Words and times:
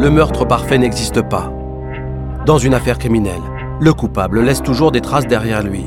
Le 0.00 0.10
meurtre 0.10 0.44
parfait 0.44 0.78
n'existe 0.78 1.22
pas. 1.22 1.52
Dans 2.46 2.58
une 2.58 2.74
affaire 2.74 2.98
criminelle, 2.98 3.42
le 3.80 3.92
coupable 3.92 4.42
laisse 4.42 4.62
toujours 4.62 4.92
des 4.92 5.00
traces 5.00 5.26
derrière 5.26 5.62
lui. 5.62 5.86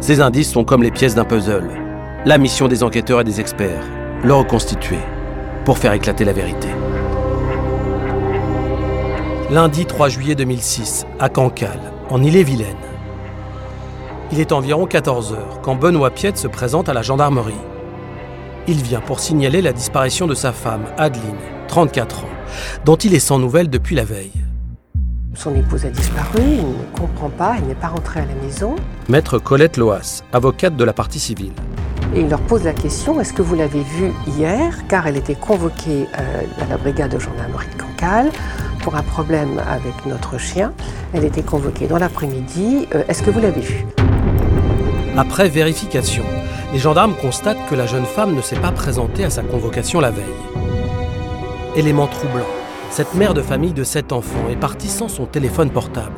Ces 0.00 0.20
indices 0.20 0.50
sont 0.50 0.64
comme 0.64 0.82
les 0.82 0.90
pièces 0.90 1.14
d'un 1.14 1.24
puzzle. 1.24 1.70
La 2.24 2.36
mission 2.36 2.66
des 2.66 2.82
enquêteurs 2.82 3.20
et 3.20 3.24
des 3.24 3.40
experts, 3.40 3.84
le 4.24 4.34
reconstituer 4.34 4.98
pour 5.64 5.78
faire 5.78 5.92
éclater 5.92 6.24
la 6.24 6.32
vérité. 6.32 6.68
Lundi 9.50 9.86
3 9.86 10.08
juillet 10.08 10.34
2006, 10.34 11.06
à 11.20 11.28
Cancale, 11.28 11.92
en 12.10 12.22
Ille-et-Vilaine. 12.22 12.74
Il 14.32 14.40
est 14.40 14.50
environ 14.50 14.86
14 14.86 15.34
heures 15.34 15.60
quand 15.62 15.76
Benoît 15.76 16.10
Piette 16.10 16.38
se 16.38 16.48
présente 16.48 16.88
à 16.88 16.94
la 16.94 17.02
gendarmerie. 17.02 17.54
Il 18.66 18.82
vient 18.82 19.00
pour 19.00 19.20
signaler 19.20 19.62
la 19.62 19.72
disparition 19.72 20.26
de 20.26 20.34
sa 20.34 20.52
femme, 20.52 20.86
Adeline, 20.98 21.36
34 21.68 22.24
ans, 22.24 22.28
dont 22.84 22.96
il 22.96 23.14
est 23.14 23.20
sans 23.20 23.38
nouvelles 23.38 23.70
depuis 23.70 23.94
la 23.94 24.04
veille. 24.04 24.32
Son 25.34 25.54
épouse 25.54 25.86
a 25.86 25.90
disparu, 25.90 26.40
il 26.42 26.58
ne 26.58 26.98
comprend 26.98 27.30
pas, 27.30 27.56
il 27.58 27.66
n'est 27.66 27.74
pas 27.74 27.88
rentré 27.88 28.20
à 28.20 28.26
la 28.26 28.34
maison. 28.46 28.76
Maître 29.08 29.38
Colette 29.38 29.78
Loas, 29.78 30.22
avocate 30.32 30.76
de 30.76 30.84
la 30.84 30.92
partie 30.92 31.18
civile. 31.18 31.52
Et 32.14 32.20
il 32.20 32.28
leur 32.28 32.40
pose 32.42 32.64
la 32.64 32.74
question 32.74 33.18
est-ce 33.20 33.32
que 33.32 33.40
vous 33.40 33.54
l'avez 33.54 33.80
vue 33.80 34.12
hier? 34.26 34.86
Car 34.88 35.06
elle 35.06 35.16
était 35.16 35.34
convoquée 35.34 36.06
euh, 36.18 36.42
à 36.60 36.66
la 36.68 36.76
brigade 36.76 37.10
de 37.10 37.18
gendarmerie 37.18 37.68
de 37.74 37.82
Cancale 37.82 38.30
pour 38.80 38.96
un 38.96 39.02
problème 39.02 39.62
avec 39.66 40.04
notre 40.04 40.36
chien. 40.36 40.72
Elle 41.14 41.24
était 41.24 41.42
convoquée 41.42 41.86
dans 41.86 41.98
l'après-midi. 41.98 42.86
Euh, 42.94 43.02
est-ce 43.08 43.22
que 43.22 43.30
vous 43.30 43.40
l'avez 43.40 43.62
vue? 43.62 43.86
Après 45.16 45.48
vérification, 45.48 46.24
les 46.74 46.78
gendarmes 46.78 47.14
constatent 47.14 47.64
que 47.70 47.74
la 47.74 47.86
jeune 47.86 48.04
femme 48.04 48.34
ne 48.34 48.42
s'est 48.42 48.56
pas 48.56 48.72
présentée 48.72 49.24
à 49.24 49.30
sa 49.30 49.42
convocation 49.42 50.00
la 50.00 50.10
veille. 50.10 50.24
Élément 51.74 52.06
troublant, 52.06 52.44
cette 52.90 53.14
mère 53.14 53.32
de 53.32 53.40
famille 53.40 53.72
de 53.72 53.82
sept 53.82 54.12
enfants 54.12 54.50
est 54.50 54.56
partie 54.56 54.88
sans 54.88 55.08
son 55.08 55.24
téléphone 55.24 55.70
portable. 55.70 56.12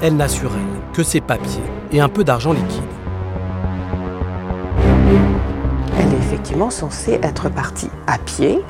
Elle 0.00 0.16
n'a 0.16 0.28
sur 0.28 0.50
elle 0.54 0.94
que 0.94 1.02
ses 1.02 1.20
papiers 1.20 1.62
et 1.92 2.00
un 2.00 2.08
peu 2.08 2.24
d'argent 2.24 2.54
liquide. 2.54 2.82
Elle 5.98 6.10
est 6.10 6.18
effectivement 6.18 6.70
censée 6.70 7.18
être 7.22 7.50
partie 7.50 7.90
à 8.06 8.16
pied 8.16 8.60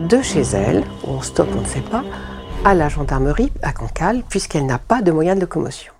de 0.00 0.22
chez 0.22 0.40
elle, 0.40 0.82
où 1.04 1.10
on 1.10 1.20
stoppe, 1.20 1.50
on 1.54 1.60
ne 1.60 1.66
sait 1.66 1.82
pas, 1.82 2.04
à 2.64 2.74
la 2.74 2.88
gendarmerie 2.88 3.52
à 3.62 3.72
Cancale, 3.72 4.22
puisqu'elle 4.30 4.64
n'a 4.64 4.78
pas 4.78 5.02
de 5.02 5.12
moyen 5.12 5.34
de 5.34 5.40
locomotion. 5.40 5.92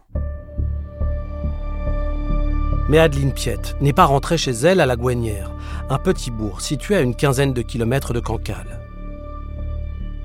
Mais 2.88 2.98
Adeline 2.98 3.32
Piette 3.32 3.76
n'est 3.82 3.92
pas 3.92 4.06
rentrée 4.06 4.38
chez 4.38 4.52
elle 4.52 4.80
à 4.80 4.86
la 4.86 4.96
Gouenière, 4.96 5.50
un 5.90 5.98
petit 5.98 6.30
bourg 6.30 6.62
situé 6.62 6.96
à 6.96 7.02
une 7.02 7.14
quinzaine 7.14 7.52
de 7.52 7.60
kilomètres 7.60 8.14
de 8.14 8.20
Cancale. 8.20 8.81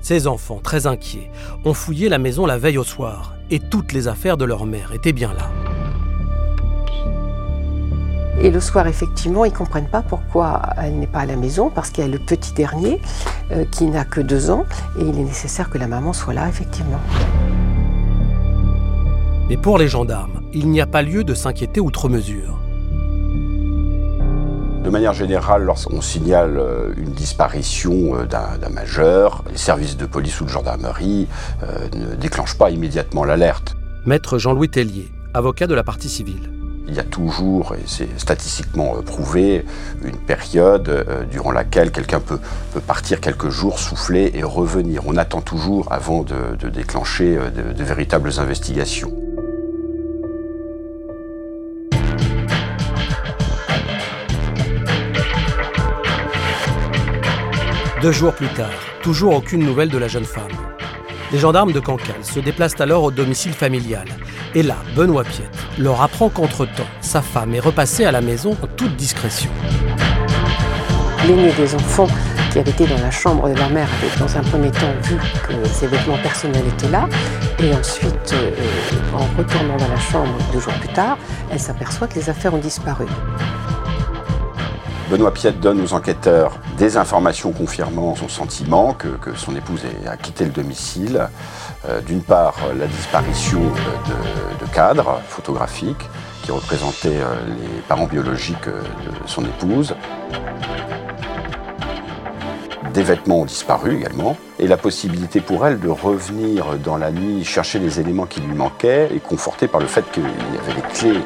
Ses 0.08 0.26
enfants, 0.26 0.58
très 0.62 0.86
inquiets, 0.86 1.30
ont 1.66 1.74
fouillé 1.74 2.08
la 2.08 2.16
maison 2.16 2.46
la 2.46 2.56
veille 2.56 2.78
au 2.78 2.82
soir 2.82 3.34
et 3.50 3.60
toutes 3.60 3.92
les 3.92 4.08
affaires 4.08 4.38
de 4.38 4.46
leur 4.46 4.64
mère 4.64 4.92
étaient 4.92 5.12
bien 5.12 5.34
là. 5.34 5.50
Et 8.40 8.50
le 8.50 8.58
soir, 8.58 8.86
effectivement, 8.86 9.44
ils 9.44 9.52
ne 9.52 9.56
comprennent 9.58 9.90
pas 9.90 10.00
pourquoi 10.00 10.62
elle 10.78 10.98
n'est 10.98 11.06
pas 11.06 11.18
à 11.18 11.26
la 11.26 11.36
maison, 11.36 11.68
parce 11.68 11.90
qu'il 11.90 12.04
y 12.04 12.06
a 12.06 12.10
le 12.10 12.18
petit 12.18 12.54
dernier 12.54 13.02
euh, 13.50 13.66
qui 13.66 13.84
n'a 13.84 14.06
que 14.06 14.22
deux 14.22 14.50
ans, 14.50 14.64
et 14.98 15.02
il 15.02 15.18
est 15.18 15.24
nécessaire 15.24 15.68
que 15.68 15.76
la 15.76 15.88
maman 15.88 16.14
soit 16.14 16.32
là, 16.32 16.48
effectivement. 16.48 17.00
Mais 19.50 19.58
pour 19.58 19.76
les 19.76 19.88
gendarmes, 19.88 20.40
il 20.54 20.70
n'y 20.70 20.80
a 20.80 20.86
pas 20.86 21.02
lieu 21.02 21.22
de 21.22 21.34
s'inquiéter 21.34 21.80
outre 21.80 22.08
mesure. 22.08 22.57
De 24.88 24.90
manière 24.90 25.12
générale, 25.12 25.64
lorsqu'on 25.64 26.00
signale 26.00 26.56
euh, 26.58 26.94
une 26.96 27.12
disparition 27.12 28.16
euh, 28.16 28.24
d'un 28.24 28.70
majeur, 28.70 29.44
les 29.50 29.58
services 29.58 29.98
de 29.98 30.06
police 30.06 30.40
ou 30.40 30.46
de 30.46 30.48
gendarmerie 30.48 31.28
euh, 31.62 31.88
ne 31.94 32.14
déclenchent 32.14 32.56
pas 32.56 32.70
immédiatement 32.70 33.24
l'alerte. 33.24 33.76
Maître 34.06 34.38
Jean-Louis 34.38 34.70
Tellier, 34.70 35.12
avocat 35.34 35.66
de 35.66 35.74
la 35.74 35.84
partie 35.84 36.08
civile. 36.08 36.50
Il 36.88 36.94
y 36.94 37.00
a 37.00 37.04
toujours, 37.04 37.74
et 37.74 37.82
c'est 37.84 38.18
statistiquement 38.18 38.94
prouvé, 39.02 39.66
une 40.02 40.16
période 40.16 41.04
durant 41.30 41.52
laquelle 41.52 41.90
quelqu'un 41.92 42.20
peut, 42.20 42.40
partir 42.86 43.20
quelques 43.20 43.50
jours, 43.50 43.78
souffler 43.78 44.30
et 44.32 44.42
revenir. 44.42 45.02
On 45.04 45.18
attend 45.18 45.42
toujours 45.42 45.92
avant 45.92 46.22
de, 46.22 46.70
déclencher 46.70 47.36
de 47.36 47.84
véritables 47.84 48.30
investigations. 48.38 49.12
Deux 58.00 58.12
jours 58.12 58.32
plus 58.32 58.46
tard, 58.48 58.70
toujours 59.02 59.34
aucune 59.34 59.64
nouvelle 59.64 59.88
de 59.88 59.98
la 59.98 60.06
jeune 60.06 60.24
femme. 60.24 60.52
Les 61.32 61.38
gendarmes 61.38 61.72
de 61.72 61.80
Cancale 61.80 62.22
se 62.22 62.38
déplacent 62.38 62.80
alors 62.80 63.02
au 63.02 63.10
domicile 63.10 63.52
familial. 63.52 64.06
Et 64.54 64.62
là, 64.62 64.76
Benoît 64.94 65.24
Piette 65.24 65.50
leur 65.80 66.00
apprend 66.00 66.28
qu'entre-temps, 66.28 66.86
sa 67.00 67.22
femme 67.22 67.56
est 67.56 67.60
repassée 67.60 68.04
à 68.04 68.12
la 68.12 68.20
maison 68.20 68.56
en 68.62 68.66
toute 68.68 68.94
discrétion. 68.94 69.50
L'aîné 71.26 71.50
des 71.54 71.74
enfants 71.74 72.06
qui 72.52 72.60
avait 72.60 72.70
été 72.70 72.86
dans 72.86 73.00
la 73.00 73.10
chambre 73.10 73.48
de 73.48 73.58
la 73.58 73.68
mère 73.68 73.88
avait 74.00 74.18
dans 74.20 74.36
un 74.36 74.42
premier 74.42 74.70
temps 74.70 74.94
vu 75.02 75.16
que 75.48 75.68
ses 75.68 75.88
vêtements 75.88 76.18
personnels 76.18 76.66
étaient 76.68 76.90
là. 76.90 77.08
Et 77.58 77.74
ensuite, 77.74 78.32
euh, 78.32 78.52
en 79.12 79.26
retournant 79.36 79.76
dans 79.76 79.88
la 79.88 79.98
chambre 79.98 80.38
deux 80.52 80.60
jours 80.60 80.74
plus 80.74 80.92
tard, 80.92 81.18
elle 81.50 81.58
s'aperçoit 81.58 82.06
que 82.06 82.14
les 82.14 82.30
affaires 82.30 82.54
ont 82.54 82.58
disparu. 82.58 83.06
Benoît 85.10 85.32
Piette 85.32 85.58
donne 85.58 85.80
aux 85.80 85.94
enquêteurs 85.94 86.58
des 86.76 86.98
informations 86.98 87.52
confirmant 87.52 88.14
son 88.14 88.28
sentiment 88.28 88.92
que, 88.92 89.08
son 89.36 89.56
épouse 89.56 89.80
a 90.06 90.16
quitté 90.18 90.44
le 90.44 90.50
domicile. 90.50 91.28
Euh, 91.88 92.00
d'une 92.02 92.20
part, 92.20 92.56
la 92.78 92.86
disparition 92.86 93.60
de, 93.60 94.66
cadres 94.74 95.20
photographiques 95.26 96.06
qui 96.42 96.50
représentaient 96.50 97.20
euh, 97.22 97.34
les 97.46 97.80
parents 97.88 98.06
biologiques 98.06 98.68
euh, 98.68 98.82
de 98.82 99.26
son 99.26 99.44
épouse. 99.46 99.94
Des 102.92 103.02
vêtements 103.02 103.40
ont 103.40 103.46
disparu 103.46 103.96
également, 103.96 104.36
et 104.58 104.66
la 104.66 104.76
possibilité 104.76 105.40
pour 105.40 105.66
elle 105.66 105.80
de 105.80 105.88
revenir 105.88 106.76
dans 106.84 106.98
la 106.98 107.10
nuit 107.10 107.44
chercher 107.44 107.78
les 107.78 107.98
éléments 107.98 108.26
qui 108.26 108.40
lui 108.40 108.54
manquaient 108.54 109.08
est 109.14 109.22
confortée 109.22 109.68
par 109.68 109.80
le 109.80 109.86
fait 109.86 110.04
qu'il 110.10 110.24
y 110.24 110.58
avait 110.58 110.74
des 110.74 110.88
clés 110.92 111.22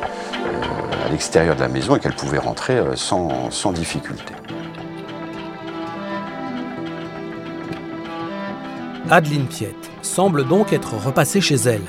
l'extérieur 1.13 1.55
de 1.55 1.61
la 1.61 1.69
maison 1.69 1.95
et 1.95 2.01
qu'elle 2.01 2.17
pouvait 2.17 2.39
rentrer 2.39 2.79
euh, 2.79 2.97
sans, 2.97 3.51
sans 3.51 3.73
difficulté. 3.73 4.35
Adeline 9.11 9.47
Piette 9.47 9.91
semble 10.01 10.49
donc 10.49 10.73
être 10.73 10.95
repassée 10.95 11.41
chez 11.41 11.57
elle 11.57 11.85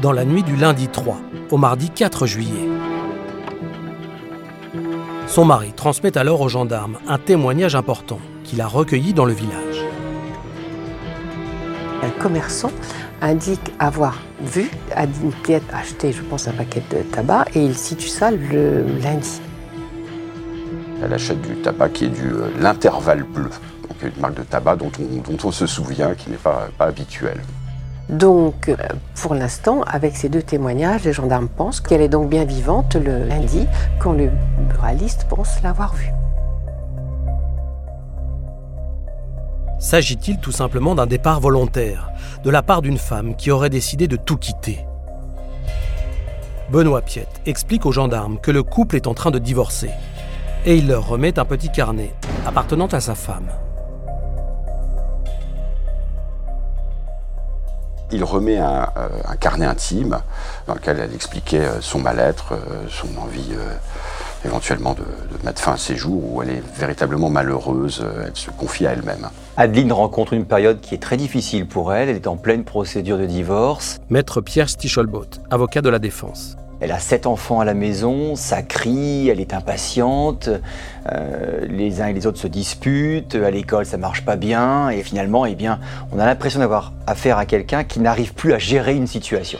dans 0.00 0.12
la 0.12 0.24
nuit 0.24 0.44
du 0.44 0.54
lundi 0.56 0.88
3 0.88 1.18
au 1.50 1.56
mardi 1.56 1.90
4 1.90 2.26
juillet. 2.26 2.68
Son 5.26 5.44
mari 5.44 5.72
transmet 5.74 6.16
alors 6.16 6.40
aux 6.40 6.48
gendarmes 6.48 6.98
un 7.08 7.18
témoignage 7.18 7.74
important 7.74 8.20
qu'il 8.44 8.60
a 8.60 8.66
recueilli 8.68 9.12
dans 9.12 9.24
le 9.24 9.32
village. 9.32 9.84
Un 12.02 12.10
commerçant 12.10 12.72
indique 13.20 13.72
avoir 13.78 14.18
vu 14.40 14.70
Adine 14.94 15.32
Piet 15.42 15.62
acheter, 15.72 16.12
je 16.12 16.22
pense, 16.22 16.48
un 16.48 16.52
paquet 16.52 16.82
de 16.90 16.98
tabac 17.02 17.46
et 17.54 17.64
il 17.64 17.76
situe 17.76 18.08
ça 18.08 18.30
le 18.30 18.84
lundi. 19.02 19.40
Elle 21.02 21.12
achète 21.12 21.40
du 21.42 21.54
tabac 21.56 21.90
qui 21.90 22.06
est 22.06 22.08
du 22.08 22.26
euh, 22.26 22.48
l'intervalle 22.60 23.22
bleu, 23.22 23.50
donc 23.88 24.02
une 24.02 24.20
marque 24.20 24.34
de 24.34 24.42
tabac 24.42 24.76
dont 24.76 24.90
on, 24.98 25.30
dont 25.30 25.38
on 25.48 25.52
se 25.52 25.66
souvient, 25.66 26.14
qui 26.14 26.30
n'est 26.30 26.36
pas, 26.36 26.68
pas 26.76 26.86
habituelle. 26.86 27.40
Donc, 28.08 28.68
euh, 28.68 28.76
pour 29.20 29.34
l'instant, 29.34 29.82
avec 29.82 30.16
ces 30.16 30.28
deux 30.28 30.42
témoignages, 30.42 31.04
les 31.04 31.12
gendarmes 31.12 31.48
pensent 31.48 31.80
qu'elle 31.80 32.00
est 32.00 32.08
donc 32.08 32.30
bien 32.30 32.44
vivante 32.44 32.96
le 32.96 33.24
lundi, 33.24 33.66
quand 34.00 34.12
le 34.12 34.30
buraliste 34.70 35.26
pense 35.28 35.62
l'avoir 35.62 35.94
vue. 35.94 36.10
S'agit-il 39.78 40.38
tout 40.38 40.50
simplement 40.50 40.96
d'un 40.96 41.06
départ 41.06 41.38
volontaire, 41.38 42.10
de 42.42 42.50
la 42.50 42.62
part 42.62 42.82
d'une 42.82 42.98
femme 42.98 43.36
qui 43.36 43.52
aurait 43.52 43.70
décidé 43.70 44.08
de 44.08 44.16
tout 44.16 44.36
quitter 44.36 44.84
Benoît 46.68 47.00
Piette 47.00 47.40
explique 47.46 47.86
aux 47.86 47.92
gendarmes 47.92 48.40
que 48.40 48.50
le 48.50 48.64
couple 48.64 48.96
est 48.96 49.06
en 49.06 49.14
train 49.14 49.30
de 49.30 49.38
divorcer, 49.38 49.90
et 50.66 50.76
il 50.76 50.88
leur 50.88 51.06
remet 51.06 51.38
un 51.38 51.44
petit 51.44 51.70
carnet 51.70 52.12
appartenant 52.44 52.88
à 52.88 53.00
sa 53.00 53.14
femme. 53.14 53.48
il 58.10 58.24
remet 58.24 58.56
un, 58.56 58.88
carnet 59.38 59.66
intime 59.66 60.18
dans 60.66 60.72
lequel 60.72 60.98
elle 60.98 61.14
expliquait 61.14 61.68
son 61.80 61.98
mal-être, 61.98 62.54
son 62.88 63.08
envie 63.20 63.54
éventuellement 64.44 64.94
de, 64.94 65.04
mettre 65.44 65.60
fin 65.60 65.72
à 65.72 65.76
ses 65.76 65.96
jours 65.96 66.34
où 66.34 66.42
elle 66.42 66.50
est 66.50 66.62
véritablement 66.78 67.30
malheureuse, 67.30 68.04
elle 68.24 68.34
se 68.34 68.50
confie 68.50 68.86
à 68.86 68.92
elle-même. 68.92 69.28
Adeline 69.56 69.92
rencontre 69.92 70.32
une 70.32 70.44
période 70.44 70.80
qui 70.80 70.94
est 70.94 71.02
très 71.02 71.16
difficile 71.16 71.66
pour 71.66 71.92
elle, 71.92 72.08
elle 72.08 72.16
est 72.16 72.26
en 72.26 72.36
pleine 72.36 72.64
procédure 72.64 73.18
de 73.18 73.26
divorce. 73.26 73.98
Maître 74.10 74.40
Pierre 74.40 74.68
Stichelbaut, 74.68 75.26
avocat 75.50 75.82
de 75.82 75.88
la 75.88 75.98
défense. 75.98 76.56
Elle 76.80 76.92
a 76.92 77.00
sept 77.00 77.26
enfants 77.26 77.58
à 77.58 77.64
la 77.64 77.74
maison, 77.74 78.36
ça 78.36 78.62
crie, 78.62 79.28
elle 79.28 79.40
est 79.40 79.52
impatiente, 79.52 80.48
euh, 81.10 81.66
les 81.68 82.00
uns 82.00 82.06
et 82.06 82.12
les 82.12 82.24
autres 82.26 82.38
se 82.38 82.46
disputent, 82.46 83.34
à 83.34 83.50
l'école 83.50 83.84
ça 83.84 83.96
marche 83.96 84.24
pas 84.24 84.36
bien, 84.36 84.88
et 84.88 85.02
finalement, 85.02 85.44
eh 85.44 85.56
bien, 85.56 85.80
on 86.12 86.20
a 86.20 86.26
l'impression 86.26 86.60
d'avoir 86.60 86.92
affaire 87.08 87.36
à 87.36 87.46
quelqu'un 87.46 87.82
qui 87.82 87.98
n'arrive 87.98 88.32
plus 88.32 88.52
à 88.52 88.58
gérer 88.58 88.94
une 88.94 89.08
situation. 89.08 89.58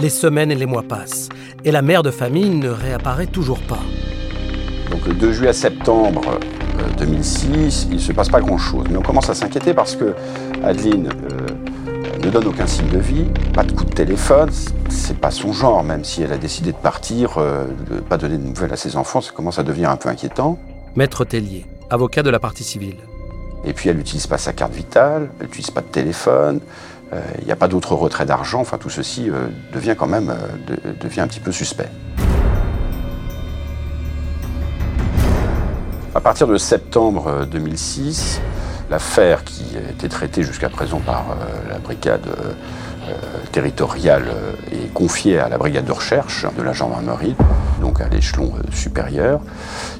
Les 0.00 0.10
semaines 0.10 0.52
et 0.52 0.54
les 0.54 0.66
mois 0.66 0.84
passent, 0.84 1.28
et 1.64 1.72
la 1.72 1.82
mère 1.82 2.04
de 2.04 2.12
famille 2.12 2.50
ne 2.50 2.68
réapparaît 2.68 3.26
toujours 3.26 3.58
pas. 3.58 3.80
Donc 4.92 5.08
de 5.08 5.32
juillet 5.32 5.48
à 5.48 5.52
septembre 5.52 6.38
2006, 6.98 7.48
euh, 7.48 7.88
il 7.90 7.96
ne 7.96 8.00
se 8.00 8.12
passe 8.12 8.28
pas 8.28 8.40
grand-chose. 8.40 8.84
Mais 8.90 8.96
on 8.96 9.02
commence 9.02 9.28
à 9.28 9.34
s'inquiéter 9.34 9.74
parce 9.74 9.96
que 9.96 10.14
Adeline 10.62 11.08
euh, 11.08 12.24
ne 12.24 12.30
donne 12.30 12.46
aucun 12.46 12.68
signe 12.68 12.88
de 12.90 12.98
vie, 12.98 13.24
pas 13.52 13.64
de 13.64 13.72
coup 13.72 13.84
de 13.84 13.92
téléphone, 13.92 14.50
c'est 14.88 15.18
pas 15.18 15.32
son 15.32 15.52
genre, 15.52 15.82
même 15.82 16.04
si 16.04 16.22
elle 16.22 16.32
a 16.32 16.38
décidé 16.38 16.70
de 16.70 16.76
partir, 16.76 17.38
euh, 17.38 17.64
de 17.90 17.96
ne 17.96 18.00
pas 18.00 18.18
donner 18.18 18.38
de 18.38 18.44
nouvelles 18.44 18.72
à 18.72 18.76
ses 18.76 18.96
enfants, 18.96 19.20
ça 19.20 19.32
commence 19.32 19.58
à 19.58 19.64
devenir 19.64 19.90
un 19.90 19.96
peu 19.96 20.08
inquiétant. 20.08 20.60
Maître 20.94 21.24
Tellier, 21.24 21.66
avocat 21.90 22.22
de 22.22 22.30
la 22.30 22.38
partie 22.38 22.62
civile. 22.62 22.98
Et 23.64 23.72
puis 23.72 23.88
elle 23.88 23.96
n'utilise 23.96 24.28
pas 24.28 24.38
sa 24.38 24.52
carte 24.52 24.72
vitale, 24.72 25.28
elle 25.40 25.46
n'utilise 25.46 25.72
pas 25.72 25.80
de 25.80 25.86
téléphone, 25.86 26.60
il 27.10 27.16
euh, 27.16 27.44
n'y 27.46 27.52
a 27.52 27.56
pas 27.56 27.68
d'autre 27.68 27.94
retrait 27.94 28.26
d'argent, 28.26 28.60
enfin 28.60 28.76
tout 28.76 28.90
ceci 28.90 29.30
euh, 29.30 29.48
devient 29.72 29.94
quand 29.98 30.06
même 30.06 30.30
euh, 30.30 31.22
un 31.22 31.26
petit 31.26 31.40
peu 31.40 31.52
suspect. 31.52 31.88
À 36.14 36.20
partir 36.20 36.46
de 36.46 36.58
septembre 36.58 37.46
2006, 37.50 38.40
l'affaire 38.90 39.44
qui 39.44 39.76
était 39.76 40.08
traitée 40.08 40.42
jusqu'à 40.42 40.68
présent 40.68 40.98
par 40.98 41.36
la 41.68 41.78
brigade 41.78 42.26
territoriale 43.52 44.24
est 44.72 44.92
confiée 44.92 45.38
à 45.38 45.48
la 45.48 45.58
brigade 45.58 45.84
de 45.84 45.92
recherche 45.92 46.46
de 46.56 46.62
la 46.62 46.72
gendarmerie, 46.72 47.36
donc 47.80 48.00
à 48.00 48.08
l'échelon 48.08 48.54
supérieur. 48.72 49.40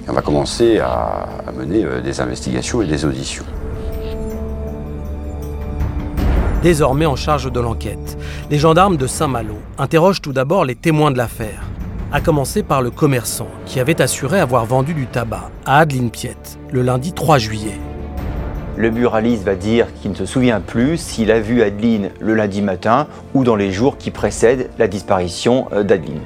Et 0.04 0.10
on 0.10 0.12
va 0.12 0.22
commencer 0.22 0.80
à 0.80 1.28
mener 1.56 1.84
des 2.02 2.20
investigations 2.20 2.82
et 2.82 2.86
des 2.86 3.04
auditions. 3.04 3.44
Désormais 6.62 7.06
en 7.06 7.16
charge 7.16 7.50
de 7.50 7.60
l'enquête. 7.60 8.18
Les 8.50 8.58
gendarmes 8.58 8.96
de 8.96 9.06
Saint-Malo 9.06 9.58
interrogent 9.78 10.22
tout 10.22 10.32
d'abord 10.32 10.64
les 10.64 10.74
témoins 10.74 11.10
de 11.10 11.18
l'affaire, 11.18 11.62
à 12.12 12.20
commencer 12.20 12.62
par 12.62 12.82
le 12.82 12.90
commerçant 12.90 13.48
qui 13.66 13.80
avait 13.80 14.00
assuré 14.00 14.40
avoir 14.40 14.64
vendu 14.66 14.94
du 14.94 15.06
tabac 15.06 15.50
à 15.66 15.78
Adeline 15.78 16.10
Piette 16.10 16.58
le 16.72 16.82
lundi 16.82 17.12
3 17.12 17.38
juillet. 17.38 17.78
Le 18.76 18.90
buraliste 18.90 19.42
va 19.42 19.56
dire 19.56 19.88
qu'il 19.94 20.12
ne 20.12 20.16
se 20.16 20.24
souvient 20.24 20.60
plus 20.60 20.98
s'il 20.98 21.32
a 21.32 21.40
vu 21.40 21.62
Adeline 21.62 22.10
le 22.20 22.34
lundi 22.34 22.62
matin 22.62 23.08
ou 23.34 23.42
dans 23.42 23.56
les 23.56 23.72
jours 23.72 23.98
qui 23.98 24.12
précèdent 24.12 24.70
la 24.78 24.86
disparition 24.86 25.66
euh, 25.72 25.82
d'Adeline. 25.82 26.20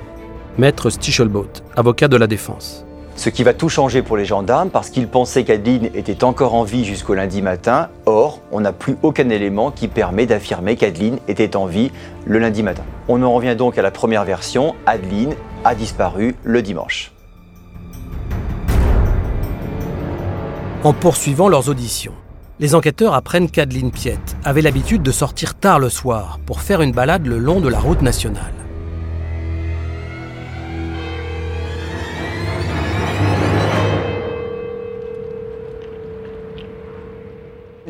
Maître 0.58 0.90
Stichelbaut, 0.90 1.48
avocat 1.76 2.08
de 2.08 2.16
la 2.18 2.26
défense. 2.26 2.84
Ce 3.16 3.28
qui 3.28 3.44
va 3.44 3.54
tout 3.54 3.68
changer 3.68 4.02
pour 4.02 4.16
les 4.16 4.24
gendarmes 4.24 4.70
parce 4.70 4.90
qu'ils 4.90 5.06
pensaient 5.06 5.44
qu'Adeline 5.44 5.90
était 5.94 6.24
encore 6.24 6.54
en 6.54 6.64
vie 6.64 6.84
jusqu'au 6.84 7.14
lundi 7.14 7.42
matin. 7.42 7.88
Or, 8.06 8.40
on 8.50 8.60
n'a 8.60 8.72
plus 8.72 8.96
aucun 9.02 9.28
élément 9.28 9.70
qui 9.70 9.86
permet 9.86 10.26
d'affirmer 10.26 10.76
qu'Adeline 10.76 11.18
était 11.28 11.54
en 11.56 11.66
vie 11.66 11.90
le 12.24 12.38
lundi 12.38 12.62
matin. 12.62 12.82
On 13.08 13.22
en 13.22 13.32
revient 13.32 13.54
donc 13.56 13.78
à 13.78 13.82
la 13.82 13.90
première 13.90 14.24
version, 14.24 14.74
Adeline 14.86 15.34
a 15.64 15.74
disparu 15.74 16.34
le 16.42 16.62
dimanche. 16.62 17.12
En 20.84 20.92
poursuivant 20.92 21.48
leurs 21.48 21.68
auditions, 21.68 22.14
les 22.58 22.74
enquêteurs 22.74 23.14
apprennent 23.14 23.50
qu'Adeline 23.50 23.92
Piette 23.92 24.36
avait 24.42 24.62
l'habitude 24.62 25.02
de 25.02 25.12
sortir 25.12 25.54
tard 25.54 25.78
le 25.78 25.88
soir 25.88 26.40
pour 26.44 26.60
faire 26.60 26.82
une 26.82 26.92
balade 26.92 27.26
le 27.26 27.38
long 27.38 27.60
de 27.60 27.68
la 27.68 27.78
route 27.78 28.02
nationale. 28.02 28.61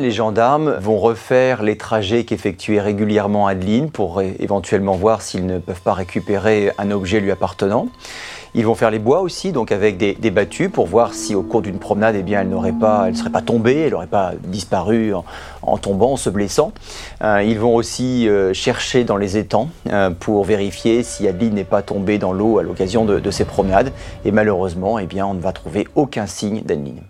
Les 0.03 0.11
gendarmes 0.11 0.75
vont 0.81 0.99
refaire 0.99 1.63
les 1.63 1.77
trajets 1.77 2.25
qu'effectuait 2.25 2.81
régulièrement 2.81 3.47
Adeline 3.47 3.89
pour 3.89 4.21
éventuellement 4.21 4.95
voir 4.95 5.23
s'ils 5.23 5.47
ne 5.47 5.61
peuvent 5.61 5.81
pas 5.81 5.93
récupérer 5.93 6.73
un 6.77 6.91
objet 6.91 7.21
lui 7.21 7.31
appartenant. 7.31 7.87
Ils 8.57 8.67
vont 8.67 8.75
faire 8.75 8.91
les 8.91 8.99
bois 8.99 9.21
aussi, 9.21 9.53
donc 9.53 9.71
avec 9.71 9.99
des, 9.99 10.31
battues 10.33 10.71
pour 10.71 10.89
voir 10.89 11.15
si 11.15 11.37
au 11.37 11.43
cours 11.43 11.63
d'une 11.63 11.79
promenade, 11.79 12.17
eh 12.19 12.25
bien, 12.25 12.41
elle 12.41 12.49
n'aurait 12.49 12.73
pas, 12.73 13.05
elle 13.07 13.17
serait 13.17 13.31
pas 13.31 13.43
tombée, 13.43 13.83
elle 13.83 13.93
n'aurait 13.93 14.09
pas 14.09 14.33
disparu 14.43 15.15
en, 15.63 15.79
tombant, 15.79 16.15
en 16.15 16.17
se 16.17 16.31
blessant. 16.31 16.73
Euh, 17.23 17.45
ils 17.45 17.61
vont 17.61 17.77
aussi 17.77 18.29
euh, 18.29 18.53
chercher 18.53 19.05
dans 19.05 19.17
les 19.17 19.37
étangs 19.37 19.71
euh, 19.89 20.11
pour 20.11 20.43
vérifier 20.43 21.05
si 21.05 21.29
Adeline 21.29 21.55
n'est 21.55 21.63
pas 21.63 21.83
tombée 21.83 22.19
dans 22.19 22.33
l'eau 22.33 22.59
à 22.59 22.65
l'occasion 22.65 23.05
de, 23.05 23.31
ces 23.31 23.45
promenades. 23.45 23.93
Et 24.25 24.33
malheureusement, 24.33 24.99
eh 24.99 25.07
bien, 25.07 25.27
on 25.27 25.35
ne 25.35 25.41
va 25.41 25.53
trouver 25.53 25.87
aucun 25.95 26.27
signe 26.27 26.63
d'Adeline 26.63 27.03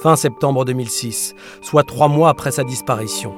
fin 0.00 0.16
septembre 0.16 0.64
2006, 0.64 1.34
soit 1.60 1.84
trois 1.84 2.08
mois 2.08 2.30
après 2.30 2.52
sa 2.52 2.64
disparition. 2.64 3.34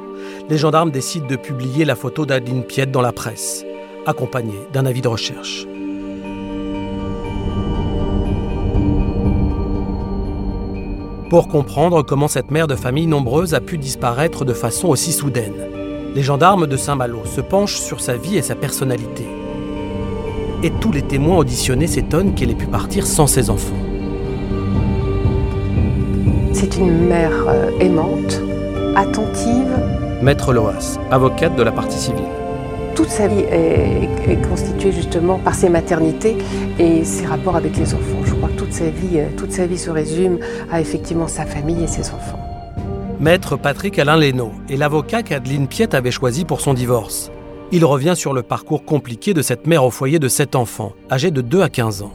Les 0.48 0.58
gendarmes 0.58 0.92
décident 0.92 1.26
de 1.26 1.34
publier 1.34 1.84
la 1.84 1.96
photo 1.96 2.24
d'Adeline 2.24 2.62
Piette 2.62 2.92
dans 2.92 3.00
la 3.00 3.12
presse, 3.12 3.64
accompagnée 4.06 4.60
d'un 4.72 4.86
avis 4.86 5.00
de 5.00 5.08
recherche. 5.08 5.66
Pour 11.28 11.48
comprendre 11.48 12.02
comment 12.02 12.28
cette 12.28 12.50
mère 12.50 12.68
de 12.68 12.76
famille 12.76 13.06
nombreuse 13.06 13.54
a 13.54 13.60
pu 13.60 13.78
disparaître 13.78 14.44
de 14.44 14.52
façon 14.52 14.88
aussi 14.88 15.12
soudaine, 15.12 15.66
les 16.14 16.22
gendarmes 16.22 16.68
de 16.68 16.76
Saint-Malo 16.76 17.24
se 17.24 17.40
penchent 17.40 17.80
sur 17.80 18.00
sa 18.00 18.16
vie 18.16 18.36
et 18.36 18.42
sa 18.42 18.54
personnalité. 18.54 19.26
Et 20.62 20.70
tous 20.70 20.92
les 20.92 21.02
témoins 21.02 21.38
auditionnés 21.38 21.88
s'étonnent 21.88 22.34
qu'elle 22.34 22.50
ait 22.50 22.54
pu 22.54 22.66
partir 22.66 23.06
sans 23.06 23.26
ses 23.26 23.50
enfants. 23.50 23.91
C'est 26.62 26.76
une 26.78 27.08
mère 27.08 27.48
euh, 27.48 27.76
aimante, 27.81 28.40
attentive. 28.94 29.66
Maître 30.22 30.52
Loas, 30.52 30.96
avocate 31.10 31.56
de 31.56 31.62
la 31.64 31.72
partie 31.72 31.98
civile. 31.98 32.22
Toute 32.94 33.08
sa 33.08 33.26
vie 33.26 33.40
est, 33.50 34.40
constituée 34.48 34.92
justement 34.92 35.40
par 35.40 35.56
ses 35.56 35.69
maternités 35.69 36.36
et 36.78 37.04
ses 37.04 37.26
rapports 37.26 37.56
avec 37.56 37.76
les 37.76 37.94
enfants. 37.94 38.22
Je 38.24 38.34
crois 38.34 38.48
que 38.48 38.54
toute 38.54 38.72
sa 38.72 38.90
vie, 38.90 39.19
euh, 39.19 39.26
toute 39.36 39.50
sa 39.50 39.66
vie 39.66 39.76
se 39.76 39.90
résume 39.90 40.38
à 40.70 40.81
effectivement 40.81 41.26
sa 41.26 41.46
famille 41.46 41.82
et 41.82 41.88
ses 41.88 42.10
enfants. 42.10 42.38
Maître 43.19 43.56
Patrick 43.56 43.98
Alain 43.98 44.16
Lénaud 44.16 44.52
est 44.70 44.76
l'avocat 44.76 45.24
qu'Adeline 45.24 45.66
Piette 45.66 45.94
avait 45.94 46.12
choisi 46.12 46.44
pour 46.44 46.60
son 46.60 46.74
divorce. 46.74 47.32
Il 47.72 47.84
revient 47.84 48.14
sur 48.14 48.32
le 48.34 48.44
parcours 48.44 48.84
compliqué 48.84 49.34
de 49.34 49.42
cette 49.42 49.66
mère 49.66 49.84
au 49.84 49.90
foyer 49.90 50.20
de 50.20 50.28
sept 50.28 50.54
enfants, 50.54 50.92
âgés 51.10 51.32
de 51.32 51.40
2 51.40 51.60
à 51.60 51.69
15 51.69 52.02
ans. 52.02 52.12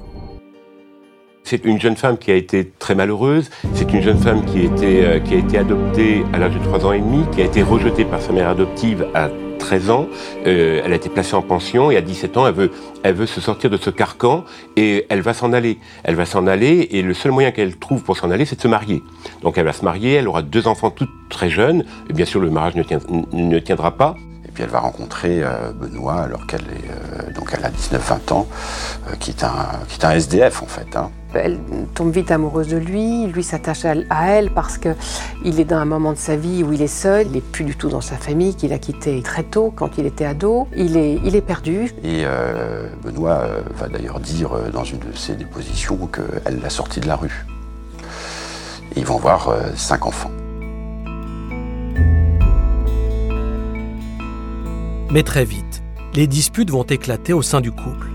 C'est 1.49 1.63
une 1.63 1.79
jeune 1.79 1.95
femme 1.95 2.17
qui 2.17 2.29
a 2.29 2.35
été 2.35 2.73
très 2.77 2.93
malheureuse. 2.93 3.49
C'est 3.73 3.93
une 3.93 4.01
jeune 4.01 4.17
femme 4.17 4.43
qui 4.43 4.59
a, 4.59 4.63
été, 4.63 5.05
euh, 5.05 5.19
qui 5.19 5.33
a 5.33 5.37
été 5.37 5.57
adoptée 5.57 6.25
à 6.33 6.39
l'âge 6.39 6.53
de 6.53 6.59
3 6.59 6.85
ans 6.85 6.91
et 6.91 6.99
demi, 6.99 7.23
qui 7.31 7.41
a 7.41 7.45
été 7.45 7.63
rejetée 7.63 8.03
par 8.03 8.21
sa 8.21 8.33
mère 8.33 8.49
adoptive 8.49 9.07
à 9.13 9.29
13 9.57 9.89
ans. 9.89 10.07
Euh, 10.45 10.81
elle 10.83 10.91
a 10.91 10.95
été 10.97 11.07
placée 11.07 11.35
en 11.35 11.41
pension 11.41 11.89
et 11.89 11.95
à 11.95 12.01
17 12.01 12.35
ans, 12.35 12.47
elle 12.47 12.53
veut, 12.53 12.71
elle 13.03 13.15
veut 13.15 13.25
se 13.25 13.39
sortir 13.39 13.69
de 13.69 13.77
ce 13.77 13.89
carcan 13.89 14.43
et 14.75 15.05
elle 15.07 15.21
va 15.21 15.33
s'en 15.33 15.53
aller. 15.53 15.77
Elle 16.03 16.15
va 16.15 16.25
s'en 16.25 16.47
aller 16.47 16.89
et 16.91 17.01
le 17.01 17.13
seul 17.13 17.31
moyen 17.31 17.51
qu'elle 17.51 17.77
trouve 17.77 18.03
pour 18.03 18.17
s'en 18.17 18.29
aller, 18.29 18.43
c'est 18.43 18.57
de 18.57 18.61
se 18.61 18.67
marier. 18.67 19.01
Donc 19.41 19.57
elle 19.57 19.65
va 19.65 19.71
se 19.71 19.85
marier, 19.85 20.15
elle 20.15 20.27
aura 20.27 20.41
deux 20.41 20.67
enfants 20.67 20.91
toutes 20.91 21.13
très 21.29 21.49
jeunes. 21.49 21.85
Et 22.09 22.13
bien 22.13 22.25
sûr, 22.25 22.41
le 22.41 22.49
mariage 22.49 22.75
ne, 22.75 22.83
ne 23.31 23.59
tiendra 23.59 23.91
pas 23.91 24.17
puis 24.57 24.63
elle 24.63 24.71
va 24.71 24.79
rencontrer 24.79 25.43
euh, 25.43 25.71
Benoît 25.71 26.21
alors 26.21 26.47
qu'elle 26.47 26.61
est 26.61 26.89
euh, 26.89 27.31
donc 27.31 27.53
elle 27.55 27.63
a 27.63 27.69
19-20 27.69 28.33
ans, 28.33 28.47
euh, 29.07 29.15
qui 29.19 29.29
est 29.29 29.43
un 29.43 29.53
qui 29.87 29.99
est 29.99 30.03
un 30.03 30.09
SDF 30.09 30.63
en 30.63 30.65
fait. 30.65 30.95
Hein. 30.95 31.11
Elle 31.35 31.59
tombe 31.93 32.11
vite 32.11 32.31
amoureuse 32.31 32.67
de 32.67 32.77
lui, 32.77 33.27
lui 33.27 33.43
s'attache 33.43 33.85
à 33.85 34.29
elle 34.31 34.49
parce 34.49 34.79
que 34.79 34.95
il 35.45 35.59
est 35.59 35.65
dans 35.65 35.77
un 35.77 35.85
moment 35.85 36.11
de 36.11 36.17
sa 36.17 36.35
vie 36.35 36.63
où 36.63 36.73
il 36.73 36.81
est 36.81 36.87
seul, 36.87 37.27
il 37.27 37.33
n'est 37.33 37.41
plus 37.41 37.65
du 37.65 37.75
tout 37.75 37.89
dans 37.89 38.01
sa 38.01 38.15
famille, 38.15 38.55
qu'il 38.55 38.73
a 38.73 38.79
quitté 38.79 39.21
très 39.21 39.43
tôt 39.43 39.71
quand 39.75 39.99
il 39.99 40.07
était 40.07 40.25
ado. 40.25 40.67
Il 40.75 40.97
est, 40.97 41.19
il 41.23 41.35
est 41.35 41.41
perdu. 41.41 41.93
Et 42.03 42.25
Benoît 43.03 43.43
va 43.75 43.89
d'ailleurs 43.89 44.19
dire 44.19 44.49
dans 44.73 44.85
une 44.85 44.97
de 44.97 45.15
ses 45.15 45.35
dépositions 45.35 45.99
qu'elle 46.07 46.59
l'a 46.59 46.71
sorti 46.71 46.99
de 46.99 47.07
la 47.07 47.15
rue. 47.17 47.45
ils 48.95 49.05
vont 49.05 49.17
voir 49.17 49.55
cinq 49.75 50.07
enfants. 50.07 50.31
Mais 55.09 55.23
très 55.23 55.45
vite, 55.45 55.83
les 56.15 56.27
disputes 56.27 56.69
vont 56.69 56.83
éclater 56.83 57.31
au 57.31 57.41
sein 57.41 57.61
du 57.61 57.71
couple. 57.71 58.07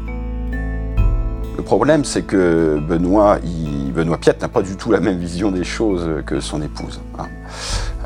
Le 1.57 1.63
problème, 1.63 2.05
c'est 2.05 2.23
que 2.23 2.79
Benoît, 2.87 3.39
il 3.45 3.93
Benoît 3.93 4.19
Piette 4.19 4.43
n'a 4.43 4.49
pas 4.49 4.61
du 4.61 4.77
tout 4.77 4.91
la 4.91 5.01
même 5.01 5.19
vision 5.19 5.51
des 5.51 5.65
choses 5.65 6.23
que 6.27 6.41
son 6.41 6.61
épouse. 6.61 7.01
Hein. 7.19 7.29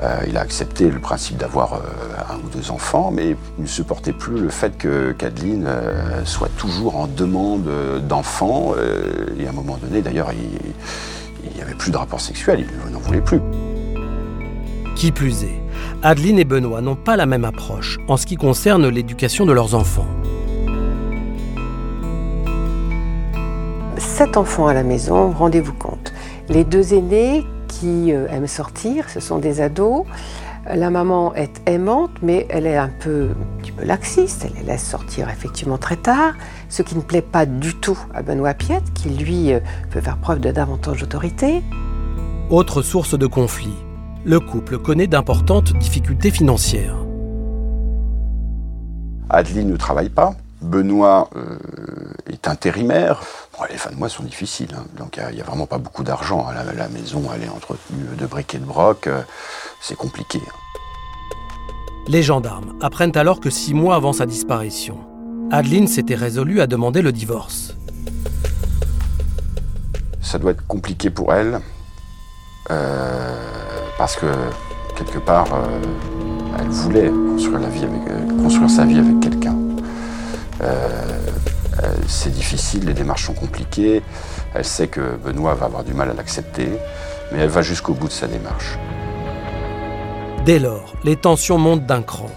Euh, 0.02 0.20
il 0.28 0.36
a 0.36 0.40
accepté 0.40 0.88
le 0.88 1.00
principe 1.00 1.36
d'avoir 1.36 1.74
euh, 1.74 1.78
un 2.30 2.36
ou 2.36 2.48
deux 2.56 2.70
enfants, 2.70 3.10
mais 3.10 3.36
il 3.58 3.62
ne 3.62 3.68
supportait 3.68 4.12
plus 4.12 4.38
le 4.38 4.50
fait 4.50 4.76
que 4.76 5.12
Kadeline 5.12 5.64
euh, 5.66 6.24
soit 6.24 6.50
toujours 6.56 6.96
en 6.96 7.08
demande 7.08 7.68
d'enfants. 8.08 8.74
et 9.38 9.46
à 9.46 9.50
un 9.50 9.52
moment 9.52 9.78
donné, 9.78 10.00
d'ailleurs, 10.00 10.30
il 10.32 11.56
n'y 11.56 11.62
avait 11.62 11.74
plus 11.74 11.90
de 11.90 11.96
rapport 11.96 12.20
sexuel, 12.20 12.66
il 12.86 12.92
n'en 12.92 13.00
voulait 13.00 13.20
plus. 13.20 13.40
Qui 14.96 15.12
plus 15.12 15.44
est, 15.44 15.60
Adeline 16.02 16.38
et 16.38 16.46
Benoît 16.46 16.80
n'ont 16.80 16.96
pas 16.96 17.18
la 17.18 17.26
même 17.26 17.44
approche 17.44 17.98
en 18.08 18.16
ce 18.16 18.24
qui 18.24 18.36
concerne 18.36 18.88
l'éducation 18.88 19.44
de 19.44 19.52
leurs 19.52 19.74
enfants. 19.74 20.06
Sept 23.98 24.38
enfants 24.38 24.68
à 24.68 24.72
la 24.72 24.82
maison, 24.82 25.32
rendez-vous 25.32 25.74
compte. 25.74 26.14
Les 26.48 26.64
deux 26.64 26.94
aînés 26.94 27.44
qui 27.68 28.10
euh, 28.10 28.26
aiment 28.28 28.46
sortir, 28.46 29.10
ce 29.10 29.20
sont 29.20 29.38
des 29.38 29.60
ados. 29.60 30.06
La 30.74 30.88
maman 30.88 31.34
est 31.34 31.60
aimante, 31.66 32.12
mais 32.22 32.46
elle 32.48 32.66
est 32.66 32.78
un 32.78 32.88
peu, 32.88 33.28
un 33.30 33.62
petit 33.62 33.72
peu 33.72 33.84
laxiste. 33.84 34.46
Elle 34.46 34.62
les 34.62 34.66
laisse 34.72 34.84
sortir 34.84 35.28
effectivement 35.28 35.76
très 35.76 35.96
tard, 35.96 36.32
ce 36.70 36.80
qui 36.80 36.96
ne 36.96 37.02
plaît 37.02 37.20
pas 37.20 37.44
du 37.44 37.74
tout 37.74 37.98
à 38.14 38.22
Benoît 38.22 38.54
Piette, 38.54 38.94
qui 38.94 39.10
lui 39.10 39.52
euh, 39.52 39.60
peut 39.90 40.00
faire 40.00 40.16
preuve 40.16 40.40
de 40.40 40.50
davantage 40.50 41.00
d'autorité. 41.00 41.62
Autre 42.48 42.80
source 42.80 43.18
de 43.18 43.26
conflit, 43.26 43.74
le 44.26 44.40
couple 44.40 44.78
connaît 44.78 45.06
d'importantes 45.06 45.72
difficultés 45.78 46.32
financières. 46.32 46.96
Adeline 49.30 49.70
ne 49.70 49.76
travaille 49.76 50.08
pas. 50.08 50.34
Benoît 50.62 51.30
euh, 51.36 51.58
est 52.28 52.48
intérimaire. 52.48 53.22
les 53.70 53.76
fins 53.76 53.92
de 53.92 53.96
mois 53.96 54.08
sont 54.08 54.24
difficiles, 54.24 54.74
hein. 54.76 54.84
donc 54.98 55.20
il 55.30 55.36
n'y 55.36 55.40
a, 55.40 55.44
vraiment 55.44 55.66
pas 55.66 55.78
beaucoup 55.78 56.02
d'argent. 56.02 56.44
La, 56.50 56.64
la, 56.72 56.88
maison, 56.88 57.22
elle 57.32 57.44
est 57.44 57.48
entretenue 57.48 58.16
de 58.18 58.26
briques 58.26 58.56
et 58.56 58.58
de 58.58 58.64
broc, 58.64 59.06
euh, 59.06 59.22
c'est 59.80 59.96
compliqué. 59.96 60.40
Hein. 60.44 60.80
Les 62.08 62.24
gendarmes 62.24 62.76
apprennent 62.80 63.16
alors 63.16 63.38
que 63.38 63.50
six 63.50 63.74
mois 63.74 63.94
avant 63.94 64.12
sa 64.12 64.26
disparition, 64.26 64.98
Adeline 65.52 65.86
s'était 65.86 66.16
résolue 66.16 66.60
à 66.60 66.66
demander 66.66 67.00
le 67.00 67.12
divorce. 67.12 67.76
Ça 70.20 70.38
doit 70.38 70.50
être 70.50 70.66
compliqué 70.66 71.10
pour 71.10 71.32
elle, 71.32 71.60
euh, 72.72 73.56
parce 73.98 74.16
que 74.16 74.26
quelque 74.96 75.18
part, 75.18 75.46
elle 76.58 76.68
voulait 76.68 77.10
avec, 77.84 78.42
construire 78.42 78.70
sa 78.70 78.84
vie 78.84 78.98
avec 78.98 79.20
quelqu'un. 79.20 79.56
Euh, 80.62 80.88
euh, 81.82 81.92
c'est 82.08 82.32
difficile, 82.32 82.86
les 82.86 82.94
démarches 82.94 83.26
sont 83.26 83.34
compliquées. 83.34 84.02
Elle 84.54 84.64
sait 84.64 84.88
que 84.88 85.16
Benoît 85.16 85.54
va 85.54 85.66
avoir 85.66 85.84
du 85.84 85.92
mal 85.92 86.10
à 86.10 86.14
l'accepter, 86.14 86.68
mais 87.32 87.40
elle 87.40 87.50
va 87.50 87.62
jusqu'au 87.62 87.94
bout 87.94 88.08
de 88.08 88.12
sa 88.12 88.26
démarche. 88.26 88.78
Dès 90.44 90.58
lors, 90.58 90.94
les 91.04 91.16
tensions 91.16 91.58
montent 91.58 91.84
d'un 91.84 92.02
cran. 92.02 92.30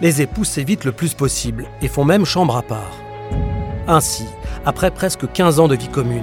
Les 0.00 0.22
époux 0.22 0.44
s'évitent 0.44 0.84
le 0.84 0.92
plus 0.92 1.14
possible 1.14 1.66
et 1.82 1.88
font 1.88 2.04
même 2.04 2.24
chambre 2.24 2.56
à 2.56 2.62
part. 2.62 2.92
Ainsi, 3.88 4.26
après 4.64 4.90
presque 4.90 5.30
15 5.30 5.58
ans 5.58 5.68
de 5.68 5.76
vie 5.76 5.88
commune, 5.88 6.22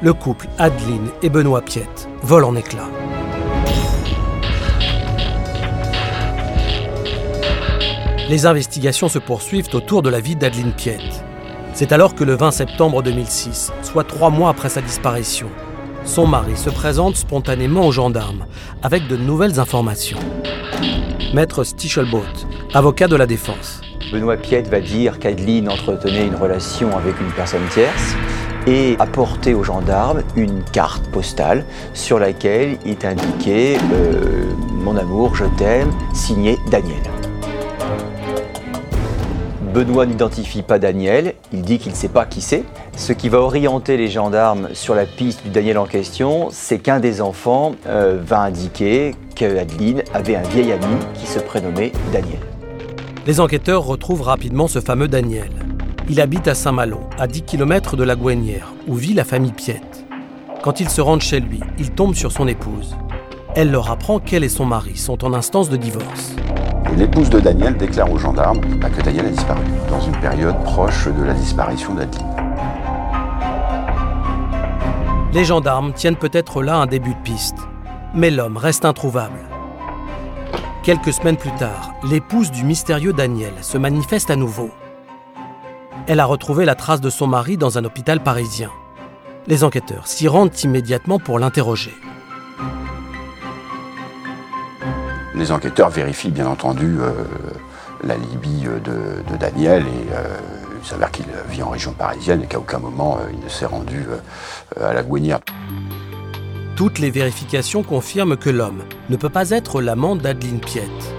le 0.00 0.12
couple 0.14 0.48
Adeline 0.58 1.08
et 1.22 1.28
Benoît 1.28 1.62
Piette 1.62 2.08
vole 2.22 2.44
en 2.44 2.56
éclats. 2.56 2.88
Les 8.32 8.46
investigations 8.46 9.10
se 9.10 9.18
poursuivent 9.18 9.68
autour 9.74 10.00
de 10.00 10.08
la 10.08 10.18
vie 10.18 10.36
d'Adeline 10.36 10.72
Piette. 10.72 11.22
C'est 11.74 11.92
alors 11.92 12.14
que 12.14 12.24
le 12.24 12.34
20 12.34 12.50
septembre 12.50 13.02
2006, 13.02 13.70
soit 13.82 14.04
trois 14.04 14.30
mois 14.30 14.48
après 14.48 14.70
sa 14.70 14.80
disparition, 14.80 15.50
son 16.06 16.26
mari 16.26 16.56
se 16.56 16.70
présente 16.70 17.16
spontanément 17.16 17.86
aux 17.86 17.92
gendarmes 17.92 18.46
avec 18.82 19.06
de 19.06 19.18
nouvelles 19.18 19.60
informations. 19.60 20.16
Maître 21.34 21.62
Stichelboat, 21.62 22.46
avocat 22.72 23.06
de 23.06 23.16
la 23.16 23.26
défense. 23.26 23.82
Benoît 24.10 24.38
Piette 24.38 24.68
va 24.68 24.80
dire 24.80 25.18
qu'Adeline 25.18 25.68
entretenait 25.68 26.26
une 26.26 26.36
relation 26.36 26.96
avec 26.96 27.20
une 27.20 27.32
personne 27.32 27.68
tierce 27.68 28.16
et 28.66 28.96
apporter 28.98 29.52
aux 29.52 29.62
gendarmes 29.62 30.22
une 30.36 30.64
carte 30.72 31.06
postale 31.10 31.66
sur 31.92 32.18
laquelle 32.18 32.78
est 32.86 33.04
indiqué 33.04 33.76
euh, 33.92 34.44
Mon 34.70 34.96
amour, 34.96 35.34
je 35.34 35.44
t'aime, 35.58 35.90
signé 36.14 36.58
Daniel. 36.70 37.21
Benoît 39.72 40.04
n'identifie 40.04 40.60
pas 40.60 40.78
Daniel, 40.78 41.32
il 41.50 41.62
dit 41.62 41.78
qu'il 41.78 41.92
ne 41.92 41.96
sait 41.96 42.10
pas 42.10 42.26
qui 42.26 42.42
c'est. 42.42 42.62
Ce 42.94 43.14
qui 43.14 43.30
va 43.30 43.38
orienter 43.38 43.96
les 43.96 44.08
gendarmes 44.08 44.68
sur 44.74 44.94
la 44.94 45.06
piste 45.06 45.44
du 45.44 45.48
Daniel 45.48 45.78
en 45.78 45.86
question, 45.86 46.48
c'est 46.50 46.78
qu'un 46.78 47.00
des 47.00 47.22
enfants 47.22 47.74
euh, 47.86 48.18
va 48.22 48.40
indiquer 48.40 49.14
qu'Adeline 49.34 50.02
avait 50.12 50.36
un 50.36 50.42
vieil 50.42 50.72
ami 50.72 50.94
qui 51.14 51.26
se 51.26 51.38
prénommait 51.38 51.92
Daniel. 52.12 52.40
Les 53.26 53.40
enquêteurs 53.40 53.84
retrouvent 53.84 54.20
rapidement 54.20 54.68
ce 54.68 54.80
fameux 54.80 55.08
Daniel. 55.08 55.50
Il 56.10 56.20
habite 56.20 56.48
à 56.48 56.54
Saint-Malo, 56.54 57.00
à 57.18 57.26
10 57.26 57.42
km 57.42 57.96
de 57.96 58.04
la 58.04 58.14
Gouenière, 58.14 58.74
où 58.88 58.94
vit 58.94 59.14
la 59.14 59.24
famille 59.24 59.52
Piette. 59.52 60.04
Quand 60.62 60.80
ils 60.80 60.90
se 60.90 61.00
rendent 61.00 61.22
chez 61.22 61.40
lui, 61.40 61.60
ils 61.78 61.92
tombent 61.92 62.14
sur 62.14 62.30
son 62.30 62.46
épouse. 62.46 62.94
Elle 63.54 63.70
leur 63.70 63.90
apprend 63.90 64.18
qu'elle 64.18 64.44
et 64.44 64.50
son 64.50 64.66
mari 64.66 64.98
sont 64.98 65.24
en 65.24 65.32
instance 65.32 65.70
de 65.70 65.76
divorce 65.76 66.36
l'épouse 66.96 67.30
de 67.30 67.40
Daniel 67.40 67.76
déclare 67.76 68.10
aux 68.10 68.18
gendarmes 68.18 68.60
bah, 68.76 68.90
que 68.90 69.02
Daniel 69.02 69.26
a 69.26 69.30
disparu, 69.30 69.62
dans 69.88 70.00
une 70.00 70.16
période 70.20 70.62
proche 70.64 71.08
de 71.08 71.22
la 71.22 71.34
disparition 71.34 71.94
d'Adeline. 71.94 72.26
Les 75.32 75.44
gendarmes 75.44 75.92
tiennent 75.92 76.16
peut-être 76.16 76.62
là 76.62 76.76
un 76.76 76.86
début 76.86 77.14
de 77.14 77.22
piste, 77.22 77.56
mais 78.14 78.30
l'homme 78.30 78.56
reste 78.56 78.84
introuvable. 78.84 79.38
Quelques 80.82 81.12
semaines 81.12 81.36
plus 81.36 81.54
tard, 81.54 81.94
l'épouse 82.04 82.50
du 82.50 82.64
mystérieux 82.64 83.12
Daniel 83.12 83.52
se 83.62 83.78
manifeste 83.78 84.30
à 84.30 84.36
nouveau. 84.36 84.70
Elle 86.06 86.20
a 86.20 86.24
retrouvé 86.24 86.64
la 86.64 86.74
trace 86.74 87.00
de 87.00 87.08
son 87.08 87.28
mari 87.28 87.56
dans 87.56 87.78
un 87.78 87.84
hôpital 87.84 88.20
parisien. 88.20 88.70
Les 89.46 89.64
enquêteurs 89.64 90.06
s'y 90.06 90.28
rendent 90.28 90.58
immédiatement 90.62 91.18
pour 91.18 91.38
l'interroger. 91.38 91.94
Les 95.34 95.50
enquêteurs 95.50 95.88
vérifient 95.88 96.30
bien 96.30 96.46
entendu 96.46 96.98
euh, 97.00 97.10
la 98.04 98.16
Libye 98.16 98.66
de, 98.84 99.36
Daniel 99.38 99.82
et 99.82 100.12
euh, 100.12 100.36
il 100.82 100.86
s'avère 100.86 101.10
qu'il 101.10 101.26
vit 101.48 101.62
en 101.62 101.70
région 101.70 101.92
parisienne 101.92 102.42
et 102.42 102.46
qu'à 102.46 102.58
aucun 102.58 102.78
moment 102.78 103.16
euh, 103.16 103.30
il 103.32 103.40
ne 103.42 103.48
s'est 103.48 103.66
rendu 103.66 104.04
à 104.80 104.92
la 104.92 105.02
Gouinière. 105.02 105.40
Toutes 106.76 106.98
les 106.98 107.10
vérifications 107.10 107.82
confirment 107.82 108.36
que 108.36 108.50
l'homme 108.50 108.82
ne 109.08 109.16
peut 109.16 109.28
pas 109.28 109.50
être 109.50 109.80
l'amant 109.80 110.16
d'Adeline 110.16 110.60
Piette. 110.60 111.14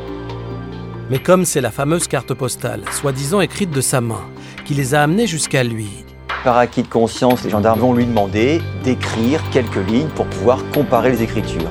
Mais 1.09 1.19
comme 1.19 1.45
c'est 1.45 1.61
la 1.61 1.71
fameuse 1.71 2.07
carte 2.07 2.33
postale, 2.33 2.81
soi-disant 2.91 3.41
écrite 3.41 3.71
de 3.71 3.81
sa 3.81 4.01
main, 4.01 4.23
qui 4.65 4.73
les 4.73 4.95
a 4.95 5.03
amenés 5.03 5.27
jusqu'à 5.27 5.63
lui, 5.63 6.05
par 6.43 6.57
acquis 6.57 6.83
de 6.83 6.87
conscience, 6.87 7.43
les 7.43 7.49
gendarmes 7.49 7.79
vont 7.79 7.93
lui 7.93 8.05
demander 8.05 8.61
d'écrire 8.83 9.41
quelques 9.51 9.87
lignes 9.87 10.09
pour 10.09 10.25
pouvoir 10.27 10.59
comparer 10.73 11.11
les 11.11 11.23
écritures 11.23 11.69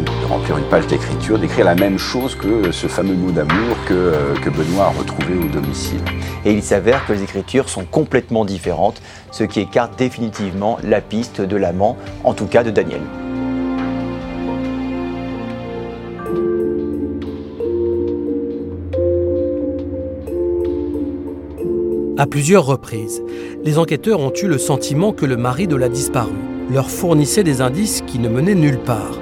de 0.00 0.26
remplir 0.26 0.58
une 0.58 0.64
page 0.64 0.86
d'écriture, 0.86 1.38
d'écrire 1.38 1.64
la 1.64 1.74
même 1.74 1.98
chose 1.98 2.34
que 2.34 2.72
ce 2.72 2.86
fameux 2.86 3.14
mot 3.14 3.30
d'amour 3.30 3.76
que, 3.86 3.94
euh, 3.94 4.34
que 4.34 4.50
Benoît 4.50 4.86
a 4.86 4.88
retrouvé 4.88 5.34
au 5.36 5.48
domicile. 5.48 6.00
Et 6.44 6.52
il 6.52 6.62
s'avère 6.62 7.06
que 7.06 7.12
les 7.12 7.22
écritures 7.22 7.68
sont 7.68 7.84
complètement 7.84 8.44
différentes, 8.44 9.00
ce 9.30 9.44
qui 9.44 9.60
écarte 9.60 9.96
définitivement 9.98 10.78
la 10.82 11.00
piste 11.00 11.40
de 11.40 11.56
l'amant, 11.56 11.96
en 12.24 12.34
tout 12.34 12.46
cas 12.46 12.64
de 12.64 12.70
Daniel. 12.70 13.02
À 22.16 22.26
plusieurs 22.26 22.64
reprises, 22.64 23.22
les 23.64 23.78
enquêteurs 23.78 24.20
ont 24.20 24.32
eu 24.42 24.46
le 24.46 24.58
sentiment 24.58 25.12
que 25.12 25.26
le 25.26 25.36
mari 25.36 25.66
de 25.66 25.76
la 25.76 25.88
disparue 25.88 26.32
leur 26.72 26.88
fournissait 26.88 27.44
des 27.44 27.60
indices 27.60 28.02
qui 28.06 28.18
ne 28.18 28.28
menaient 28.28 28.54
nulle 28.54 28.78
part 28.78 29.18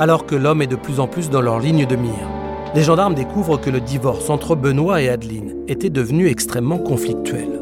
alors 0.00 0.24
que 0.24 0.34
l'homme 0.34 0.62
est 0.62 0.66
de 0.66 0.76
plus 0.76 0.98
en 0.98 1.06
plus 1.06 1.28
dans 1.28 1.42
leur 1.42 1.60
ligne 1.60 1.84
de 1.84 1.94
mire. 1.94 2.26
Les 2.74 2.82
gendarmes 2.82 3.14
découvrent 3.14 3.60
que 3.60 3.68
le 3.68 3.80
divorce 3.80 4.30
entre 4.30 4.56
Benoît 4.56 5.02
et 5.02 5.10
Adeline 5.10 5.54
était 5.68 5.90
devenu 5.90 6.26
extrêmement 6.26 6.78
conflictuel. 6.78 7.60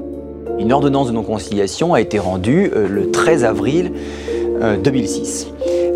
Une 0.60 0.72
ordonnance 0.72 1.08
de 1.08 1.12
non-conciliation 1.12 1.94
a 1.94 2.00
été 2.00 2.20
rendue 2.20 2.70
euh, 2.74 2.86
le 2.88 3.10
13 3.10 3.44
avril 3.44 3.92
2006. 4.82 5.48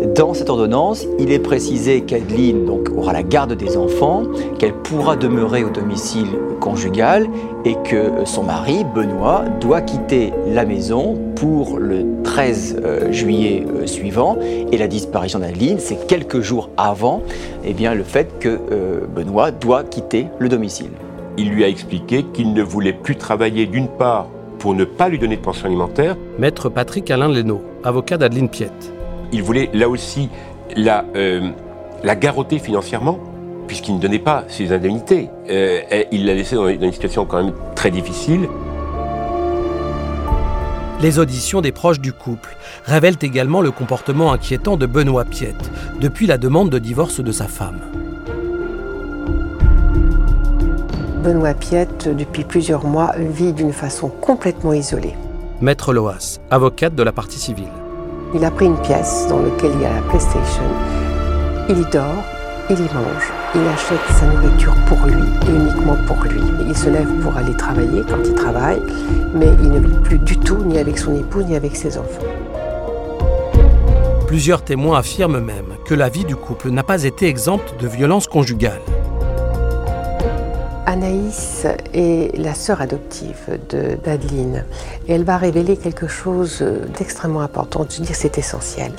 Euh, 0.03 0.13
dans 0.13 0.33
cette 0.33 0.49
ordonnance, 0.49 1.05
il 1.19 1.31
est 1.31 1.39
précisé 1.39 2.01
qu'Adeline 2.01 2.65
donc, 2.65 2.89
aura 2.95 3.13
la 3.13 3.23
garde 3.23 3.53
des 3.53 3.77
enfants, 3.77 4.23
qu'elle 4.59 4.73
pourra 4.73 5.15
demeurer 5.15 5.63
au 5.63 5.69
domicile 5.69 6.27
conjugal 6.59 7.27
et 7.65 7.75
que 7.83 8.25
son 8.25 8.43
mari, 8.43 8.85
Benoît, 8.95 9.43
doit 9.59 9.81
quitter 9.81 10.31
la 10.47 10.65
maison 10.65 11.17
pour 11.35 11.77
le 11.77 12.05
13 12.23 12.81
euh, 12.83 13.11
juillet 13.11 13.65
euh, 13.67 13.85
suivant. 13.85 14.37
Et 14.71 14.77
la 14.77 14.87
disparition 14.87 15.39
d'Adeline, 15.39 15.79
c'est 15.79 16.07
quelques 16.07 16.41
jours 16.41 16.69
avant 16.77 17.21
eh 17.65 17.73
bien, 17.73 17.93
le 17.93 18.03
fait 18.03 18.39
que 18.39 18.59
Benoît 19.15 19.51
doit 19.51 19.83
quitter 19.83 20.27
le 20.39 20.49
domicile. 20.49 20.91
Il 21.37 21.49
lui 21.49 21.63
a 21.63 21.67
expliqué 21.67 22.23
qu'il 22.33 22.53
ne 22.53 22.61
voulait 22.61 22.93
plus 22.93 23.15
travailler 23.15 23.65
d'une 23.65 23.87
part 23.87 24.27
pour 24.59 24.75
ne 24.75 24.85
pas 24.85 25.09
lui 25.09 25.19
donner 25.19 25.37
de 25.37 25.41
pension 25.41 25.65
alimentaire. 25.65 26.15
Maître 26.39 26.69
Patrick 26.69 27.09
Alain 27.11 27.27
Leno, 27.27 27.61
avocat 27.83 28.17
d'Adeline 28.17 28.49
Piette. 28.49 28.92
Il 29.33 29.41
voulait 29.41 29.69
là 29.73 29.89
aussi 29.89 30.29
la, 30.75 31.03
euh, 31.15 31.49
la 32.03 32.15
garrotter 32.15 32.59
financièrement, 32.59 33.19
puisqu'il 33.67 33.95
ne 33.95 33.99
donnait 33.99 34.19
pas 34.19 34.45
ses 34.47 34.71
indemnités. 34.71 35.29
Euh, 35.49 35.81
et 35.91 36.07
il 36.11 36.27
l'a 36.27 36.35
laissée 36.35 36.55
dans 36.55 36.67
une 36.67 36.91
situation 36.91 37.25
quand 37.25 37.43
même 37.43 37.53
très 37.75 37.89
difficile. 37.89 38.47
Les 41.01 41.17
auditions 41.17 41.61
des 41.61 41.71
proches 41.71 41.99
du 41.99 42.13
couple 42.13 42.55
révèlent 42.85 43.17
également 43.21 43.61
le 43.61 43.71
comportement 43.71 44.31
inquiétant 44.31 44.77
de 44.77 44.85
Benoît 44.85 45.25
Piette 45.25 45.71
depuis 45.99 46.27
la 46.27 46.37
demande 46.37 46.69
de 46.69 46.77
divorce 46.77 47.19
de 47.19 47.31
sa 47.31 47.47
femme. 47.47 47.79
Benoît 51.23 51.55
Piette, 51.55 52.07
depuis 52.07 52.43
plusieurs 52.43 52.85
mois, 52.85 53.11
vit 53.17 53.53
d'une 53.53 53.73
façon 53.73 54.09
complètement 54.09 54.73
isolée. 54.73 55.15
Maître 55.59 55.91
Loas, 55.91 56.39
avocate 56.51 56.93
de 56.93 57.03
la 57.03 57.11
partie 57.11 57.39
civile. 57.39 57.82
Il 58.35 58.43
a 58.43 58.49
pris 58.49 58.65
une 58.65 58.81
pièce 58.81 59.27
dans 59.29 59.39
laquelle 59.39 59.71
il 59.75 59.81
y 59.81 59.85
a 59.85 59.93
la 59.93 60.01
PlayStation. 60.01 60.63
Il 61.69 61.77
y 61.77 61.85
dort, 61.91 62.23
il 62.67 62.77
y 62.77 62.93
mange, 62.93 63.31
il 63.53 63.61
achète 63.67 63.99
sa 64.17 64.25
nourriture 64.25 64.73
pour 64.87 65.05
lui 65.05 65.21
et 65.47 65.51
uniquement 65.51 65.97
pour 66.07 66.23
lui. 66.23 66.41
Il 66.67 66.75
se 66.75 66.89
lève 66.89 67.11
pour 67.21 67.37
aller 67.37 67.55
travailler 67.55 68.01
quand 68.09 68.17
il 68.25 68.33
travaille, 68.33 68.81
mais 69.35 69.49
il 69.61 69.69
ne 69.69 69.79
vit 69.79 69.99
plus 70.03 70.17
du 70.17 70.37
tout 70.37 70.63
ni 70.63 70.79
avec 70.79 70.97
son 70.97 71.15
épouse 71.15 71.45
ni 71.45 71.55
avec 71.55 71.75
ses 71.75 71.95
enfants. 71.95 72.25
Plusieurs 74.25 74.63
témoins 74.63 74.97
affirment 74.97 75.39
même 75.39 75.75
que 75.85 75.93
la 75.93 76.09
vie 76.09 76.25
du 76.25 76.35
couple 76.35 76.71
n'a 76.71 76.83
pas 76.83 77.03
été 77.03 77.27
exempte 77.27 77.75
de 77.79 77.87
violences 77.87 78.25
conjugales. 78.25 78.81
Anaïs 80.93 81.65
est 81.95 82.37
la 82.37 82.53
sœur 82.53 82.79
adoptive 82.79 83.57
d'Adeline 84.05 84.63
et 85.07 85.13
elle 85.13 85.23
va 85.23 85.37
révéler 85.37 85.75
quelque 85.75 86.07
chose 86.07 86.63
d'extrêmement 86.95 87.41
important, 87.41 87.83
je 87.89 87.97
veux 87.97 88.05
dire 88.05 88.15
c'est 88.15 88.37
essentiel. 88.37 88.91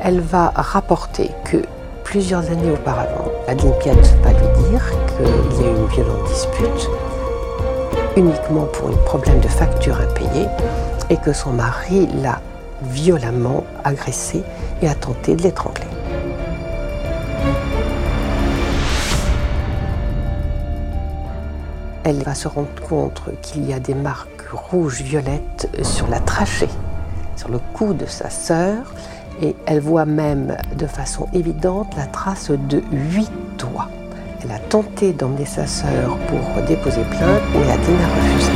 Elle 0.00 0.20
va 0.20 0.52
rapporter 0.54 1.32
que 1.44 1.56
plusieurs 2.04 2.48
années 2.52 2.70
auparavant, 2.70 3.32
Adeline 3.48 3.74
Piat 3.80 3.94
va 4.22 4.30
lui 4.30 4.70
dire 4.70 4.92
qu'il 5.08 5.60
y 5.60 5.68
a 5.68 5.72
eu 5.72 5.76
une 5.76 5.86
violente 5.86 6.28
dispute 6.28 6.88
uniquement 8.16 8.66
pour 8.66 8.90
un 8.90 9.04
problème 9.04 9.40
de 9.40 9.48
facture 9.48 10.00
impayée 10.00 10.46
et 11.10 11.16
que 11.16 11.32
son 11.32 11.50
mari 11.50 12.06
l'a 12.22 12.40
violemment 12.82 13.64
agressée 13.82 14.44
et 14.82 14.88
a 14.88 14.94
tenté 14.94 15.34
de 15.34 15.42
l'étrangler. 15.42 15.99
Elle 22.04 22.22
va 22.22 22.34
se 22.34 22.48
rendre 22.48 22.68
compte 22.88 23.22
qu'il 23.42 23.68
y 23.68 23.74
a 23.74 23.78
des 23.78 23.94
marques 23.94 24.48
rouges 24.52 25.02
violettes 25.02 25.68
sur 25.82 26.08
la 26.08 26.18
trachée, 26.20 26.68
sur 27.36 27.50
le 27.50 27.58
cou 27.74 27.92
de 27.92 28.06
sa 28.06 28.30
sœur, 28.30 28.94
et 29.42 29.54
elle 29.66 29.80
voit 29.80 30.06
même 30.06 30.56
de 30.76 30.86
façon 30.86 31.28
évidente 31.34 31.94
la 31.96 32.06
trace 32.06 32.50
de 32.50 32.82
huit 32.90 33.30
doigts. 33.58 33.88
Elle 34.42 34.52
a 34.52 34.58
tenté 34.58 35.12
d'emmener 35.12 35.44
sa 35.44 35.66
sœur 35.66 36.16
pour 36.28 36.62
déposer 36.66 37.02
plainte, 37.02 37.42
mais 37.52 37.70
Adeline 37.70 38.00
a 38.00 38.14
refusé. 38.16 38.52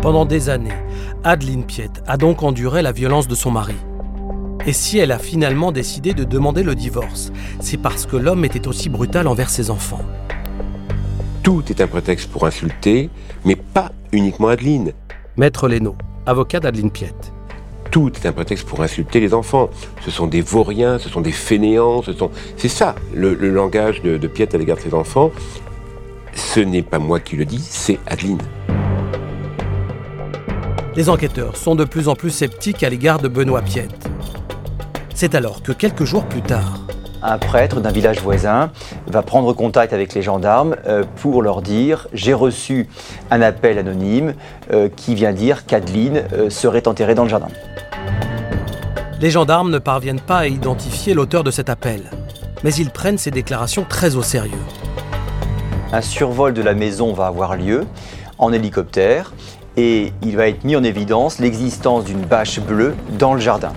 Pendant 0.00 0.24
des 0.24 0.48
années, 0.48 0.72
Adeline 1.24 1.64
Piette 1.64 2.02
a 2.06 2.16
donc 2.16 2.42
enduré 2.42 2.80
la 2.80 2.92
violence 2.92 3.28
de 3.28 3.34
son 3.34 3.50
mari. 3.50 3.76
Et 4.66 4.72
si 4.72 4.98
elle 4.98 5.12
a 5.12 5.18
finalement 5.18 5.72
décidé 5.72 6.14
de 6.14 6.24
demander 6.24 6.62
le 6.62 6.74
divorce, 6.74 7.32
c'est 7.60 7.76
parce 7.76 8.06
que 8.06 8.16
l'homme 8.16 8.44
était 8.46 8.68
aussi 8.68 8.88
brutal 8.88 9.26
envers 9.26 9.50
ses 9.50 9.70
enfants. 9.70 10.00
Tout 11.42 11.64
est 11.70 11.80
un 11.80 11.86
prétexte 11.86 12.30
pour 12.30 12.44
insulter, 12.44 13.08
mais 13.46 13.56
pas 13.56 13.92
uniquement 14.12 14.48
Adeline. 14.48 14.92
Maître 15.38 15.68
Leno, 15.68 15.96
avocat 16.26 16.60
d'Adeline 16.60 16.90
Piette. 16.90 17.32
Tout 17.90 18.12
est 18.14 18.26
un 18.26 18.32
prétexte 18.32 18.68
pour 18.68 18.82
insulter 18.82 19.20
les 19.20 19.32
enfants. 19.32 19.70
Ce 20.02 20.10
sont 20.10 20.26
des 20.26 20.42
vauriens, 20.42 20.98
ce 20.98 21.08
sont 21.08 21.22
des 21.22 21.32
fainéants, 21.32 22.02
ce 22.02 22.12
sont... 22.12 22.30
C'est 22.58 22.68
ça, 22.68 22.94
le, 23.14 23.34
langage 23.34 24.02
de, 24.02 24.18
de 24.18 24.26
Piette 24.28 24.54
à 24.54 24.58
l'égard 24.58 24.76
de 24.76 24.82
ses 24.82 24.92
enfants. 24.92 25.30
Ce 26.34 26.60
n'est 26.60 26.82
pas 26.82 26.98
moi 26.98 27.20
qui 27.20 27.36
le 27.36 27.46
dis, 27.46 27.60
c'est 27.62 27.98
Adeline. 28.06 28.42
Les 30.94 31.08
enquêteurs 31.08 31.56
sont 31.56 31.74
de 31.74 31.84
plus 31.84 32.08
en 32.08 32.16
plus 32.16 32.30
sceptiques 32.30 32.82
à 32.82 32.90
l'égard 32.90 33.18
de 33.18 33.28
Benoît 33.28 33.62
Piette. 33.62 34.10
C'est 35.14 35.34
alors 35.34 35.62
que 35.62 35.72
quelques 35.72 36.04
jours 36.04 36.26
plus 36.26 36.42
tard, 36.42 36.80
un 37.22 37.38
prêtre 37.38 37.80
d'un 37.80 37.90
village 37.90 38.20
voisin 38.20 38.70
va 39.06 39.22
prendre 39.22 39.52
contact 39.52 39.92
avec 39.92 40.14
les 40.14 40.22
gendarmes 40.22 40.76
euh, 40.86 41.04
pour 41.16 41.42
leur 41.42 41.62
dire 41.62 42.08
j'ai 42.12 42.34
reçu 42.34 42.88
un 43.30 43.42
appel 43.42 43.78
anonyme 43.78 44.34
euh, 44.72 44.88
qui 44.94 45.14
vient 45.14 45.32
dire 45.32 45.66
qu'Adeline 45.66 46.24
euh, 46.32 46.50
serait 46.50 46.88
enterrée 46.88 47.14
dans 47.14 47.24
le 47.24 47.28
jardin. 47.28 47.48
Les 49.20 49.30
gendarmes 49.30 49.70
ne 49.70 49.78
parviennent 49.78 50.20
pas 50.20 50.38
à 50.38 50.46
identifier 50.46 51.12
l'auteur 51.12 51.44
de 51.44 51.50
cet 51.50 51.68
appel, 51.68 52.02
mais 52.64 52.72
ils 52.74 52.90
prennent 52.90 53.18
ces 53.18 53.30
déclarations 53.30 53.84
très 53.88 54.16
au 54.16 54.22
sérieux. 54.22 54.52
Un 55.92 56.00
survol 56.00 56.54
de 56.54 56.62
la 56.62 56.74
maison 56.74 57.12
va 57.12 57.26
avoir 57.26 57.56
lieu 57.56 57.86
en 58.38 58.52
hélicoptère 58.52 59.32
et 59.76 60.12
il 60.22 60.36
va 60.36 60.48
être 60.48 60.64
mis 60.64 60.76
en 60.76 60.84
évidence 60.84 61.38
l'existence 61.38 62.04
d'une 62.04 62.22
bâche 62.22 62.60
bleue 62.60 62.94
dans 63.18 63.34
le 63.34 63.40
jardin. 63.40 63.72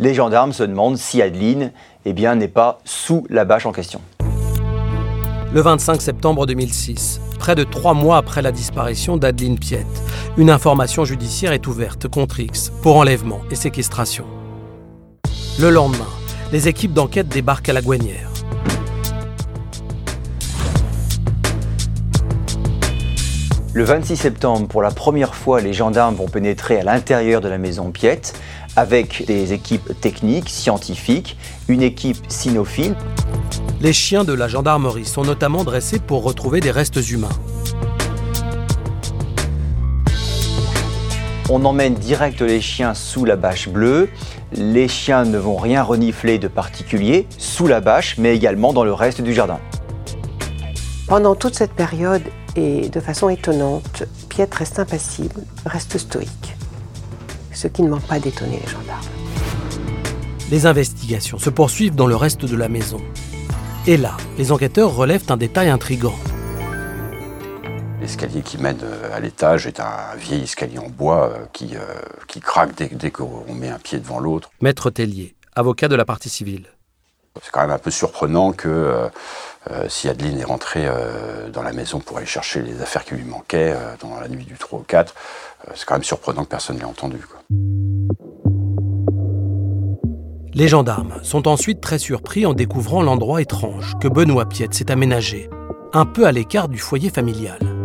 Les 0.00 0.14
gendarmes 0.14 0.54
se 0.54 0.62
demandent 0.62 0.96
si 0.96 1.20
Adeline 1.20 1.72
eh 2.06 2.14
bien, 2.14 2.34
n'est 2.34 2.48
pas 2.48 2.78
sous 2.84 3.26
la 3.28 3.44
bâche 3.44 3.66
en 3.66 3.72
question. 3.72 4.00
Le 5.52 5.60
25 5.60 6.00
septembre 6.00 6.46
2006, 6.46 7.20
près 7.38 7.54
de 7.54 7.64
trois 7.64 7.92
mois 7.92 8.16
après 8.16 8.40
la 8.40 8.50
disparition 8.50 9.18
d'Adeline 9.18 9.58
Piette, 9.58 9.86
une 10.38 10.48
information 10.48 11.04
judiciaire 11.04 11.52
est 11.52 11.66
ouverte 11.66 12.08
contre 12.08 12.40
X 12.40 12.72
pour 12.82 12.96
enlèvement 12.96 13.40
et 13.50 13.54
séquestration. 13.54 14.24
Le 15.58 15.68
lendemain, 15.68 16.08
les 16.50 16.66
équipes 16.66 16.94
d'enquête 16.94 17.28
débarquent 17.28 17.68
à 17.68 17.74
la 17.74 17.82
Gouanière. 17.82 18.30
Le 23.72 23.84
26 23.84 24.16
septembre, 24.16 24.66
pour 24.66 24.82
la 24.82 24.90
première 24.90 25.36
fois, 25.36 25.60
les 25.60 25.72
gendarmes 25.72 26.16
vont 26.16 26.26
pénétrer 26.26 26.80
à 26.80 26.82
l'intérieur 26.82 27.40
de 27.40 27.48
la 27.48 27.56
maison 27.56 27.92
Piette 27.92 28.34
avec 28.80 29.26
des 29.26 29.52
équipes 29.52 30.00
techniques, 30.00 30.48
scientifiques, 30.48 31.36
une 31.68 31.82
équipe 31.82 32.16
cynophile. 32.28 32.96
Les 33.82 33.92
chiens 33.92 34.24
de 34.24 34.32
la 34.32 34.48
gendarmerie 34.48 35.04
sont 35.04 35.22
notamment 35.22 35.64
dressés 35.64 35.98
pour 35.98 36.22
retrouver 36.22 36.60
des 36.60 36.70
restes 36.70 37.10
humains. 37.10 37.28
On 41.50 41.62
emmène 41.66 41.92
direct 41.92 42.40
les 42.40 42.62
chiens 42.62 42.94
sous 42.94 43.26
la 43.26 43.36
bâche 43.36 43.68
bleue. 43.68 44.08
Les 44.54 44.88
chiens 44.88 45.26
ne 45.26 45.36
vont 45.36 45.56
rien 45.56 45.82
renifler 45.82 46.38
de 46.38 46.48
particulier 46.48 47.26
sous 47.36 47.66
la 47.66 47.82
bâche, 47.82 48.16
mais 48.16 48.34
également 48.34 48.72
dans 48.72 48.84
le 48.84 48.94
reste 48.94 49.20
du 49.20 49.34
jardin. 49.34 49.60
Pendant 51.06 51.34
toute 51.34 51.54
cette 51.54 51.74
période, 51.74 52.22
et 52.56 52.88
de 52.88 53.00
façon 53.00 53.28
étonnante, 53.28 54.04
Piet 54.30 54.48
reste 54.50 54.78
impassible, 54.78 55.42
reste 55.66 55.98
stoïque 55.98 56.56
ce 57.60 57.68
qui 57.68 57.82
ne 57.82 57.90
manque 57.90 58.06
pas 58.06 58.18
d'étonner 58.18 58.58
les 58.58 58.70
gendarmes. 58.70 59.04
Les 60.50 60.64
investigations 60.64 61.38
se 61.38 61.50
poursuivent 61.50 61.94
dans 61.94 62.06
le 62.06 62.16
reste 62.16 62.46
de 62.46 62.56
la 62.56 62.68
maison. 62.68 63.00
Et 63.86 63.98
là, 63.98 64.16
les 64.38 64.50
enquêteurs 64.50 64.94
relèvent 64.94 65.26
un 65.28 65.36
détail 65.36 65.68
intrigant. 65.68 66.14
L'escalier 68.00 68.40
qui 68.40 68.56
mène 68.56 68.78
euh, 68.82 69.14
à 69.14 69.20
l'étage 69.20 69.66
est 69.66 69.78
un 69.78 70.16
vieil 70.16 70.42
escalier 70.44 70.78
en 70.78 70.88
bois 70.88 71.28
euh, 71.28 71.44
qui, 71.52 71.76
euh, 71.76 71.80
qui 72.26 72.40
craque 72.40 72.74
dès, 72.76 72.88
dès 72.88 73.10
qu'on 73.10 73.52
met 73.52 73.68
un 73.68 73.78
pied 73.78 73.98
devant 73.98 74.20
l'autre. 74.20 74.50
Maître 74.62 74.88
Tellier, 74.88 75.34
avocat 75.54 75.88
de 75.88 75.96
la 75.96 76.06
partie 76.06 76.30
civile. 76.30 76.64
C'est 77.42 77.50
quand 77.52 77.60
même 77.60 77.70
un 77.70 77.78
peu 77.78 77.90
surprenant 77.90 78.52
que 78.52 79.08
si 79.88 80.08
Adeline 80.08 80.40
est 80.40 80.44
rentrée 80.44 80.88
dans 81.52 81.62
la 81.62 81.72
maison 81.72 82.00
pour 82.00 82.18
aller 82.18 82.26
chercher 82.26 82.60
les 82.62 82.82
affaires 82.82 83.04
qui 83.04 83.14
lui 83.14 83.24
manquaient 83.24 83.74
dans 84.00 84.18
la 84.18 84.28
nuit 84.28 84.44
du 84.44 84.54
3 84.54 84.80
au 84.80 84.82
4, 84.82 85.14
c'est 85.74 85.86
quand 85.86 85.94
même 85.94 86.04
surprenant 86.04 86.44
que 86.44 86.48
personne 86.48 86.76
ne 86.76 86.80
l'ait 86.80 86.86
entendu. 86.86 87.24
Les 90.52 90.66
gendarmes 90.66 91.14
sont 91.22 91.46
ensuite 91.46 91.80
très 91.80 91.98
surpris 91.98 92.44
en 92.44 92.52
découvrant 92.52 93.02
l'endroit 93.02 93.40
étrange 93.40 93.94
que 94.00 94.08
Benoît 94.08 94.46
Piette 94.46 94.74
s'est 94.74 94.90
aménagé, 94.90 95.48
un 95.92 96.06
peu 96.06 96.26
à 96.26 96.32
l'écart 96.32 96.68
du 96.68 96.78
foyer 96.78 97.10
familial. 97.10 97.79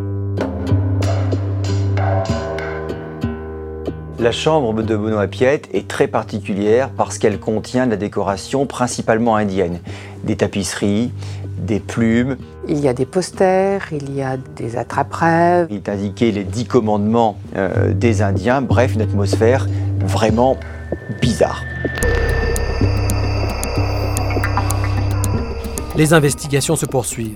La 4.17 4.31
chambre 4.31 4.81
de 4.81 4.95
Benoît 4.95 5.27
Piette 5.27 5.67
est 5.73 5.89
très 5.89 6.07
particulière 6.07 6.89
parce 6.89 7.17
qu'elle 7.17 7.37
contient 7.37 7.85
de 7.85 7.91
la 7.91 7.97
décoration 7.97 8.65
principalement 8.65 9.35
indienne. 9.35 9.79
Des 10.23 10.37
tapisseries, 10.37 11.11
des 11.57 11.81
plumes. 11.81 12.37
Il 12.69 12.79
y 12.79 12.87
a 12.87 12.93
des 12.93 13.05
posters, 13.05 13.81
il 13.91 14.15
y 14.15 14.21
a 14.21 14.37
des 14.37 14.77
attrape-rêves. 14.77 15.67
Il 15.69 15.77
est 15.77 15.89
indiqué 15.89 16.31
les 16.31 16.45
dix 16.45 16.65
commandements 16.65 17.37
euh, 17.57 17.93
des 17.93 18.21
Indiens, 18.21 18.61
bref, 18.61 18.95
une 18.95 19.01
atmosphère 19.01 19.67
vraiment 19.99 20.55
bizarre. 21.21 21.61
Les 25.97 26.13
investigations 26.13 26.77
se 26.77 26.85
poursuivent. 26.85 27.35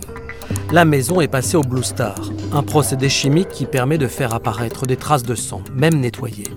La 0.71 0.85
maison 0.85 1.19
est 1.19 1.27
passée 1.27 1.57
au 1.57 1.61
Blue 1.61 1.81
Star, 1.81 2.15
un 2.53 2.61
procédé 2.61 3.09
chimique 3.09 3.49
qui 3.49 3.65
permet 3.65 3.97
de 3.97 4.05
faire 4.05 4.35
apparaître 4.35 4.85
des 4.85 4.97
traces 4.97 5.23
de 5.23 5.33
sang, 5.33 5.63
même 5.73 5.95
nettoyées. 5.99 6.53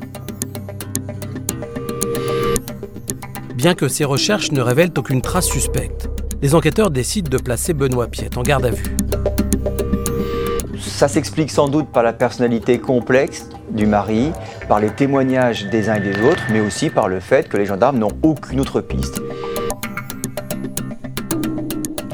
Bien 3.55 3.75
que 3.75 3.89
ces 3.89 4.05
recherches 4.05 4.53
ne 4.53 4.61
révèlent 4.61 4.93
aucune 4.99 5.23
trace 5.23 5.47
suspecte, 5.47 6.11
les 6.43 6.55
enquêteurs 6.55 6.91
décident 6.91 7.31
de 7.31 7.39
placer 7.39 7.73
Benoît 7.73 8.07
Piette 8.07 8.37
en 8.37 8.43
garde 8.43 8.67
à 8.67 8.71
vue. 8.71 8.97
Ça 10.79 11.09
s'explique 11.09 11.51
sans 11.51 11.69
doute 11.69 11.89
par 11.91 12.03
la 12.03 12.13
personnalité 12.13 12.79
complexe 12.79 13.49
du 13.71 13.87
mari, 13.87 14.31
par 14.69 14.79
les 14.79 14.91
témoignages 14.91 15.71
des 15.71 15.89
uns 15.89 15.95
et 15.95 16.01
des 16.01 16.21
autres, 16.23 16.43
mais 16.53 16.61
aussi 16.61 16.91
par 16.91 17.09
le 17.09 17.19
fait 17.19 17.49
que 17.49 17.57
les 17.57 17.65
gendarmes 17.65 17.99
n'ont 17.99 18.19
aucune 18.23 18.61
autre 18.61 18.83
piste. 18.83 19.23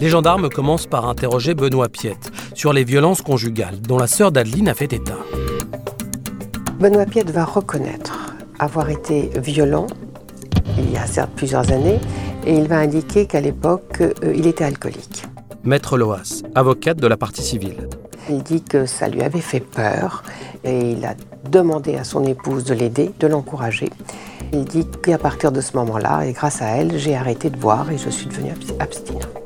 Les 0.01 0.09
gendarmes 0.09 0.49
commencent 0.49 0.87
par 0.87 1.09
interroger 1.09 1.55
Benoît 1.55 1.89
Piette 1.89 2.31
sur 2.55 2.73
les 2.73 2.85
violences 2.85 3.21
conjugales 3.21 3.81
dont 3.81 3.99
la 3.99 4.07
sœur 4.07 4.31
d'Adeline 4.31 4.69
a 4.69 4.75
fait 4.75 4.93
état. 4.93 5.19
Benoît 6.79 7.07
Piette 7.07 7.31
va 7.31 7.45
reconnaître 7.45 8.37
avoir 8.61 8.91
été 8.91 9.31
violent 9.41 9.89
il 10.79 10.93
y 10.93 10.97
a 10.97 11.07
certes 11.07 11.33
plusieurs 11.35 11.73
années 11.73 11.99
et 12.47 12.55
il 12.55 12.69
va 12.69 12.79
indiquer 12.79 13.27
qu'à 13.27 13.41
l'époque, 13.41 14.01
euh, 14.01 14.35
il 14.37 14.47
était 14.47 14.65
alcoolique. 14.65 15.25
Maître 15.65 15.99
Loas, 15.99 16.43
avocate 16.55 16.99
de 16.99 17.07
la 17.09 17.17
partie 17.17 17.43
civile. 17.43 17.89
Il 18.31 18.43
dit 18.43 18.63
que 18.63 18.87
ça 18.87 19.09
lui 19.09 19.23
avait 19.23 19.41
fait 19.41 19.61
peur 19.61 20.23
et 20.63 20.93
il 20.93 21.05
a 21.05 21.15
demandé 21.51 21.97
à 21.97 22.05
son 22.05 22.23
épouse 22.25 22.65
de 22.65 22.75
l'aider, 22.75 23.11
de 23.19 23.27
l'encourager. 23.27 23.91
Il 24.53 24.65
dit 24.65 24.87
qu'à 25.03 25.19
partir 25.19 25.51
de 25.51 25.61
ce 25.61 25.77
moment-là, 25.77 26.25
et 26.25 26.33
grâce 26.33 26.63
à 26.63 26.67
elle, 26.67 26.97
j'ai 26.99 27.17
arrêté 27.17 27.51
de 27.51 27.57
boire 27.57 27.91
et 27.91 27.99
je 27.99 28.09
suis 28.09 28.27
devenu 28.27 28.53
abstinent. 28.79 29.38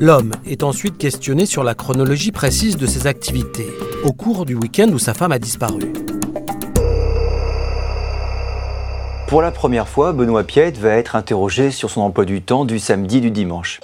L'homme 0.00 0.30
est 0.46 0.62
ensuite 0.62 0.96
questionné 0.96 1.44
sur 1.44 1.64
la 1.64 1.74
chronologie 1.74 2.30
précise 2.30 2.76
de 2.76 2.86
ses 2.86 3.08
activités 3.08 3.66
au 4.04 4.12
cours 4.12 4.46
du 4.46 4.54
week-end 4.54 4.86
où 4.92 4.98
sa 5.00 5.12
femme 5.12 5.32
a 5.32 5.40
disparu. 5.40 5.80
Pour 9.26 9.42
la 9.42 9.50
première 9.50 9.88
fois, 9.88 10.12
Benoît 10.12 10.44
Piette 10.44 10.78
va 10.78 10.90
être 10.90 11.16
interrogé 11.16 11.72
sur 11.72 11.90
son 11.90 12.02
emploi 12.02 12.24
du 12.24 12.42
temps 12.42 12.64
du 12.64 12.78
samedi 12.78 13.18
et 13.18 13.20
du 13.20 13.32
dimanche. 13.32 13.80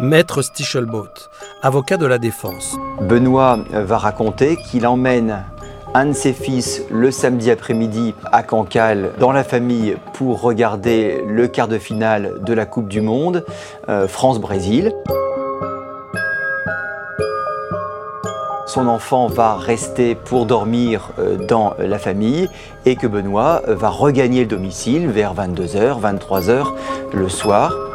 Maître 0.00 0.40
Stichelbaut, 0.40 1.28
avocat 1.60 1.98
de 1.98 2.06
la 2.06 2.16
défense. 2.16 2.78
Benoît 3.02 3.58
va 3.70 3.98
raconter 3.98 4.56
qu'il 4.56 4.86
emmène 4.86 5.44
un 5.94 6.06
de 6.06 6.12
ses 6.12 6.32
fils 6.32 6.82
le 6.90 7.10
samedi 7.10 7.50
après-midi 7.50 8.14
à 8.30 8.42
Cancale 8.42 9.12
dans 9.18 9.32
la 9.32 9.42
famille 9.42 9.96
pour 10.12 10.40
regarder 10.40 11.22
le 11.26 11.48
quart 11.48 11.68
de 11.68 11.78
finale 11.78 12.34
de 12.44 12.52
la 12.52 12.66
Coupe 12.66 12.88
du 12.88 13.00
Monde, 13.00 13.44
euh, 13.88 14.06
France-Brésil. 14.06 14.92
Son 18.66 18.86
enfant 18.86 19.26
va 19.26 19.56
rester 19.56 20.14
pour 20.14 20.46
dormir 20.46 21.10
euh, 21.18 21.36
dans 21.36 21.74
la 21.78 21.98
famille 21.98 22.48
et 22.86 22.94
que 22.94 23.08
Benoît 23.08 23.62
va 23.66 23.88
regagner 23.88 24.42
le 24.42 24.46
domicile 24.46 25.08
vers 25.08 25.34
22h, 25.34 26.00
23h 26.00 26.66
le 27.12 27.28
soir. 27.28 27.89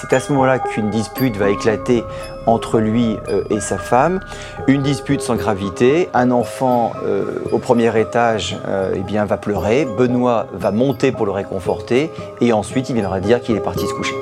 C'est 0.00 0.14
à 0.14 0.20
ce 0.20 0.32
moment-là 0.32 0.58
qu'une 0.58 0.88
dispute 0.88 1.36
va 1.36 1.50
éclater 1.50 2.04
entre 2.46 2.78
lui 2.78 3.18
euh, 3.28 3.44
et 3.50 3.60
sa 3.60 3.76
femme. 3.76 4.20
Une 4.66 4.82
dispute 4.82 5.20
sans 5.20 5.36
gravité. 5.36 6.08
Un 6.14 6.30
enfant 6.30 6.94
euh, 7.04 7.24
au 7.52 7.58
premier 7.58 7.98
étage 8.00 8.58
euh, 8.66 8.94
eh 8.96 9.00
bien, 9.00 9.26
va 9.26 9.36
pleurer. 9.36 9.86
Benoît 9.98 10.46
va 10.54 10.70
monter 10.70 11.12
pour 11.12 11.26
le 11.26 11.32
réconforter. 11.32 12.10
Et 12.40 12.54
ensuite, 12.54 12.88
il 12.88 12.94
viendra 12.94 13.20
dire 13.20 13.42
qu'il 13.42 13.56
est 13.56 13.60
parti 13.60 13.86
se 13.86 13.92
coucher. 13.92 14.14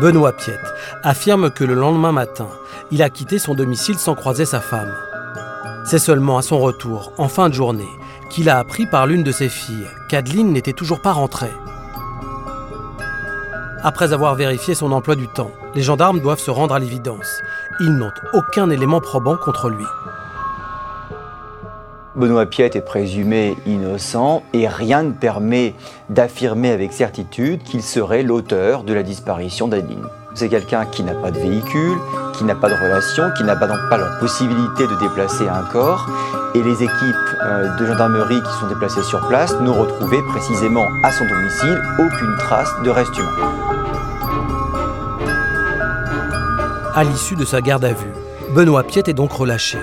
Benoît 0.00 0.32
Piette 0.32 0.72
affirme 1.02 1.50
que 1.50 1.64
le 1.64 1.74
lendemain 1.74 2.12
matin, 2.12 2.48
il 2.90 3.02
a 3.02 3.10
quitté 3.10 3.38
son 3.38 3.54
domicile 3.54 3.98
sans 3.98 4.14
croiser 4.14 4.46
sa 4.46 4.60
femme. 4.60 4.94
C'est 5.84 5.98
seulement 5.98 6.38
à 6.38 6.42
son 6.42 6.58
retour, 6.60 7.12
en 7.18 7.28
fin 7.28 7.50
de 7.50 7.54
journée, 7.54 7.84
qu'il 8.30 8.48
a 8.48 8.58
appris 8.58 8.86
par 8.86 9.06
l'une 9.06 9.22
de 9.22 9.32
ses 9.32 9.50
filles 9.50 9.86
qu'Adeline 10.08 10.50
n'était 10.50 10.72
toujours 10.72 11.02
pas 11.02 11.12
rentrée. 11.12 11.52
Après 13.86 14.14
avoir 14.14 14.34
vérifié 14.34 14.74
son 14.74 14.92
emploi 14.92 15.14
du 15.14 15.28
temps, 15.28 15.50
les 15.74 15.82
gendarmes 15.82 16.18
doivent 16.18 16.40
se 16.40 16.50
rendre 16.50 16.74
à 16.74 16.78
l'évidence. 16.78 17.42
Ils 17.80 17.92
n'ont 17.92 18.12
aucun 18.32 18.70
élément 18.70 19.02
probant 19.02 19.36
contre 19.36 19.68
lui. 19.68 19.84
Benoît 22.16 22.46
Piette 22.46 22.76
est 22.76 22.80
présumé 22.80 23.58
innocent 23.66 24.42
et 24.54 24.68
rien 24.68 25.02
ne 25.02 25.12
permet 25.12 25.74
d'affirmer 26.08 26.70
avec 26.70 26.94
certitude 26.94 27.62
qu'il 27.62 27.82
serait 27.82 28.22
l'auteur 28.22 28.84
de 28.84 28.94
la 28.94 29.02
disparition 29.02 29.68
d'Adeline. 29.68 30.06
C'est 30.34 30.48
quelqu'un 30.48 30.86
qui 30.86 31.02
n'a 31.02 31.14
pas 31.14 31.30
de 31.30 31.38
véhicule, 31.38 31.98
qui 32.32 32.44
n'a 32.44 32.54
pas 32.54 32.70
de 32.70 32.74
relation, 32.74 33.30
qui 33.36 33.44
n'a 33.44 33.54
donc 33.54 33.76
pas 33.90 33.98
la 33.98 34.16
possibilité 34.18 34.86
de 34.86 34.98
déplacer 34.98 35.46
un 35.46 35.62
corps. 35.70 36.08
Et 36.54 36.62
les 36.62 36.82
équipes 36.82 37.36
euh, 37.44 37.76
de 37.76 37.86
gendarmerie 37.86 38.40
qui 38.40 38.60
sont 38.60 38.68
déplacées 38.68 39.02
sur 39.02 39.20
place 39.28 39.54
n'ont 39.60 39.78
retrouvé 39.78 40.22
précisément 40.22 40.86
à 41.02 41.12
son 41.12 41.26
domicile 41.26 41.80
aucune 41.98 42.36
trace 42.38 42.70
de 42.82 42.90
reste 42.90 43.16
humain. 43.18 43.73
À 46.96 47.02
l'issue 47.02 47.34
de 47.34 47.44
sa 47.44 47.60
garde 47.60 47.84
à 47.84 47.92
vue, 47.92 48.12
Benoît 48.54 48.84
Piette 48.84 49.08
est 49.08 49.14
donc 49.14 49.32
relâché. 49.32 49.78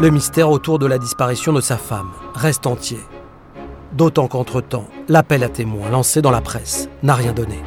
Le 0.00 0.08
mystère 0.08 0.50
autour 0.50 0.78
de 0.78 0.86
la 0.86 0.98
disparition 0.98 1.52
de 1.52 1.60
sa 1.60 1.76
femme 1.76 2.12
reste 2.32 2.68
entier. 2.68 3.00
D'autant 3.92 4.28
qu'entre-temps, 4.28 4.86
l'appel 5.08 5.42
à 5.42 5.48
témoins 5.48 5.90
lancé 5.90 6.22
dans 6.22 6.30
la 6.30 6.40
presse 6.40 6.88
n'a 7.02 7.16
rien 7.16 7.32
donné. 7.32 7.58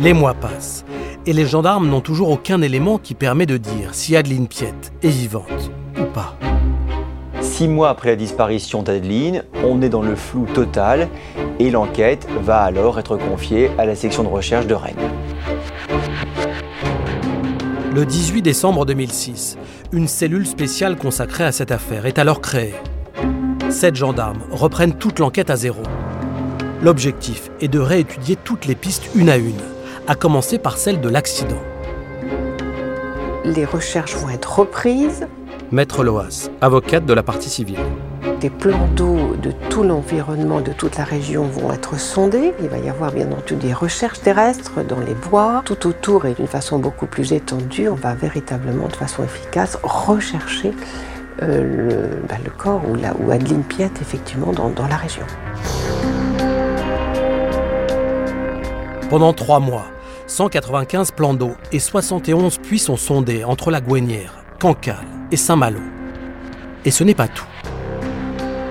Les 0.00 0.12
mois 0.12 0.34
passent 0.34 0.84
et 1.24 1.32
les 1.32 1.46
gendarmes 1.46 1.88
n'ont 1.88 2.02
toujours 2.02 2.28
aucun 2.28 2.60
élément 2.60 2.98
qui 2.98 3.14
permet 3.14 3.46
de 3.46 3.56
dire 3.56 3.94
si 3.94 4.16
Adeline 4.16 4.48
Piette 4.48 4.92
est 5.02 5.08
vivante 5.08 5.70
ou 5.98 6.04
pas. 6.04 6.36
Six 7.56 7.68
mois 7.68 7.88
après 7.88 8.08
la 8.08 8.16
disparition 8.16 8.82
d'Adeline, 8.82 9.44
on 9.62 9.80
est 9.80 9.88
dans 9.88 10.02
le 10.02 10.16
flou 10.16 10.44
total 10.52 11.08
et 11.60 11.70
l'enquête 11.70 12.26
va 12.42 12.58
alors 12.58 12.98
être 12.98 13.16
confiée 13.16 13.70
à 13.78 13.86
la 13.86 13.94
section 13.94 14.24
de 14.24 14.28
recherche 14.28 14.66
de 14.66 14.74
Rennes. 14.74 14.96
Le 17.94 18.04
18 18.04 18.42
décembre 18.42 18.84
2006, 18.84 19.56
une 19.92 20.08
cellule 20.08 20.48
spéciale 20.48 20.96
consacrée 20.96 21.44
à 21.44 21.52
cette 21.52 21.70
affaire 21.70 22.06
est 22.06 22.18
alors 22.18 22.40
créée. 22.40 22.74
Sept 23.70 23.94
gendarmes 23.94 24.42
reprennent 24.50 24.94
toute 24.94 25.20
l'enquête 25.20 25.48
à 25.48 25.54
zéro. 25.54 25.82
L'objectif 26.82 27.52
est 27.60 27.68
de 27.68 27.78
réétudier 27.78 28.34
toutes 28.34 28.66
les 28.66 28.74
pistes 28.74 29.10
une 29.14 29.28
à 29.28 29.36
une, 29.36 29.62
à 30.08 30.16
commencer 30.16 30.58
par 30.58 30.76
celle 30.76 31.00
de 31.00 31.08
l'accident. 31.08 31.62
Les 33.44 33.64
recherches 33.64 34.16
vont 34.16 34.30
être 34.30 34.58
reprises, 34.58 35.28
Maître 35.74 36.04
Loas, 36.04 36.50
avocate 36.60 37.04
de 37.04 37.12
la 37.12 37.24
partie 37.24 37.50
civile. 37.50 37.80
des 38.40 38.48
plans 38.48 38.86
d'eau 38.94 39.34
de 39.42 39.50
tout 39.70 39.82
l'environnement, 39.82 40.60
de 40.60 40.72
toute 40.72 40.96
la 40.96 41.02
région 41.02 41.42
vont 41.42 41.72
être 41.72 41.98
sondés. 41.98 42.52
Il 42.62 42.68
va 42.68 42.78
y 42.78 42.88
avoir 42.88 43.10
bien 43.10 43.26
entendu 43.32 43.56
des 43.56 43.72
recherches 43.72 44.20
terrestres 44.20 44.84
dans 44.84 45.00
les 45.00 45.14
bois. 45.14 45.62
Tout 45.64 45.88
autour 45.88 46.26
et 46.26 46.34
d'une 46.34 46.46
façon 46.46 46.78
beaucoup 46.78 47.06
plus 47.06 47.32
étendue, 47.32 47.88
on 47.88 47.96
va 47.96 48.14
véritablement, 48.14 48.86
de 48.86 48.94
façon 48.94 49.24
efficace, 49.24 49.76
rechercher 49.82 50.70
euh, 51.42 51.64
le, 51.64 52.26
bah, 52.28 52.36
le 52.44 52.52
corps 52.52 52.82
ou, 52.88 52.94
la, 52.94 53.12
ou 53.16 53.32
Adeline 53.32 53.64
Piette, 53.64 54.00
effectivement, 54.00 54.52
dans, 54.52 54.68
dans 54.68 54.86
la 54.86 54.96
région. 54.96 55.26
Pendant 59.10 59.32
trois 59.32 59.58
mois, 59.58 59.86
195 60.28 61.10
plans 61.10 61.34
d'eau 61.34 61.54
et 61.72 61.80
71 61.80 62.58
puits 62.58 62.78
sont 62.78 62.96
sondés 62.96 63.42
entre 63.42 63.72
la 63.72 63.80
Gouenière, 63.80 64.44
Cancale 64.60 65.23
et 65.34 65.36
Saint-Malo. 65.36 65.80
Et 66.84 66.92
ce 66.92 67.02
n'est 67.02 67.14
pas 67.16 67.26
tout. 67.26 67.44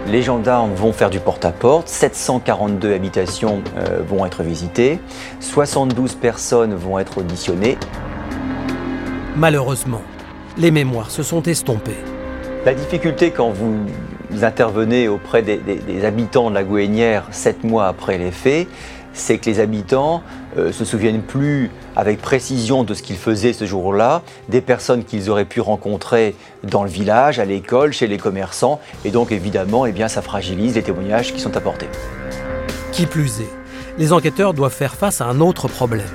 Les 0.07 0.21
gendarmes 0.21 0.73
vont 0.73 0.93
faire 0.93 1.09
du 1.09 1.19
porte-à-porte, 1.19 1.89
742 1.89 2.93
habitations 2.93 3.61
euh, 3.77 3.99
vont 4.07 4.25
être 4.25 4.43
visitées, 4.43 4.99
72 5.41 6.15
personnes 6.15 6.73
vont 6.73 6.99
être 6.99 7.17
auditionnées. 7.17 7.77
Malheureusement, 9.35 10.01
les 10.57 10.71
mémoires 10.71 11.11
se 11.11 11.21
sont 11.21 11.41
estompées. 11.43 11.97
La 12.65 12.73
difficulté 12.73 13.31
quand 13.31 13.49
vous 13.49 14.43
intervenez 14.43 15.09
auprès 15.09 15.41
des, 15.41 15.57
des- 15.57 15.75
des 15.79 16.05
habitants 16.05 16.49
de 16.49 16.55
la 16.55 16.63
Gouhénière 16.63 17.25
sept 17.31 17.65
mois 17.65 17.87
après 17.87 18.17
les 18.17 18.31
faits, 18.31 18.69
c'est 19.13 19.37
que 19.37 19.45
les 19.49 19.59
habitants 19.59 20.23
euh, 20.57 20.71
se 20.71 20.85
souviennent 20.85 21.21
plus 21.21 21.69
avec 21.95 22.21
précision 22.21 22.83
de 22.83 22.93
ce 22.93 23.03
qu'ils 23.03 23.17
faisaient 23.17 23.53
ce 23.53 23.65
jour-là, 23.65 24.23
des 24.49 24.61
personnes 24.61 25.03
qu'ils 25.03 25.29
auraient 25.29 25.45
pu 25.45 25.61
rencontrer 25.61 26.35
dans 26.63 26.83
le 26.83 26.89
village, 26.89 27.39
à 27.39 27.45
l'école, 27.45 27.93
chez 27.93 28.07
les 28.07 28.17
commerçants, 28.17 28.79
et 29.05 29.11
donc 29.11 29.31
évidemment, 29.31 29.85
eh 29.85 29.91
bien, 29.91 30.07
ça 30.07 30.21
fragilise 30.21 30.75
les 30.75 30.83
témoignages 30.83 31.33
qui 31.33 31.39
sont 31.39 31.55
apportés. 31.55 31.87
Qui 32.91 33.05
plus 33.05 33.41
est, 33.41 33.49
les 33.97 34.11
enquêteurs 34.13 34.53
doivent 34.53 34.73
faire 34.73 34.95
face 34.95 35.21
à 35.21 35.25
un 35.25 35.39
autre 35.39 35.67
problème. 35.67 36.09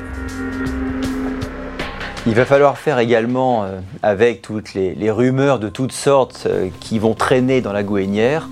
Il 2.26 2.34
va 2.34 2.44
falloir 2.44 2.76
faire 2.76 2.98
également 2.98 3.64
euh, 3.64 3.78
avec 4.02 4.42
toutes 4.42 4.74
les, 4.74 4.94
les 4.94 5.10
rumeurs 5.10 5.58
de 5.58 5.68
toutes 5.68 5.92
sortes 5.92 6.44
euh, 6.46 6.68
qui 6.80 6.98
vont 6.98 7.14
traîner 7.14 7.60
dans 7.60 7.72
la 7.72 7.84
Gouhénière, 7.84 8.48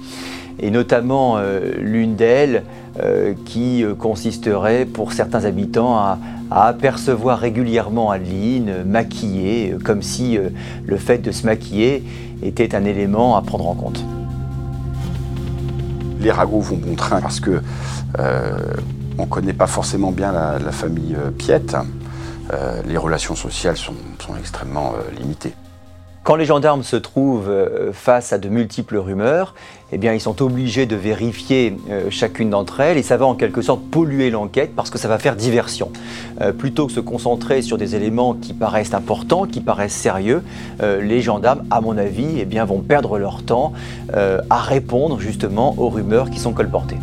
et 0.58 0.70
notamment 0.70 1.38
l'une 1.78 2.16
d'elles 2.16 2.62
qui 3.44 3.84
consisterait 3.98 4.84
pour 4.86 5.12
certains 5.12 5.44
habitants 5.44 5.96
à, 5.96 6.18
apercevoir 6.50 7.38
régulièrement 7.38 8.10
Adeline 8.10 8.84
maquillée, 8.84 9.76
comme 9.84 10.00
si 10.00 10.38
le 10.86 10.96
fait 10.96 11.18
de 11.18 11.32
se 11.32 11.44
maquiller 11.44 12.04
était 12.42 12.74
un 12.74 12.84
élément 12.84 13.36
à 13.36 13.42
prendre 13.42 13.66
en 13.66 13.74
compte. 13.74 14.04
Les 16.20 16.30
ragots 16.30 16.60
vont 16.60 16.76
bon 16.76 16.94
train 16.94 17.20
parce 17.20 17.40
que 17.40 17.60
on 19.18 19.22
ne 19.22 19.26
connaît 19.26 19.52
pas 19.52 19.66
forcément 19.66 20.12
bien 20.12 20.32
la, 20.32 20.72
famille 20.72 21.16
Piette. 21.36 21.76
les 22.86 22.96
relations 22.96 23.34
sociales 23.34 23.76
sont 23.76 23.94
extrêmement 24.38 24.94
limitées. 25.18 25.54
Quand 26.26 26.34
les 26.34 26.44
gendarmes 26.44 26.82
se 26.82 26.96
trouvent 26.96 27.48
euh, 27.48 27.92
face 27.92 28.32
à 28.32 28.38
de 28.38 28.48
multiples 28.48 28.96
rumeurs, 28.96 29.54
eh 29.92 29.96
bien, 29.96 30.12
ils 30.12 30.20
sont 30.20 30.42
obligés 30.42 30.84
de 30.84 30.96
vérifier 30.96 31.76
euh, 31.88 32.10
chacune 32.10 32.50
d'entre 32.50 32.80
elles 32.80 32.98
et 32.98 33.04
ça 33.04 33.16
va 33.16 33.26
en 33.26 33.36
quelque 33.36 33.62
sorte 33.62 33.80
polluer 33.92 34.30
l'enquête 34.30 34.72
parce 34.74 34.90
que 34.90 34.98
ça 34.98 35.06
va 35.06 35.20
faire 35.20 35.36
diversion. 35.36 35.92
Euh, 36.40 36.52
plutôt 36.52 36.88
que 36.88 36.92
se 36.92 36.98
concentrer 36.98 37.62
sur 37.62 37.78
des 37.78 37.94
éléments 37.94 38.34
qui 38.34 38.54
paraissent 38.54 38.92
importants, 38.92 39.46
qui 39.46 39.60
paraissent 39.60 39.94
sérieux, 39.94 40.42
les 40.82 41.22
gendarmes, 41.22 41.62
à 41.70 41.80
mon 41.80 41.96
avis, 41.96 42.40
eh 42.40 42.44
bien, 42.44 42.64
vont 42.64 42.80
perdre 42.80 43.18
leur 43.18 43.44
temps 43.44 43.72
à 44.12 44.60
répondre 44.60 45.20
justement 45.20 45.76
aux 45.78 45.88
rumeurs 45.88 46.30
qui 46.30 46.40
sont 46.40 46.52
colportées. 46.52 46.98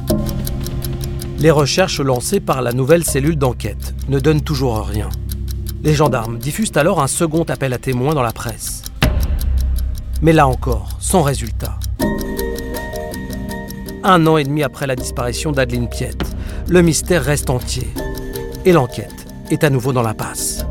Les 1.40 1.52
recherches 1.52 2.02
lancées 2.02 2.42
par 2.42 2.62
la 2.62 2.74
nouvelle 2.74 3.06
cellule 3.06 3.38
d'enquête 3.38 3.96
ne 4.10 4.20
donnent 4.20 4.42
toujours 4.42 4.82
rien. 4.82 5.10
Les 5.82 5.94
gendarmes 5.94 6.40
diffusent 6.40 6.76
alors 6.76 7.02
un 7.02 7.08
second 7.08 7.44
appel 7.44 7.72
à 7.72 7.78
témoins 7.78 8.14
dans 8.14 8.22
la 8.22 8.34
presse. 8.34 8.83
Mais 10.24 10.32
là 10.32 10.48
encore, 10.48 10.88
sans 11.02 11.22
résultat. 11.22 11.78
Un 14.06 14.26
an 14.26 14.38
et 14.38 14.46
demi 14.46 14.64
après 14.64 14.88
la 14.88 14.96
disparition 14.96 15.52
d'Adeline 15.52 15.90
Piette, 15.90 16.24
le 16.70 16.82
mystère 16.82 17.22
reste 17.22 17.50
entier. 17.50 17.90
Et 18.64 18.72
l'enquête 18.72 19.28
est 19.52 19.66
à 19.66 19.70
nouveau 19.70 19.92
dans 19.92 20.02
la 20.02 20.14
passe. 20.14 20.66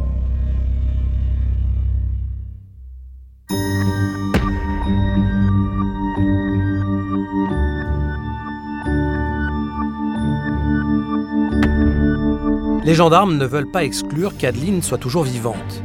Les 12.85 12.95
gendarmes 12.95 13.37
ne 13.37 13.45
veulent 13.45 13.71
pas 13.71 13.85
exclure 13.85 14.35
qu'Adeline 14.39 14.81
soit 14.81 14.97
toujours 14.97 15.25
vivante 15.25 15.83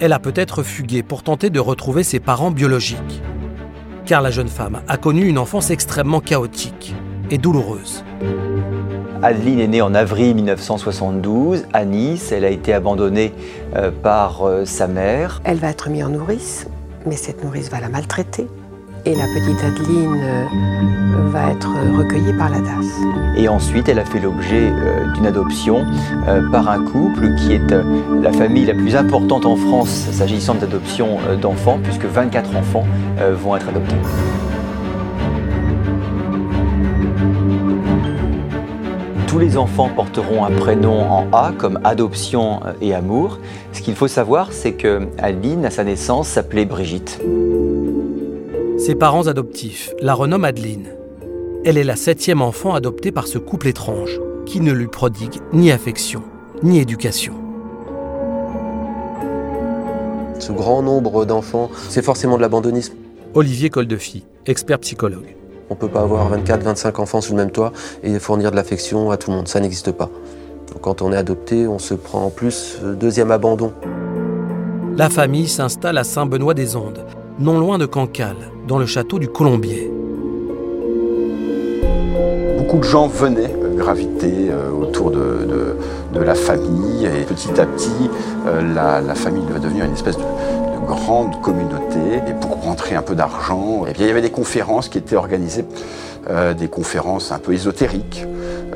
elle 0.00 0.12
a 0.14 0.18
peut-être 0.18 0.62
fugué 0.62 1.02
pour 1.02 1.22
tenter 1.22 1.50
de 1.50 1.60
retrouver 1.60 2.02
ses 2.02 2.20
parents 2.20 2.50
biologiques. 2.50 3.22
Car 4.06 4.22
la 4.22 4.30
jeune 4.30 4.48
femme 4.48 4.80
a 4.88 4.96
connu 4.96 5.26
une 5.26 5.38
enfance 5.38 5.70
extrêmement 5.70 6.20
chaotique 6.20 6.94
et 7.30 7.38
douloureuse. 7.38 8.02
Adeline 9.22 9.60
est 9.60 9.68
née 9.68 9.82
en 9.82 9.94
avril 9.94 10.34
1972 10.34 11.66
à 11.74 11.84
Nice. 11.84 12.32
Elle 12.32 12.46
a 12.46 12.50
été 12.50 12.72
abandonnée 12.72 13.34
euh, 13.76 13.90
par 13.90 14.46
euh, 14.46 14.64
sa 14.64 14.86
mère. 14.88 15.42
Elle 15.44 15.58
va 15.58 15.68
être 15.68 15.90
mise 15.90 16.04
en 16.04 16.08
nourrice, 16.08 16.66
mais 17.04 17.16
cette 17.16 17.44
nourrice 17.44 17.70
va 17.70 17.80
la 17.80 17.90
maltraiter 17.90 18.46
et 19.06 19.14
la 19.14 19.26
petite 19.26 19.62
Adeline 19.64 20.20
euh, 20.22 20.44
va 21.28 21.50
être 21.50 21.70
recueillie 21.96 22.32
par 22.32 22.50
la 22.50 22.58
DAS. 22.58 22.86
Et 23.36 23.48
ensuite, 23.48 23.88
elle 23.88 23.98
a 23.98 24.04
fait 24.04 24.20
l'objet 24.20 24.70
euh, 24.70 25.06
d'une 25.14 25.26
adoption 25.26 25.86
euh, 26.28 26.48
par 26.50 26.68
un 26.68 26.82
couple 26.84 27.34
qui 27.36 27.52
est 27.52 27.70
la 28.22 28.32
famille 28.32 28.66
la 28.66 28.74
plus 28.74 28.96
importante 28.96 29.46
en 29.46 29.56
France 29.56 30.08
s'agissant 30.10 30.54
d'adoption 30.54 31.18
d'enfants, 31.40 31.78
puisque 31.82 32.04
24 32.04 32.56
enfants 32.56 32.84
vont 33.34 33.56
être 33.56 33.68
adoptés. 33.68 33.96
Tous 39.26 39.38
les 39.38 39.56
enfants 39.56 39.88
porteront 39.94 40.44
un 40.44 40.50
prénom 40.50 41.02
en 41.02 41.26
A 41.32 41.52
comme 41.56 41.78
adoption 41.84 42.60
et 42.80 42.94
amour. 42.94 43.38
Ce 43.72 43.80
qu'il 43.80 43.94
faut 43.94 44.08
savoir, 44.08 44.52
c'est 44.52 44.72
que 44.72 45.08
Adeline, 45.18 45.64
à 45.64 45.70
sa 45.70 45.84
naissance, 45.84 46.28
s'appelait 46.28 46.64
Brigitte. 46.64 47.20
Ses 48.80 48.94
parents 48.94 49.26
adoptifs 49.26 49.92
la 50.00 50.14
renomment 50.14 50.46
Adeline. 50.46 50.88
Elle 51.66 51.76
est 51.76 51.84
la 51.84 51.96
septième 51.96 52.40
enfant 52.40 52.72
adoptée 52.72 53.12
par 53.12 53.26
ce 53.26 53.36
couple 53.36 53.68
étrange, 53.68 54.18
qui 54.46 54.62
ne 54.62 54.72
lui 54.72 54.86
prodigue 54.86 55.34
ni 55.52 55.70
affection, 55.70 56.22
ni 56.62 56.78
éducation. 56.78 57.34
Ce 60.38 60.50
grand 60.50 60.80
nombre 60.80 61.26
d'enfants, 61.26 61.70
c'est 61.90 62.02
forcément 62.02 62.38
de 62.38 62.40
l'abandonnisme. 62.40 62.94
Olivier 63.34 63.68
Coldefi, 63.68 64.24
expert 64.46 64.78
psychologue. 64.78 65.36
On 65.68 65.74
ne 65.74 65.78
peut 65.78 65.88
pas 65.88 66.00
avoir 66.00 66.30
24, 66.30 66.62
25 66.62 67.00
enfants 67.00 67.20
sous 67.20 67.32
le 67.32 67.36
même 67.36 67.50
toit 67.50 67.74
et 68.02 68.18
fournir 68.18 68.50
de 68.50 68.56
l'affection 68.56 69.10
à 69.10 69.18
tout 69.18 69.30
le 69.30 69.36
monde. 69.36 69.48
Ça 69.48 69.60
n'existe 69.60 69.92
pas. 69.92 70.08
quand 70.80 71.02
on 71.02 71.12
est 71.12 71.18
adopté, 71.18 71.68
on 71.68 71.78
se 71.78 71.92
prend 71.92 72.24
en 72.24 72.30
plus 72.30 72.78
euh, 72.82 72.94
deuxième 72.94 73.30
abandon. 73.30 73.74
La 74.96 75.10
famille 75.10 75.48
s'installe 75.48 75.98
à 75.98 76.04
Saint-Benoît-des-Ondes, 76.04 77.04
non 77.38 77.58
loin 77.60 77.76
de 77.76 77.84
Cancale, 77.84 78.36
dans 78.70 78.78
le 78.78 78.86
château 78.86 79.18
du 79.18 79.26
Colombier. 79.26 79.90
Beaucoup 82.56 82.78
de 82.78 82.84
gens 82.84 83.08
venaient 83.08 83.52
euh, 83.64 83.74
graviter 83.74 84.48
euh, 84.48 84.70
autour 84.70 85.10
de, 85.10 85.74
la 86.14 86.36
famille 86.36 87.04
et 87.04 87.24
petit 87.24 87.60
à 87.60 87.66
petit, 87.66 88.08
euh, 88.46 88.72
la, 88.72 89.14
famille 89.16 89.42
va 89.50 89.58
devenir 89.58 89.86
une 89.86 89.94
espèce 89.94 90.16
de, 90.16 90.22
grande 90.86 91.40
communauté. 91.42 91.98
Et 92.28 92.32
pour 92.40 92.62
rentrer 92.62 92.94
un 92.94 93.02
peu 93.02 93.16
d'argent, 93.16 93.86
eh 93.88 93.92
il 93.98 94.06
y 94.06 94.08
avait 94.08 94.22
des 94.22 94.30
conférences 94.30 94.88
qui 94.88 94.98
étaient 94.98 95.16
organisées, 95.16 95.64
des 96.56 96.68
conférences 96.68 97.32
un 97.32 97.38
peu 97.38 97.52
ésotériques. 97.52 98.24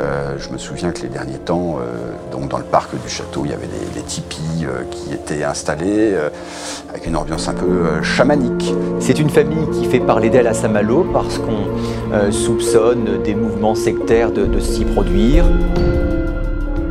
Euh, 0.01 0.37
je 0.39 0.51
me 0.51 0.59
souviens 0.59 0.91
que 0.91 1.03
les 1.03 1.09
derniers 1.09 1.39
temps, 1.39 1.79
euh, 1.79 2.13
donc 2.33 2.49
dans 2.49 2.59
le 2.59 2.65
parc 2.65 2.91
du 3.01 3.09
château, 3.09 3.43
il 3.45 3.53
y 3.53 3.55
avait 3.55 3.69
des, 3.95 4.03
tipis 4.03 4.65
euh, 4.65 4.83
qui 4.91 5.15
étaient 5.15 5.45
installés 5.45 6.15
avec 6.91 7.07
une 7.07 7.17
ambiance 7.17 7.49
un 7.49 7.55
peu 7.55 8.03
chamanique. 8.03 8.75
C'est 9.01 9.19
une 9.19 9.31
famille 9.31 9.69
qui 9.73 9.87
fait 9.87 10.01
parler 10.01 10.31
d'elle 10.31 10.47
à 10.47 10.55
Saint-Malo 10.55 11.07
parce 11.13 11.39
qu'on 11.39 12.31
soupçonne 12.31 13.23
des 13.23 13.35
mouvements 13.35 13.75
sectaires 13.75 14.31
de, 14.31 14.47
de 14.47 14.61
s'y 14.61 14.85
produire. 14.85 15.45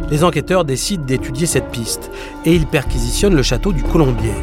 Les 0.10 0.24
enquêteurs 0.24 0.66
décident 0.66 1.04
d'étudier 1.06 1.48
cette 1.48 1.70
piste 1.70 2.10
et 2.46 2.54
ils 2.54 2.68
perquisitionnent 2.68 3.36
le 3.36 3.44
château 3.44 3.74
du 3.74 3.84
Colombier. 3.84 4.34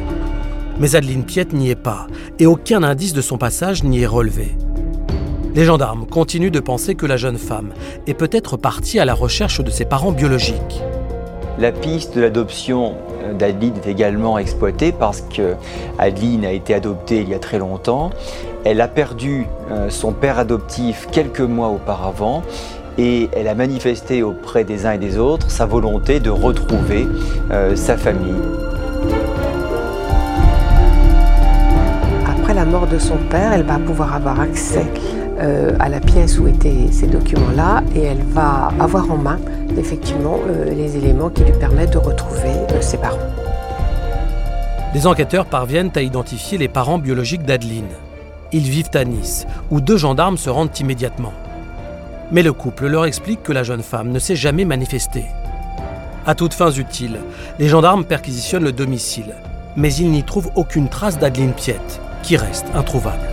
Mais 0.78 0.96
Adeline 0.96 1.24
Piette 1.24 1.52
n'y 1.52 1.70
est 1.70 1.74
pas 1.74 2.06
et 2.38 2.46
aucun 2.46 2.82
indice 2.82 3.12
de 3.12 3.20
son 3.20 3.36
passage 3.36 3.84
n'y 3.84 4.02
est 4.02 4.06
relevé. 4.06 4.56
Les 5.52 5.64
gendarmes 5.64 6.06
continuent 6.06 6.52
de 6.52 6.60
penser 6.60 6.94
que 6.94 7.06
la 7.06 7.16
jeune 7.16 7.36
femme 7.36 7.70
est 8.06 8.14
peut-être 8.14 8.56
partie 8.56 9.00
à 9.00 9.04
la 9.04 9.14
recherche 9.14 9.60
de 9.60 9.70
ses 9.70 9.84
parents 9.84 10.12
biologiques. 10.12 10.80
La 11.58 11.72
piste 11.72 12.14
de 12.14 12.20
l'adoption 12.20 12.94
d'Adeline 13.36 13.74
est 13.84 13.90
également 13.90 14.38
exploitée 14.38 14.92
parce 14.92 15.22
que 15.22 15.56
Adeline 15.98 16.44
a 16.44 16.52
été 16.52 16.72
adoptée 16.72 17.22
il 17.22 17.28
y 17.28 17.34
a 17.34 17.40
très 17.40 17.58
longtemps. 17.58 18.10
Elle 18.64 18.80
a 18.80 18.86
perdu 18.86 19.46
euh, 19.72 19.90
son 19.90 20.12
père 20.12 20.38
adoptif 20.38 21.08
quelques 21.10 21.40
mois 21.40 21.68
auparavant 21.68 22.42
et 22.96 23.28
elle 23.32 23.48
a 23.48 23.54
manifesté 23.56 24.22
auprès 24.22 24.62
des 24.62 24.86
uns 24.86 24.92
et 24.92 24.98
des 24.98 25.18
autres 25.18 25.50
sa 25.50 25.66
volonté 25.66 26.20
de 26.20 26.30
retrouver 26.30 27.08
euh, 27.50 27.74
sa 27.74 27.96
famille. 27.96 28.34
Après 32.24 32.54
la 32.54 32.64
mort 32.64 32.86
de 32.86 32.98
son 32.98 33.16
père, 33.16 33.52
elle 33.52 33.64
va 33.64 33.78
pouvoir 33.78 34.14
avoir 34.14 34.40
accès 34.40 34.86
euh, 35.40 35.72
à 35.80 35.88
la 35.88 36.00
pièce 36.00 36.38
où 36.38 36.46
étaient 36.46 36.92
ces 36.92 37.06
documents-là 37.06 37.82
et 37.94 38.02
elle 38.02 38.22
va 38.22 38.70
avoir 38.78 39.10
en 39.10 39.16
main 39.16 39.38
effectivement 39.78 40.38
euh, 40.46 40.66
les 40.66 40.96
éléments 40.96 41.30
qui 41.30 41.44
lui 41.44 41.52
permettent 41.52 41.94
de 41.94 41.98
retrouver 41.98 42.52
euh, 42.72 42.80
ses 42.80 42.98
parents. 42.98 43.16
Les 44.92 45.06
enquêteurs 45.06 45.46
parviennent 45.46 45.92
à 45.94 46.02
identifier 46.02 46.58
les 46.58 46.68
parents 46.68 46.98
biologiques 46.98 47.44
d'Adeline. 47.44 47.88
Ils 48.52 48.68
vivent 48.68 48.90
à 48.94 49.04
Nice, 49.04 49.46
où 49.70 49.80
deux 49.80 49.96
gendarmes 49.96 50.36
se 50.36 50.50
rendent 50.50 50.76
immédiatement. 50.78 51.32
Mais 52.32 52.42
le 52.42 52.52
couple 52.52 52.88
leur 52.88 53.06
explique 53.06 53.42
que 53.42 53.52
la 53.52 53.62
jeune 53.62 53.82
femme 53.82 54.10
ne 54.10 54.18
s'est 54.18 54.36
jamais 54.36 54.64
manifestée. 54.64 55.26
À 56.26 56.34
toutes 56.34 56.54
fins 56.54 56.72
utiles, 56.72 57.20
les 57.58 57.68
gendarmes 57.68 58.04
perquisitionnent 58.04 58.64
le 58.64 58.72
domicile, 58.72 59.34
mais 59.76 59.94
ils 59.94 60.10
n'y 60.10 60.24
trouvent 60.24 60.50
aucune 60.54 60.88
trace 60.88 61.18
d'Adeline 61.18 61.54
Piette, 61.54 62.00
qui 62.22 62.36
reste 62.36 62.66
introuvable. 62.74 63.26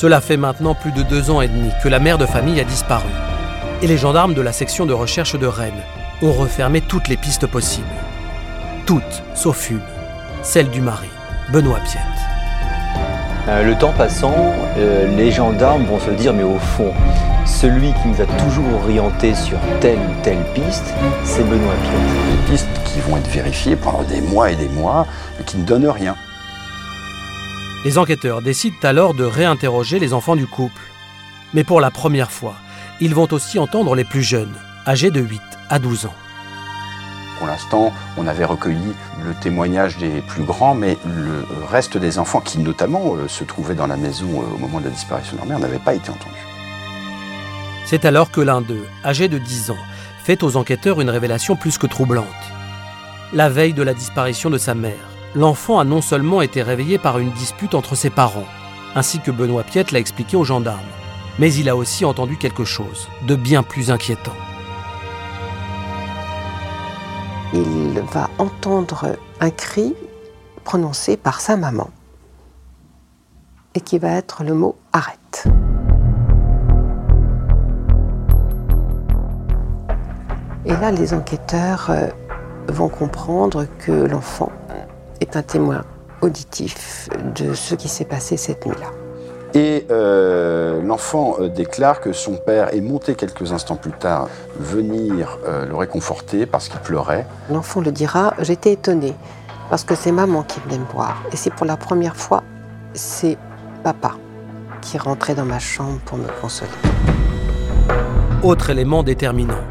Cela 0.00 0.22
fait 0.22 0.38
maintenant 0.38 0.74
plus 0.74 0.92
de 0.92 1.02
deux 1.02 1.30
ans 1.30 1.42
et 1.42 1.48
demi 1.48 1.68
que 1.82 1.88
la 1.90 1.98
mère 1.98 2.16
de 2.16 2.24
famille 2.24 2.58
a 2.58 2.64
disparu. 2.64 3.10
Et 3.82 3.86
les 3.86 3.98
gendarmes 3.98 4.32
de 4.32 4.40
la 4.40 4.50
section 4.50 4.86
de 4.86 4.94
recherche 4.94 5.38
de 5.38 5.44
Rennes 5.46 5.82
ont 6.22 6.32
refermé 6.32 6.80
toutes 6.80 7.08
les 7.08 7.18
pistes 7.18 7.46
possibles. 7.46 7.86
Toutes, 8.86 9.22
sauf 9.34 9.68
une, 9.68 9.82
celle 10.42 10.70
du 10.70 10.80
mari, 10.80 11.10
Benoît 11.52 11.80
Piette. 11.80 12.00
Euh, 13.48 13.62
le 13.62 13.76
temps 13.76 13.92
passant, 13.92 14.54
euh, 14.78 15.06
les 15.18 15.30
gendarmes 15.32 15.84
vont 15.84 16.00
se 16.00 16.12
dire, 16.12 16.32
mais 16.32 16.44
au 16.44 16.58
fond, 16.58 16.94
Celui 17.44 17.92
qui 17.92 18.08
nous 18.08 18.22
a 18.22 18.26
toujours 18.42 18.72
orientés 18.82 19.34
sur 19.34 19.58
telle 19.80 19.98
ou 19.98 20.22
telle 20.22 20.42
piste, 20.54 20.94
c'est 21.24 21.46
Benoît 21.46 21.74
Piette. 21.82 22.46
Des 22.46 22.50
pistes 22.50 22.82
qui 22.86 23.00
vont 23.00 23.18
être 23.18 23.28
vérifiées 23.28 23.76
pendant 23.76 24.04
des 24.04 24.22
mois 24.22 24.50
et 24.50 24.56
des 24.56 24.70
mois, 24.70 25.06
mais 25.36 25.44
qui 25.44 25.58
ne 25.58 25.64
donnent 25.64 25.90
rien. 25.90 26.16
Les 27.82 27.96
enquêteurs 27.96 28.42
décident 28.42 28.76
alors 28.82 29.14
de 29.14 29.24
réinterroger 29.24 29.98
les 29.98 30.12
enfants 30.12 30.36
du 30.36 30.46
couple. 30.46 30.82
Mais 31.54 31.64
pour 31.64 31.80
la 31.80 31.90
première 31.90 32.30
fois, 32.30 32.54
ils 33.00 33.14
vont 33.14 33.28
aussi 33.32 33.58
entendre 33.58 33.94
les 33.94 34.04
plus 34.04 34.22
jeunes, 34.22 34.54
âgés 34.86 35.10
de 35.10 35.20
8 35.20 35.40
à 35.70 35.78
12 35.78 36.04
ans. 36.04 36.14
Pour 37.38 37.46
l'instant, 37.46 37.90
on 38.18 38.26
avait 38.26 38.44
recueilli 38.44 38.92
le 39.24 39.32
témoignage 39.40 39.96
des 39.96 40.20
plus 40.20 40.42
grands, 40.42 40.74
mais 40.74 40.98
le 41.06 41.42
reste 41.70 41.96
des 41.96 42.18
enfants, 42.18 42.42
qui 42.42 42.58
notamment 42.58 43.16
euh, 43.16 43.28
se 43.28 43.44
trouvaient 43.44 43.74
dans 43.74 43.86
la 43.86 43.96
maison 43.96 44.28
euh, 44.28 44.54
au 44.54 44.58
moment 44.58 44.80
de 44.80 44.84
la 44.84 44.90
disparition 44.90 45.36
de 45.36 45.38
leur 45.38 45.48
mère, 45.48 45.58
n'avaient 45.58 45.78
pas 45.78 45.94
été 45.94 46.10
entendus. 46.10 46.46
C'est 47.86 48.04
alors 48.04 48.30
que 48.30 48.42
l'un 48.42 48.60
d'eux, 48.60 48.86
âgé 49.06 49.28
de 49.28 49.38
10 49.38 49.70
ans, 49.70 49.84
fait 50.22 50.42
aux 50.42 50.58
enquêteurs 50.58 51.00
une 51.00 51.08
révélation 51.08 51.56
plus 51.56 51.78
que 51.78 51.86
troublante. 51.86 52.26
La 53.32 53.48
veille 53.48 53.72
de 53.72 53.82
la 53.82 53.94
disparition 53.94 54.50
de 54.50 54.58
sa 54.58 54.74
mère, 54.74 55.09
l'enfant 55.34 55.78
a 55.78 55.84
non 55.84 56.00
seulement 56.00 56.42
été 56.42 56.62
réveillé 56.62 56.98
par 56.98 57.18
une 57.18 57.30
dispute 57.30 57.74
entre 57.74 57.94
ses 57.94 58.10
parents, 58.10 58.46
ainsi 58.94 59.20
que 59.20 59.30
Benoît 59.30 59.62
Piette 59.62 59.92
l'a 59.92 59.98
expliqué 59.98 60.36
aux 60.36 60.44
gendarmes, 60.44 60.80
mais 61.38 61.52
il 61.54 61.68
a 61.68 61.76
aussi 61.76 62.04
entendu 62.04 62.36
quelque 62.36 62.64
chose 62.64 63.08
de 63.26 63.36
bien 63.36 63.62
plus 63.62 63.90
inquiétant. 63.90 64.34
Il 67.52 68.00
va 68.12 68.30
entendre 68.38 69.16
un 69.40 69.50
cri 69.50 69.94
prononcé 70.64 71.16
par 71.16 71.40
sa 71.40 71.56
maman 71.56 71.90
et 73.74 73.80
qui 73.80 73.98
va 73.98 74.10
être 74.10 74.44
le 74.44 74.54
mot 74.54 74.76
arrête. 74.92 75.48
Et 80.66 80.72
là, 80.72 80.92
les 80.92 81.14
enquêteurs 81.14 81.86
euh, 81.90 82.08
vont 82.68 82.88
comprendre 82.88 83.66
que 83.78 83.92
l'enfant 83.92 84.52
est 85.30 85.36
un 85.36 85.42
témoin 85.42 85.84
auditif 86.22 87.08
de 87.36 87.54
ce 87.54 87.74
qui 87.74 87.88
s'est 87.88 88.04
passé 88.04 88.36
cette 88.36 88.66
nuit-là. 88.66 88.88
Et 89.54 89.86
euh, 89.90 90.80
l'enfant 90.82 91.36
euh, 91.40 91.48
déclare 91.48 92.00
que 92.00 92.12
son 92.12 92.36
père 92.36 92.72
est 92.72 92.80
monté 92.80 93.14
quelques 93.14 93.52
instants 93.52 93.76
plus 93.76 93.92
tard 93.92 94.28
venir 94.58 95.38
euh, 95.44 95.66
le 95.66 95.74
réconforter 95.74 96.46
parce 96.46 96.68
qu'il 96.68 96.78
pleurait. 96.80 97.26
L'enfant 97.50 97.80
le 97.80 97.90
dira, 97.90 98.34
j'étais 98.38 98.72
étonnée 98.74 99.14
parce 99.68 99.82
que 99.82 99.94
c'est 99.96 100.12
maman 100.12 100.44
qui 100.44 100.60
venait 100.60 100.78
me 100.78 100.92
voir. 100.92 101.20
Et 101.32 101.36
c'est 101.36 101.52
pour 101.52 101.66
la 101.66 101.76
première 101.76 102.16
fois, 102.16 102.44
c'est 102.94 103.38
papa 103.82 104.12
qui 104.82 104.98
rentrait 104.98 105.34
dans 105.34 105.44
ma 105.44 105.58
chambre 105.58 105.98
pour 106.04 106.18
me 106.18 106.28
consoler. 106.40 106.70
Autre 108.42 108.70
élément 108.70 109.02
déterminant. 109.02 109.62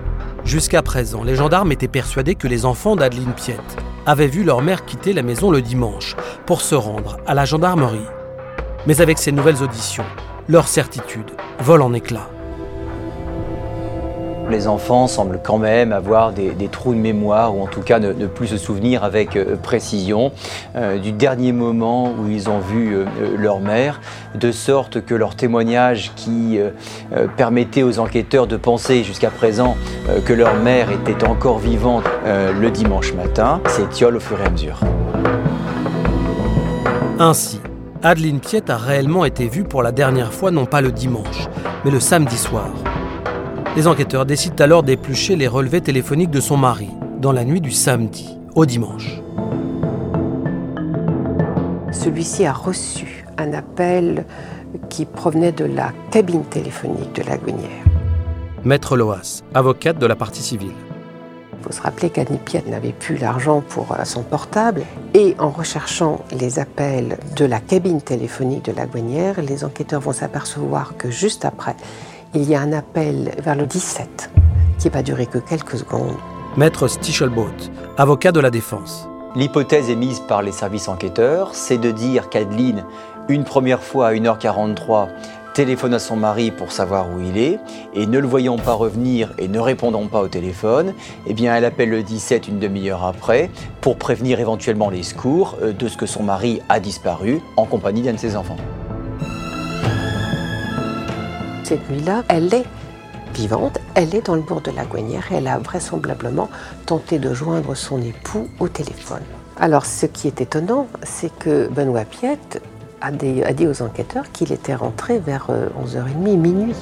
Jusqu'à 0.44 0.82
présent, 0.82 1.24
les 1.24 1.36
gendarmes 1.36 1.72
étaient 1.72 1.88
persuadés 1.88 2.36
que 2.36 2.48
les 2.48 2.66
enfants 2.66 2.96
d'Adeline 2.96 3.34
Piette 3.34 3.78
avaient 4.06 4.28
vu 4.28 4.44
leur 4.44 4.62
mère 4.62 4.86
quitter 4.86 5.14
la 5.14 5.22
maison 5.22 5.52
le 5.52 5.62
dimanche 5.62 6.16
pour 6.46 6.62
se 6.62 6.76
rendre 6.76 7.18
à 7.28 7.34
la 7.34 7.46
gendarmerie. 7.46 8.00
Mais 8.88 9.02
avec 9.02 9.18
ces 9.18 9.32
nouvelles 9.32 9.62
auditions, 9.62 10.06
leur 10.48 10.68
certitude 10.68 11.32
vole 11.60 11.82
en 11.82 11.94
éclats. 11.94 12.30
Les 14.50 14.68
enfants 14.68 15.08
semblent 15.08 15.40
quand 15.44 15.60
même 15.60 15.94
avoir 15.94 16.32
des, 16.32 16.54
trous 16.72 16.94
de 16.94 17.00
mémoire 17.00 17.56
ou 17.56 17.62
en 17.62 17.68
tout 17.68 17.82
cas 17.82 18.00
ne, 18.00 18.26
plus 18.26 18.48
se 18.48 18.58
souvenir 18.58 19.04
avec 19.04 19.36
euh, 19.36 19.56
précision 19.56 20.32
euh, 20.76 20.98
du 20.98 21.12
dernier 21.12 21.52
moment 21.52 22.12
où 22.12 22.28
ils 22.30 22.50
ont 22.50 22.60
vu 22.60 22.96
euh, 22.96 23.06
leur 23.38 23.60
mère, 23.60 24.02
de 24.34 24.52
sorte 24.52 25.06
que 25.06 25.14
leur 25.14 25.36
témoignage 25.36 26.12
qui 26.16 26.60
permettait 27.38 27.84
aux 27.84 28.00
enquêteurs 28.00 28.48
de 28.48 28.58
penser 28.58 29.04
jusqu'à 29.04 29.30
présent 29.30 29.76
que 30.26 30.34
leur 30.34 30.56
mère 30.56 30.92
était 30.92 31.26
encore 31.26 31.60
vivante 31.60 32.04
le 32.26 32.70
dimanche 32.70 33.14
matin 33.14 33.62
s'étiole 33.68 34.18
au 34.18 34.20
fur 34.20 34.40
et 34.40 34.46
à 34.46 34.50
mesure. 34.50 34.80
Ainsi, 37.20 37.60
Adeline 38.04 38.40
Piette 38.40 38.70
a 38.70 38.78
réellement 38.78 39.26
été 39.26 39.48
vue 39.48 39.64
pour 39.64 39.84
la 39.84 39.92
dernière 39.92 40.34
fois 40.34 40.52
non 40.52 40.66
pas 40.66 40.82
le 40.82 40.92
dimanche, 40.92 41.48
mais 41.84 41.92
le 41.92 42.00
samedi 42.00 42.38
soir. 42.38 42.70
Les 43.80 43.88
enquêteurs 43.88 44.26
décident 44.26 44.62
alors 44.62 44.84
d'éplucher 44.84 45.38
les 45.38 45.48
relevés 45.48 45.80
téléphoniques 45.80 46.32
de 46.32 46.42
son 46.42 46.58
mari 46.58 46.90
dans 47.22 47.32
la 47.32 47.46
nuit 47.46 47.62
du 47.62 47.72
samedi 47.72 48.38
au 48.54 48.66
dimanche. 48.66 49.22
Celui-ci 51.94 52.46
a 52.46 52.52
reçu 52.52 53.24
un 53.38 53.54
appel 53.54 54.26
qui 54.90 55.06
provenait 55.06 55.54
de 55.54 55.64
la 55.64 55.94
cabine 56.12 56.44
téléphonique 56.44 57.16
de 57.16 57.24
la 57.24 57.38
Guinière. 57.38 57.86
Maître 58.66 58.98
Loas, 58.98 59.44
avocate 59.54 59.98
de 59.98 60.08
la 60.08 60.18
partie 60.18 60.44
civile. 60.44 60.74
Il 61.60 61.64
faut 61.64 61.72
se 61.72 61.82
rappeler 61.82 62.10
qu'Annie 62.10 62.38
Piette 62.38 62.68
n'avait 62.68 62.92
plus 62.92 63.16
l'argent 63.16 63.62
pour 63.66 63.94
euh, 63.94 64.04
son 64.04 64.24
portable. 64.24 64.84
Et 65.14 65.36
en 65.40 65.52
recherchant 65.52 66.20
les 66.38 66.60
appels 66.60 67.18
de 67.38 67.46
la 67.46 67.62
cabine 67.62 68.02
téléphonique 68.02 68.66
de 68.66 68.74
la 68.74 68.88
Guinière, 68.88 69.42
les 69.42 69.64
enquêteurs 69.64 70.02
vont 70.02 70.12
s'apercevoir 70.12 70.98
que 70.98 71.10
juste 71.10 71.46
après, 71.46 71.78
il 72.36 72.48
y 72.48 72.56
a 72.56 72.62
un 72.62 72.74
appel 72.74 73.32
vers 73.44 73.56
le 73.56 73.66
17 73.66 74.30
qui 74.78 74.90
va 74.90 75.02
durer 75.02 75.26
que 75.26 75.40
quelques 75.40 75.78
secondes. 75.78 76.16
Maître 76.58 76.88
Stichelbaut, 76.88 77.48
avocat 77.98 78.32
de 78.32 78.40
la 78.40 78.52
défense. 78.52 79.08
L'hypothèse 79.36 79.90
émise 79.90 80.20
par 80.22 80.42
les 80.42 80.52
services 80.52 80.88
enquêteurs, 80.88 81.54
c'est 81.54 81.78
de 81.78 81.92
dire 81.92 82.30
qu'Adeline, 82.30 82.84
une 83.30 83.44
première 83.44 83.82
fois 83.82 84.08
à 84.08 84.14
1h43, 84.14 85.10
téléphone 85.54 85.94
à 85.94 86.00
son 86.00 86.16
mari 86.16 86.52
pour 86.52 86.72
savoir 86.72 87.08
où 87.12 87.20
il 87.20 87.38
est, 87.38 87.60
et 87.94 88.06
ne 88.06 88.20
le 88.20 88.28
voyant 88.28 88.58
pas 88.58 88.74
revenir 88.74 89.34
et 89.38 89.48
ne 89.48 89.60
répondant 89.60 90.08
pas 90.08 90.22
au 90.22 90.28
téléphone, 90.28 90.94
eh 91.28 91.34
bien 91.34 91.56
elle 91.56 91.66
appelle 91.66 91.90
le 91.90 92.04
17 92.04 92.48
une 92.48 92.60
demi-heure 92.60 93.04
après 93.04 93.50
pour 93.82 93.98
prévenir 93.98 94.40
éventuellement 94.40 94.90
les 94.90 95.04
secours 95.04 95.58
euh, 95.62 95.74
de 95.74 95.88
ce 95.88 95.98
que 95.98 96.06
son 96.06 96.24
mari 96.24 96.62
a 96.70 96.80
disparu 96.80 97.42
en 97.58 97.66
compagnie 97.66 98.02
d'un 98.02 98.14
de 98.14 98.18
ses 98.18 98.36
enfants. 98.36 98.58
Cette 101.70 101.88
nuit-là, 101.92 102.24
elle 102.30 102.52
est 102.52 102.66
vivante, 103.36 103.78
elle 103.94 104.16
est 104.16 104.26
dans 104.26 104.34
le 104.34 104.42
bourg 104.42 104.60
de 104.60 104.72
la 104.72 104.82
et 104.82 105.36
elle 105.36 105.46
a 105.46 105.60
vraisemblablement 105.60 106.50
tenté 106.88 107.20
de 107.20 107.32
joindre 107.32 107.76
son 107.76 108.02
époux 108.02 108.48
au 108.60 108.68
téléphone. 108.68 109.22
Alors 109.56 109.86
ce 109.86 110.08
qui 110.08 110.26
est 110.26 110.42
étonnant, 110.42 110.88
c'est 111.04 111.32
que 111.38 111.68
Benoît 111.68 112.06
Piette 112.06 112.60
a, 113.02 113.12
dit 113.12 113.68
aux 113.68 113.84
enquêteurs 113.84 114.32
qu'il 114.32 114.52
était 114.52 114.74
rentré 114.74 115.20
vers 115.20 115.46
euh, 115.52 115.68
11h30, 115.86 116.38
minuit. 116.38 116.74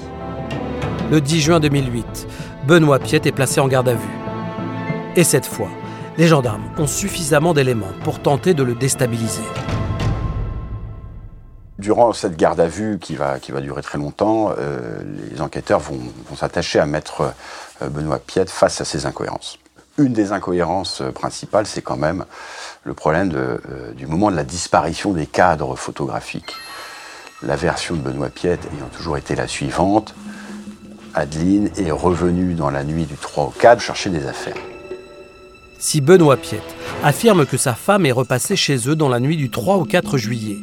Le 1.11 1.19
10 1.19 1.41
juin 1.41 1.59
2008, 1.59 2.25
Benoît 2.65 2.99
Piette 2.99 3.25
est 3.25 3.33
placé 3.33 3.59
en 3.59 3.67
garde 3.67 3.89
à 3.89 3.93
vue. 3.95 4.17
Et 5.17 5.25
cette 5.25 5.45
fois, 5.45 5.67
les 6.17 6.27
gendarmes 6.27 6.63
ont 6.77 6.87
suffisamment 6.87 7.53
d'éléments 7.53 7.91
pour 8.05 8.21
tenter 8.21 8.53
de 8.53 8.63
le 8.63 8.73
déstabiliser. 8.73 9.43
Durant 11.79 12.11
cette 12.11 12.35
garde 12.35 12.59
à 12.59 12.67
vue 12.67 12.97
qui 12.99 13.15
va, 13.15 13.39
qui 13.39 13.51
va 13.51 13.61
durer 13.61 13.83
très 13.83 13.99
longtemps, 13.99 14.51
euh, 14.57 14.99
les 15.31 15.41
enquêteurs 15.41 15.79
vont, 15.79 15.99
vont 16.27 16.35
s'attacher 16.35 16.79
à 16.79 16.87
mettre 16.87 17.33
euh, 17.83 17.89
Benoît 17.89 18.17
Piette 18.17 18.49
face 18.49 18.81
à 18.81 18.85
ces 18.85 19.05
incohérences. 19.05 19.59
Une 19.99 20.11
des 20.11 20.31
incohérences 20.31 21.01
euh, 21.01 21.11
principales, 21.11 21.67
c'est 21.67 21.83
quand 21.83 21.97
même 21.97 22.25
le 22.83 22.93
problème 22.95 23.33
du 23.95 24.07
moment 24.07 24.31
de 24.31 24.35
la 24.35 24.45
disparition 24.45 25.11
des 25.11 25.25
cadres 25.25 25.75
photographiques. 25.75 26.55
La 27.43 27.57
version 27.57 27.95
de 27.95 27.99
Benoît 27.99 28.29
Piette 28.29 28.65
ayant 28.73 28.87
toujours 28.87 29.17
été 29.17 29.35
la 29.35 29.47
suivante, 29.47 30.15
Adeline 31.13 31.69
est 31.77 31.91
revenue 31.91 32.53
dans 32.53 32.69
la 32.69 32.83
nuit 32.85 33.05
du 33.05 33.15
3 33.15 33.43
au 33.45 33.49
4 33.49 33.81
chercher 33.81 34.09
des 34.09 34.25
affaires. 34.25 34.55
Si 35.79 36.01
Benoît 36.01 36.37
Piette 36.37 36.75
affirme 37.03 37.45
que 37.45 37.57
sa 37.57 37.73
femme 37.75 38.05
est 38.07 38.11
repassée 38.11 38.55
chez 38.55 38.89
eux 38.89 38.95
dans 38.95 39.09
la 39.09 39.19
nuit 39.19 39.37
du 39.37 39.51
3 39.51 39.75
au 39.75 39.85
4 39.85 40.17
juillet, 40.17 40.57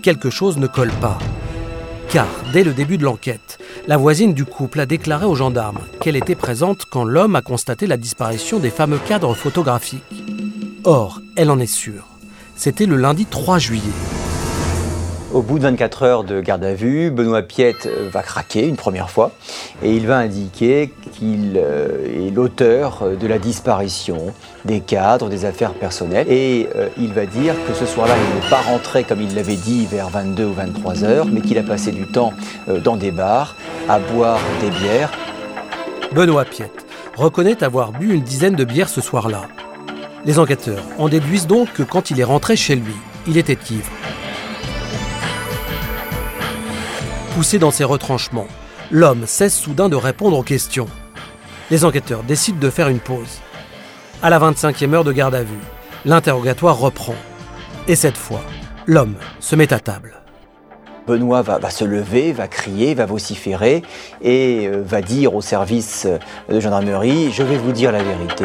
quelque 0.00 0.30
chose 0.30 0.58
ne 0.58 0.68
colle 0.68 0.92
pas. 1.00 1.18
Car, 2.08 2.28
dès 2.52 2.62
le 2.62 2.72
début 2.72 2.96
de 2.96 3.04
l'enquête, 3.04 3.58
la 3.88 3.96
voisine 3.96 4.32
du 4.32 4.44
couple 4.44 4.80
a 4.80 4.86
déclaré 4.86 5.26
aux 5.26 5.34
gendarmes 5.34 5.80
qu'elle 6.00 6.16
était 6.16 6.36
présente 6.36 6.84
quand 6.84 7.04
l'homme 7.04 7.34
a 7.34 7.42
constaté 7.42 7.88
la 7.88 7.96
disparition 7.96 8.60
des 8.60 8.70
fameux 8.70 8.98
cadres 8.98 9.34
photographiques. 9.34 10.24
Or, 10.84 11.20
elle 11.36 11.50
en 11.50 11.58
est 11.58 11.66
sûre. 11.66 12.06
C'était 12.54 12.86
le 12.86 12.96
lundi 12.96 13.26
3 13.26 13.58
juillet. 13.58 13.82
Au 15.32 15.42
bout 15.42 15.58
de 15.58 15.62
24 15.62 16.02
heures 16.02 16.24
de 16.24 16.40
garde 16.40 16.64
à 16.64 16.74
vue, 16.74 17.12
Benoît 17.12 17.42
Piette 17.42 17.86
euh, 17.86 18.08
va 18.10 18.20
craquer 18.20 18.66
une 18.66 18.74
première 18.74 19.10
fois 19.10 19.30
et 19.80 19.94
il 19.94 20.04
va 20.08 20.18
indiquer 20.18 20.92
qu'il 21.12 21.52
euh, 21.56 22.26
est 22.26 22.34
l'auteur 22.34 23.02
euh, 23.02 23.14
de 23.14 23.28
la 23.28 23.38
disparition 23.38 24.34
des 24.64 24.80
cadres, 24.80 25.28
des 25.28 25.44
affaires 25.44 25.74
personnelles 25.74 26.26
et 26.28 26.68
il 26.98 27.12
va 27.12 27.26
dire 27.26 27.54
que 27.66 27.74
ce 27.74 27.86
soir-là, 27.86 28.14
il 28.16 28.42
n'est 28.42 28.50
pas 28.50 28.60
rentré 28.60 29.04
comme 29.04 29.22
il 29.22 29.32
l'avait 29.36 29.54
dit 29.54 29.86
vers 29.86 30.08
22 30.08 30.46
ou 30.46 30.52
23 30.52 31.04
heures, 31.04 31.26
mais 31.26 31.40
qu'il 31.42 31.58
a 31.58 31.62
passé 31.62 31.92
du 31.92 32.10
temps 32.10 32.32
dans 32.84 32.96
des 32.96 33.12
bars 33.12 33.54
à 33.88 34.00
boire 34.00 34.40
des 34.60 34.68
bières 34.70 35.12
Benoît 36.12 36.44
Piette 36.44 36.84
reconnaît 37.16 37.62
avoir 37.62 37.92
bu 37.92 38.14
une 38.14 38.22
dizaine 38.22 38.56
de 38.56 38.64
bières 38.64 38.88
ce 38.88 39.00
soir-là. 39.00 39.42
Les 40.26 40.38
enquêteurs 40.38 40.82
en 40.98 41.08
déduisent 41.08 41.46
donc 41.46 41.72
que 41.72 41.82
quand 41.82 42.10
il 42.10 42.20
est 42.20 42.24
rentré 42.24 42.56
chez 42.56 42.74
lui, 42.74 42.94
il 43.26 43.38
était 43.38 43.58
ivre. 43.70 43.90
Poussé 47.34 47.60
dans 47.60 47.70
ses 47.70 47.84
retranchements, 47.84 48.48
l'homme 48.90 49.24
cesse 49.26 49.56
soudain 49.56 49.88
de 49.88 49.94
répondre 49.94 50.36
aux 50.36 50.42
questions. 50.42 50.88
Les 51.70 51.84
enquêteurs 51.84 52.24
décident 52.24 52.58
de 52.58 52.70
faire 52.70 52.88
une 52.88 52.98
pause. 52.98 53.38
À 54.20 54.30
la 54.30 54.40
25e 54.40 54.94
heure 54.94 55.04
de 55.04 55.12
garde 55.12 55.36
à 55.36 55.44
vue, 55.44 55.60
l'interrogatoire 56.04 56.76
reprend. 56.76 57.14
Et 57.86 57.94
cette 57.94 58.16
fois, 58.16 58.42
l'homme 58.86 59.14
se 59.38 59.54
met 59.54 59.72
à 59.72 59.78
table. 59.78 60.19
Benoît 61.10 61.42
va, 61.42 61.70
se 61.70 61.84
lever, 61.84 62.32
va 62.32 62.46
crier, 62.46 62.94
va 62.94 63.04
vociférer 63.04 63.82
et 64.22 64.68
euh, 64.68 64.80
va 64.86 65.00
dire 65.02 65.34
au 65.34 65.40
service 65.40 66.06
euh, 66.06 66.18
de 66.54 66.60
gendarmerie 66.60 67.32
Je 67.32 67.42
vais 67.42 67.56
vous 67.56 67.72
dire 67.72 67.90
la 67.90 68.00
vérité. 68.00 68.44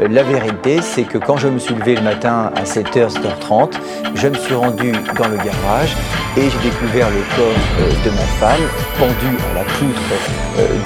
Euh, 0.00 0.08
la 0.08 0.24
vérité, 0.24 0.80
c'est 0.82 1.04
que 1.04 1.18
quand 1.18 1.36
je 1.36 1.46
me 1.46 1.60
suis 1.60 1.72
levé 1.72 1.94
le 1.94 2.02
matin 2.02 2.50
à 2.56 2.64
7h, 2.64 3.14
7h30, 3.14 3.74
je 4.16 4.26
me 4.26 4.34
suis 4.34 4.54
rendu 4.54 4.90
dans 4.90 5.28
le 5.28 5.36
garage 5.36 5.96
et 6.36 6.50
j'ai 6.50 6.68
découvert 6.68 7.08
le 7.10 7.22
corps 7.36 8.04
de 8.04 8.10
ma 8.10 8.26
femme 8.40 8.66
pendu 8.98 9.36
à 9.52 9.54
la 9.54 9.62
poutre 9.62 10.02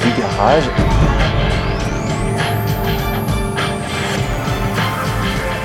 du 0.02 0.20
garage. 0.20 0.64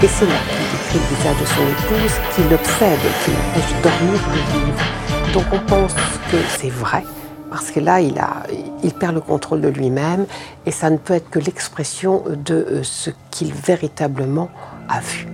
Et 0.02 0.08
c'est 0.08 0.26
là 0.26 0.40
qu'il 0.48 0.64
décrit 0.72 1.00
le 1.00 1.18
visage 1.18 1.38
de 1.42 1.46
son 1.46 1.62
épouse, 1.68 2.16
qui 2.34 2.42
l'obsède, 2.50 3.00
qui 3.26 3.32
l'empêche 3.32 3.76
de 3.76 3.84
dormir, 3.84 4.14
de 4.14 4.66
vivre. 4.66 5.09
Donc 5.34 5.46
on 5.52 5.60
pense 5.60 5.94
que 6.32 6.38
c'est 6.58 6.70
vrai, 6.72 7.04
parce 7.52 7.70
que 7.70 7.80
là, 7.80 8.02
il, 8.02 8.18
a, 8.18 8.44
il 8.84 8.92
perd 8.94 9.14
le 9.14 9.22
contrôle 9.22 9.62
de 9.62 9.68
lui-même, 9.68 10.26
et 10.66 10.72
ça 10.72 10.90
ne 10.90 10.98
peut 10.98 11.14
être 11.14 11.30
que 11.30 11.38
l'expression 11.38 12.24
de 12.46 12.56
euh, 12.56 12.84
ce 12.84 13.12
qu'il 13.30 13.54
véritablement 13.54 14.50
a 14.88 15.02
vu. 15.02 15.28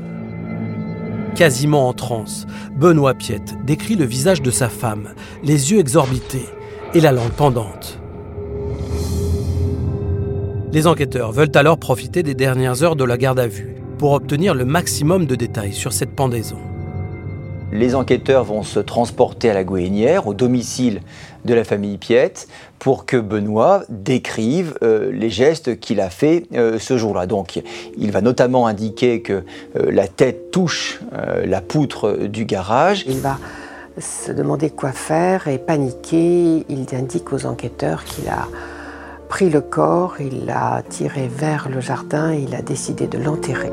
Quasiment 1.36 1.88
en 1.88 1.94
transe, 1.94 2.46
Benoît 2.76 3.14
Piette 3.14 3.56
décrit 3.64 3.96
le 3.96 4.06
visage 4.06 4.42
de 4.42 4.52
sa 4.52 4.68
femme, 4.68 5.14
les 5.44 5.72
yeux 5.72 5.80
exorbités 5.80 6.46
et 6.94 7.00
la 7.00 7.14
langue 7.14 7.32
pendante. 7.32 8.00
Les 10.74 10.88
enquêteurs 10.88 11.32
veulent 11.32 11.56
alors 11.56 11.78
profiter 11.78 12.22
des 12.22 12.36
dernières 12.36 12.84
heures 12.84 12.98
de 12.98 13.06
la 13.06 13.18
garde 13.18 13.40
à 13.40 13.48
vue 13.48 13.76
pour 13.98 14.12
obtenir 14.12 14.56
le 14.56 14.66
maximum 14.66 15.26
de 15.26 15.36
détails 15.36 15.74
sur 15.74 15.94
cette 15.94 16.14
pendaison 16.14 16.60
les 17.76 17.96
enquêteurs 17.96 18.44
vont 18.44 18.64
se 18.64 18.80
transporter 18.80 19.50
à 19.50 19.54
la 19.54 19.64
Goénière, 19.64 20.28
au 20.28 20.34
domicile 20.34 21.02
de 21.44 21.54
la 21.54 21.64
famille 21.64 21.98
Piette, 21.98 22.48
pour 22.80 23.06
que 23.06 23.18
Benoît 23.18 23.84
décrive 23.90 24.78
euh, 24.82 25.12
les 25.12 25.30
gestes 25.30 25.80
qu'il 25.80 26.00
a 26.00 26.10
fait 26.10 26.46
euh, 26.54 26.80
ce 26.80 26.98
jour-là. 26.98 27.28
Donc, 27.28 27.62
il 27.98 28.12
va 28.12 28.22
notamment 28.22 28.68
indiquer 28.68 29.22
que 29.22 29.44
euh, 29.78 29.92
la 29.92 30.08
tête 30.08 30.52
touche 30.52 31.02
la 31.44 31.62
poutre 31.62 32.28
du 32.28 32.46
garage. 32.46 33.04
Il 33.08 33.20
va 33.20 33.38
se 34.00 34.32
demander 34.32 34.70
quoi 34.70 34.92
faire 34.92 35.48
et 35.48 35.58
paniquer. 35.58 36.66
Il 36.70 36.86
indique 36.94 37.34
aux 37.34 37.46
enquêteurs 37.46 38.04
qu'il 38.04 38.30
a 38.30 38.48
pris 39.28 39.50
le 39.50 39.62
corps, 39.62 40.16
il 40.20 40.46
l'a 40.46 40.84
tiré 40.88 41.28
vers 41.28 41.68
le 41.70 41.82
jardin 41.82 42.32
et 42.32 42.46
il 42.48 42.56
a 42.56 42.62
décidé 42.62 43.08
de 43.08 43.18
l'enterrer. 43.18 43.72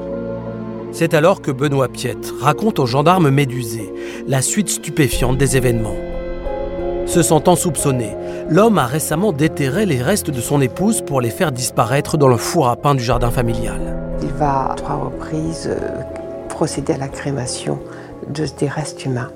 C'est 0.93 1.14
alors 1.14 1.40
que 1.40 1.51
Benoît 1.51 1.88
Piette 1.88 2.32
raconte 2.40 2.78
aux 2.78 2.86
gendarmes 2.86 3.30
médusés 3.30 3.93
la 4.28 4.43
suite 4.43 4.68
stupéfiante 4.68 5.38
des 5.38 5.57
événements. 5.57 5.97
Se 7.07 7.22
sentant 7.22 7.57
soupçonné, 7.57 8.14
l'homme 8.51 8.78
a 8.78 8.86
récemment 8.86 9.32
déterré 9.32 9.86
les 9.86 10.03
restes 10.03 10.30
de 10.30 10.40
son 10.40 10.61
épouse 10.61 11.01
pour 11.01 11.22
les 11.22 11.30
faire 11.30 11.51
disparaître 11.51 12.18
dans 12.18 12.28
le 12.28 12.36
four 12.36 12.68
à 12.68 12.76
pain 12.76 12.95
du 12.95 13.03
jardin 13.03 13.30
familial. 13.30 13.97
Il 14.22 14.28
va 14.28 14.72
à 14.72 14.74
trois 14.74 14.97
reprises 14.97 15.66
euh, 15.66 16.03
procéder 16.51 16.93
à 16.93 16.99
la 16.99 17.09
crémation 17.09 17.80
de, 18.28 18.45
des 18.59 18.68
restes 18.68 19.05
humains. 19.05 19.30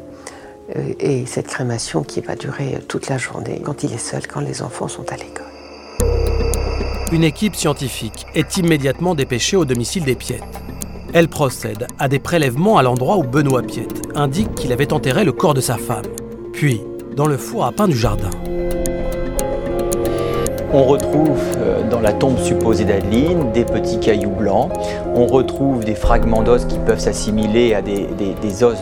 Euh, 0.76 0.92
et 1.00 1.24
cette 1.24 1.46
crémation 1.46 2.02
qui 2.02 2.20
va 2.20 2.36
durer 2.36 2.78
toute 2.86 3.09
la 3.09 3.16
journée, 3.16 3.62
quand 3.64 3.82
il 3.82 3.92
est 3.94 3.98
seul, 3.98 4.26
quand 4.26 4.40
les 4.40 4.61
enfants 4.62 4.88
sont 4.88 5.11
à 5.11 5.16
l'école. 5.16 5.46
Une 7.12 7.24
équipe 7.24 7.57
scientifique 7.57 8.26
est 8.34 8.59
immédiatement 8.59 9.14
dépêchée 9.14 9.57
au 9.57 9.64
domicile 9.64 10.04
des 10.04 10.16
Piettes. 10.16 10.42
Elle 11.18 11.28
procède 11.28 11.86
à 11.98 12.08
des 12.08 12.18
prélèvements 12.18 12.76
à 12.76 12.82
l'endroit 12.82 13.16
où 13.16 13.22
Benoît 13.22 13.62
Piette 13.62 14.02
indique 14.14 14.54
qu'il 14.54 14.70
avait 14.70 14.92
enterré 14.92 15.24
le 15.24 15.32
corps 15.32 15.54
de 15.54 15.62
sa 15.62 15.78
femme, 15.78 16.04
puis 16.52 16.82
dans 17.16 17.26
le 17.26 17.38
four 17.38 17.64
à 17.64 17.72
pain 17.72 17.88
du 17.88 17.96
jardin. 17.96 18.28
On 20.74 20.84
retrouve 20.84 21.40
euh, 21.56 21.88
dans 21.88 22.00
la 22.00 22.12
tombe 22.12 22.38
supposée 22.40 22.84
d'Adeline 22.84 23.50
des 23.52 23.64
petits 23.64 23.98
cailloux 23.98 24.28
blancs. 24.28 24.70
On 25.14 25.24
retrouve 25.24 25.86
des 25.86 25.94
fragments 25.94 26.42
d'os 26.42 26.66
qui 26.66 26.78
peuvent 26.80 27.00
s'assimiler 27.00 27.72
à 27.72 27.80
des, 27.80 28.62
os 28.62 28.76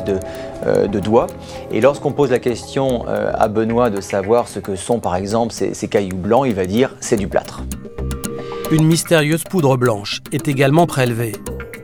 euh, 0.66 0.88
de, 0.88 0.98
doigts. 0.98 1.28
Et 1.70 1.80
lorsqu'on 1.80 2.10
pose 2.10 2.32
la 2.32 2.40
question 2.40 3.04
euh, 3.06 3.30
à 3.32 3.46
Benoît 3.46 3.90
de 3.90 4.00
savoir 4.00 4.48
ce 4.48 4.58
que 4.58 4.74
sont 4.74 4.98
par 4.98 5.14
exemple 5.14 5.52
ces, 5.52 5.72
ces 5.72 5.86
cailloux 5.86 6.16
blancs, 6.16 6.46
il 6.48 6.54
va 6.56 6.66
dire 6.66 6.96
c'est 6.98 7.14
du 7.14 7.28
plâtre. 7.28 7.62
Une 8.72 8.86
mystérieuse 8.86 9.44
poudre 9.44 9.76
blanche 9.76 10.20
est 10.32 10.48
également 10.48 10.88
prélevée 10.88 11.34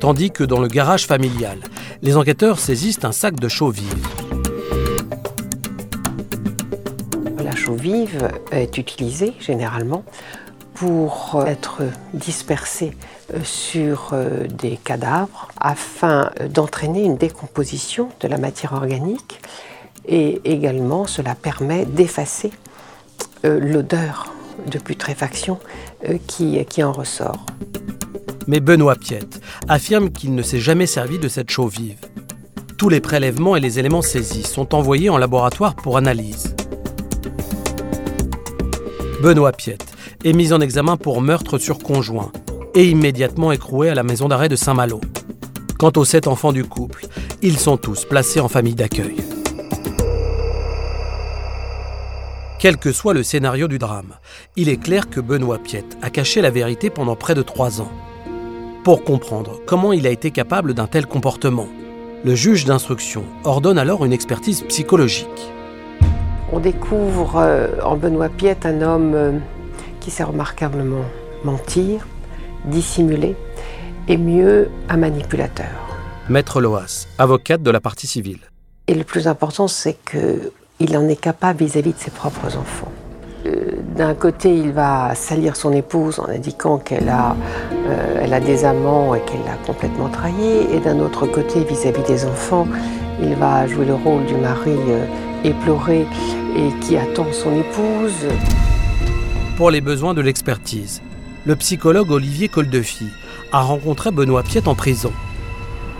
tandis 0.01 0.31
que 0.31 0.43
dans 0.43 0.59
le 0.59 0.69
garage 0.69 1.07
familial, 1.07 1.59
les 2.03 2.17
enquêteurs 2.17 2.59
saisissent 2.59 3.05
un 3.05 3.13
sac 3.13 3.39
de 3.39 3.49
chaux 3.49 3.71
vive. 3.71 4.07
La 7.45 7.55
chaux 7.55 7.75
vive 7.75 8.29
est 8.51 8.79
utilisée 8.79 9.35
généralement 9.39 10.05
pour 10.75 11.45
être 11.47 11.83
dispersée 12.15 12.97
euh, 13.35 13.41
sur 13.45 14.11
euh, 14.13 14.47
des 14.47 14.79
cadavres 14.79 15.49
afin 15.61 16.31
d'entraîner 16.49 17.05
une 17.05 17.19
décomposition 17.19 18.09
de 18.21 18.29
la 18.29 18.39
matière 18.39 18.73
organique 18.73 19.43
et 20.07 20.41
également 20.45 21.07
cela 21.07 21.35
permet 21.35 21.85
d'effacer 21.85 22.51
euh, 23.45 23.61
l'odeur 23.61 24.33
de 24.67 24.79
putréfaction 24.79 25.59
qui, 26.27 26.63
qui 26.67 26.83
en 26.83 26.93
ressort. 26.93 27.45
Mais 28.51 28.59
Benoît 28.59 28.97
Piette 28.97 29.41
affirme 29.69 30.11
qu'il 30.11 30.35
ne 30.35 30.43
s'est 30.43 30.59
jamais 30.59 30.87
servi 30.87 31.21
de 31.21 31.29
cette 31.29 31.53
chaux 31.53 31.69
vive. 31.69 32.01
Tous 32.77 32.89
les 32.89 33.01
prélèvements 33.01 33.55
et 33.55 33.61
les 33.61 33.79
éléments 33.79 34.03
saisis 34.03 34.43
sont 34.43 34.75
envoyés 34.75 35.09
en 35.09 35.19
laboratoire 35.19 35.77
pour 35.77 35.97
analyse. 35.97 36.57
Benoît 39.23 39.53
Piette 39.53 39.87
est 40.25 40.33
mis 40.33 40.53
en 40.53 40.61
examen 40.61 40.97
pour 40.97 41.21
meurtre 41.23 41.59
sur 41.59 41.79
conjoint 41.79 42.33
et 42.75 42.91
immédiatement 42.91 43.53
écroué 43.53 43.89
à 43.89 43.95
la 43.95 44.03
maison 44.03 44.27
d'arrêt 44.27 44.49
de 44.49 44.57
Saint-Malo. 44.57 45.01
Quant 45.79 45.93
aux 45.95 46.05
sept 46.05 46.27
enfants 46.27 46.53
du 46.53 46.65
couple, 46.65 47.07
ils 47.43 47.57
sont 47.57 47.77
tous 47.77 48.05
placés 48.05 48.41
en 48.41 48.49
famille 48.49 48.75
d'accueil. 48.75 49.15
Quel 52.59 52.79
que 52.79 52.91
soit 52.91 53.15
le 53.15 53.23
scénario 53.23 53.69
du 53.69 53.79
drame, 53.79 54.17
il 54.57 54.69
est 54.69 54.83
clair 54.83 55.09
que 55.09 55.21
Benoît 55.21 55.59
Piette 55.59 55.97
a 56.03 56.11
caché 56.11 56.41
la 56.41 56.51
vérité 56.51 56.91
pendant 56.91 57.15
près 57.15 57.37
de 57.37 57.43
trois 57.43 57.81
ans 57.81 57.93
pour 58.85 59.05
comprendre 59.05 59.61
comment 59.67 59.93
il 59.93 60.07
a 60.07 60.11
été 60.11 60.31
capable 60.31 60.75
d'un 60.75 60.87
tel 60.87 61.07
comportement. 61.07 61.69
Le 62.25 62.35
juge 62.35 62.65
d'instruction 62.65 63.25
ordonne 63.45 63.79
alors 63.79 64.05
une 64.05 64.13
expertise 64.13 64.63
psychologique. 64.63 65.53
On 66.53 66.61
découvre 66.61 67.37
euh, 67.37 67.69
en 67.83 67.97
Benoît 67.97 68.29
Piette 68.29 68.67
un 68.67 68.83
homme 68.83 69.15
euh, 69.15 69.39
qui 70.01 70.11
sait 70.11 70.25
remarquablement 70.25 71.05
mentir, 71.45 72.07
dissimuler 72.65 73.37
et 74.09 74.17
mieux 74.17 74.69
un 74.89 74.97
manipulateur. 74.97 75.69
Maître 76.29 76.61
Loas, 76.61 77.07
avocate 77.19 77.63
de 77.63 77.71
la 77.71 77.81
partie 77.81 78.07
civile. 78.07 78.41
Et 78.87 78.95
le 78.95 79.05
plus 79.05 79.29
important, 79.29 79.69
c'est 79.69 79.97
qu'il 80.05 80.97
en 80.97 81.09
est 81.09 81.21
capable 81.21 81.61
vis 81.65 81.77
à 81.77 81.81
-vis 81.81 81.95
de 81.95 81.99
ses 81.99 82.11
propres 82.11 82.57
enfants. 82.57 82.93
Euh, 83.51 83.73
d'un 83.97 84.15
côté, 84.15 84.55
il 84.55 84.73
va 84.73 85.15
salir 85.15 85.57
son 85.57 85.73
épouse 85.73 86.19
en 86.19 86.29
indiquant 86.29 86.79
qu'elle 86.79 87.09
a, 87.09 87.37
euh, 87.87 88.33
a 88.33 88.41
des 88.41 88.65
amants 88.65 89.15
et 89.15 89.21
qu'elle 89.21 89.45
l'a 89.45 89.57
complètement 89.67 90.09
trahi. 90.09 90.67
Et 90.73 90.81
d'un 90.81 91.01
autre 91.01 91.27
côté, 91.27 91.65
vis-à-vis 91.65 92.03
des 92.03 92.25
enfants, 92.25 92.67
il 93.23 93.35
va 93.35 93.67
jouer 93.67 93.85
le 93.87 93.95
rôle 93.95 94.25
du 94.27 94.35
mari 94.35 94.77
euh, 94.89 95.05
éploré 95.45 96.07
et 96.57 96.79
qui 96.81 96.97
attend 96.97 97.27
son 97.33 97.53
épouse. 97.59 98.27
Pour 99.57 99.71
les 99.71 99.81
besoins 99.81 100.15
de 100.15 100.21
l'expertise, 100.21 101.03
le 101.45 101.57
psychologue 101.57 102.11
Olivier 102.11 102.49
Coldefi 102.49 103.07
a 103.53 103.61
rencontré 103.63 104.11
Benoît 104.11 104.43
Piette 104.43 104.69
en 104.69 104.75
prison. 104.75 105.13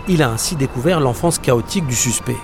Il 0.07 0.23
a 0.23 0.29
ainsi 0.29 0.55
découvert 0.55 0.99
l'enfance 0.99 1.37
chaotique 1.37 1.85
du 1.85 1.95
suspect. 1.95 2.37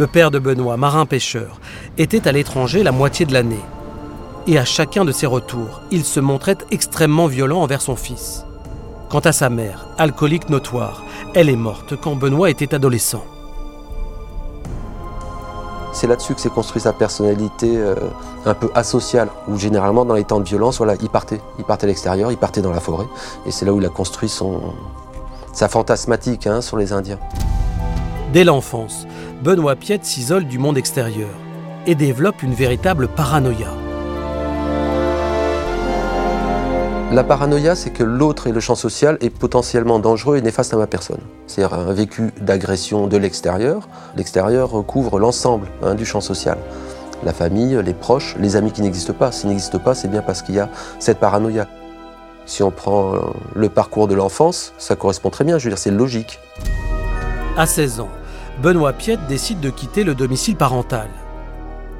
Le 0.00 0.06
père 0.06 0.30
de 0.30 0.38
Benoît, 0.38 0.78
marin-pêcheur, 0.78 1.60
était 1.98 2.26
à 2.26 2.32
l'étranger 2.32 2.82
la 2.82 2.90
moitié 2.90 3.26
de 3.26 3.34
l'année. 3.34 3.60
Et 4.46 4.56
à 4.56 4.64
chacun 4.64 5.04
de 5.04 5.12
ses 5.12 5.26
retours, 5.26 5.82
il 5.90 6.06
se 6.06 6.20
montrait 6.20 6.56
extrêmement 6.70 7.26
violent 7.26 7.60
envers 7.60 7.82
son 7.82 7.96
fils. 7.96 8.46
Quant 9.10 9.18
à 9.18 9.32
sa 9.32 9.50
mère, 9.50 9.88
alcoolique 9.98 10.48
notoire, 10.48 11.04
elle 11.34 11.50
est 11.50 11.54
morte 11.54 12.00
quand 12.00 12.16
Benoît 12.16 12.48
était 12.48 12.74
adolescent. 12.74 13.22
C'est 15.92 16.06
là-dessus 16.06 16.34
que 16.34 16.40
s'est 16.40 16.48
construit 16.48 16.80
sa 16.80 16.94
personnalité 16.94 17.76
euh, 17.76 17.94
un 18.46 18.54
peu 18.54 18.70
asociale, 18.74 19.28
où 19.48 19.58
généralement 19.58 20.06
dans 20.06 20.14
les 20.14 20.24
temps 20.24 20.40
de 20.40 20.48
violence, 20.48 20.78
voilà, 20.78 20.94
il 21.02 21.10
partait. 21.10 21.42
Il 21.58 21.66
partait 21.66 21.84
à 21.84 21.88
l'extérieur, 21.88 22.32
il 22.32 22.38
partait 22.38 22.62
dans 22.62 22.72
la 22.72 22.80
forêt. 22.80 23.06
Et 23.44 23.50
c'est 23.50 23.66
là 23.66 23.74
où 23.74 23.80
il 23.80 23.84
a 23.84 23.90
construit 23.90 24.30
son, 24.30 24.62
sa 25.52 25.68
fantasmatique 25.68 26.46
hein, 26.46 26.62
sur 26.62 26.78
les 26.78 26.94
Indiens. 26.94 27.18
Dès 28.32 28.44
l'enfance, 28.44 29.06
Benoît 29.42 29.74
Piette 29.74 30.04
s'isole 30.04 30.44
du 30.44 30.58
monde 30.58 30.76
extérieur. 30.76 31.30
et 31.86 31.94
développe 31.94 32.42
une 32.42 32.52
véritable 32.52 33.08
paranoïa. 33.08 33.68
La 37.10 37.24
paranoïa, 37.24 37.74
c'est 37.74 37.88
que 37.88 38.04
l'autre 38.04 38.48
et 38.48 38.52
le 38.52 38.60
champ 38.60 38.74
social 38.74 39.16
est 39.22 39.30
potentiellement 39.30 39.98
dangereux 39.98 40.36
et 40.36 40.42
néfaste 40.42 40.74
à 40.74 40.76
ma 40.76 40.86
personne. 40.86 41.20
C'est-à-dire 41.46 41.78
un 41.78 41.94
vécu 41.94 42.32
d'agression 42.38 43.06
de 43.06 43.16
l'extérieur. 43.16 43.88
L'extérieur 44.14 44.68
recouvre 44.70 45.18
l'ensemble 45.18 45.68
hein, 45.82 45.94
du 45.94 46.04
champ 46.04 46.20
social. 46.20 46.58
La 47.24 47.32
famille, 47.32 47.80
les 47.82 47.94
proches, 47.94 48.36
les 48.38 48.56
amis 48.56 48.72
qui 48.72 48.82
n'existent 48.82 49.14
pas. 49.14 49.32
S'ils 49.32 49.48
n'existent 49.48 49.78
pas, 49.78 49.94
c'est 49.94 50.08
bien 50.08 50.20
parce 50.20 50.42
qu'il 50.42 50.56
y 50.56 50.60
a 50.60 50.68
cette 50.98 51.18
paranoïa. 51.18 51.66
Si 52.44 52.62
on 52.62 52.70
prend 52.70 53.14
le 53.54 53.68
parcours 53.70 54.06
de 54.06 54.14
l'enfance, 54.14 54.74
ça 54.76 54.96
correspond 54.96 55.30
très 55.30 55.44
bien, 55.44 55.56
je 55.56 55.64
veux 55.64 55.70
dire, 55.70 55.78
c'est 55.78 55.90
logique. 55.90 56.38
À 57.56 57.66
16 57.66 58.00
ans, 58.00 58.08
Benoît 58.62 58.92
Piette 58.92 59.26
décide 59.26 59.60
de 59.60 59.70
quitter 59.70 60.04
le 60.04 60.14
domicile 60.14 60.54
parental. 60.54 61.08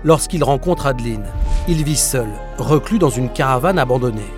Lorsqu'il 0.05 0.45
rencontre 0.45 0.85
Adeline, 0.85 1.25
il 1.69 1.83
vit 1.85 1.97
seul, 1.97 2.29
reclus 2.59 2.99
dans 2.99 3.09
une 3.09 3.31
caravane 3.31 3.79
abandonnée. 3.79 4.31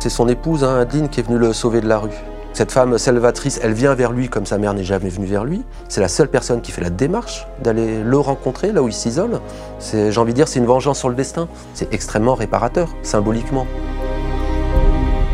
C'est 0.00 0.08
son 0.08 0.28
épouse, 0.28 0.64
hein, 0.64 0.80
Adeline, 0.80 1.08
qui 1.08 1.20
est 1.20 1.22
venue 1.22 1.38
le 1.38 1.52
sauver 1.52 1.80
de 1.80 1.86
la 1.86 1.98
rue. 1.98 2.10
Cette 2.52 2.72
femme 2.72 2.98
salvatrice, 2.98 3.60
elle 3.62 3.74
vient 3.74 3.94
vers 3.94 4.10
lui 4.10 4.28
comme 4.28 4.44
sa 4.44 4.58
mère 4.58 4.74
n'est 4.74 4.82
jamais 4.82 5.08
venue 5.08 5.26
vers 5.26 5.44
lui. 5.44 5.62
C'est 5.88 6.00
la 6.00 6.08
seule 6.08 6.28
personne 6.28 6.62
qui 6.62 6.72
fait 6.72 6.82
la 6.82 6.90
démarche 6.90 7.46
d'aller 7.62 8.02
le 8.02 8.18
rencontrer 8.18 8.72
là 8.72 8.82
où 8.82 8.88
il 8.88 8.92
s'isole. 8.92 9.40
J'ai 9.92 10.18
envie 10.18 10.32
de 10.32 10.36
dire, 10.36 10.48
c'est 10.48 10.58
une 10.58 10.66
vengeance 10.66 10.98
sur 10.98 11.08
le 11.08 11.14
destin. 11.14 11.46
C'est 11.74 11.94
extrêmement 11.94 12.34
réparateur, 12.34 12.88
symboliquement. 13.04 13.68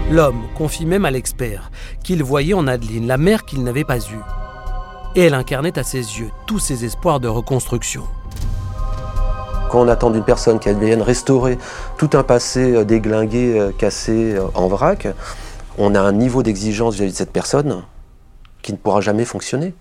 L'homme 0.08 0.44
confie 0.56 0.86
même 0.86 1.04
à 1.04 1.10
l'expert 1.10 1.72
qu'il 2.04 2.22
voyait 2.22 2.54
en 2.54 2.68
Adeline 2.68 3.08
la 3.08 3.18
mère 3.18 3.44
qu'il 3.44 3.64
n'avait 3.64 3.84
pas 3.84 3.98
eue. 3.98 4.22
Et 5.16 5.22
elle 5.22 5.34
incarnait 5.34 5.76
à 5.80 5.82
ses 5.82 5.98
yeux 5.98 6.30
tous 6.46 6.60
ses 6.60 6.84
espoirs 6.84 7.18
de 7.18 7.26
reconstruction. 7.26 8.04
Quand 9.68 9.80
on 9.80 9.88
attend 9.88 10.10
d'une 10.10 10.22
personne 10.22 10.60
qu'elle 10.60 10.78
vienne 10.78 11.02
restaurer 11.02 11.58
tout 11.98 12.10
un 12.12 12.22
passé 12.22 12.72
euh, 12.72 12.84
déglingué, 12.84 13.58
euh, 13.58 13.72
cassé, 13.72 14.34
euh, 14.36 14.46
en 14.54 14.68
vrac, 14.68 15.08
on 15.76 15.96
a 15.96 16.00
un 16.00 16.12
niveau 16.12 16.44
d'exigence 16.44 16.94
vis-à-vis 16.94 17.12
de 17.12 17.16
cette 17.16 17.32
personne 17.32 17.82
qui 18.62 18.72
ne 18.72 18.76
pourra 18.78 19.00
jamais 19.00 19.24
fonctionner. 19.24 19.74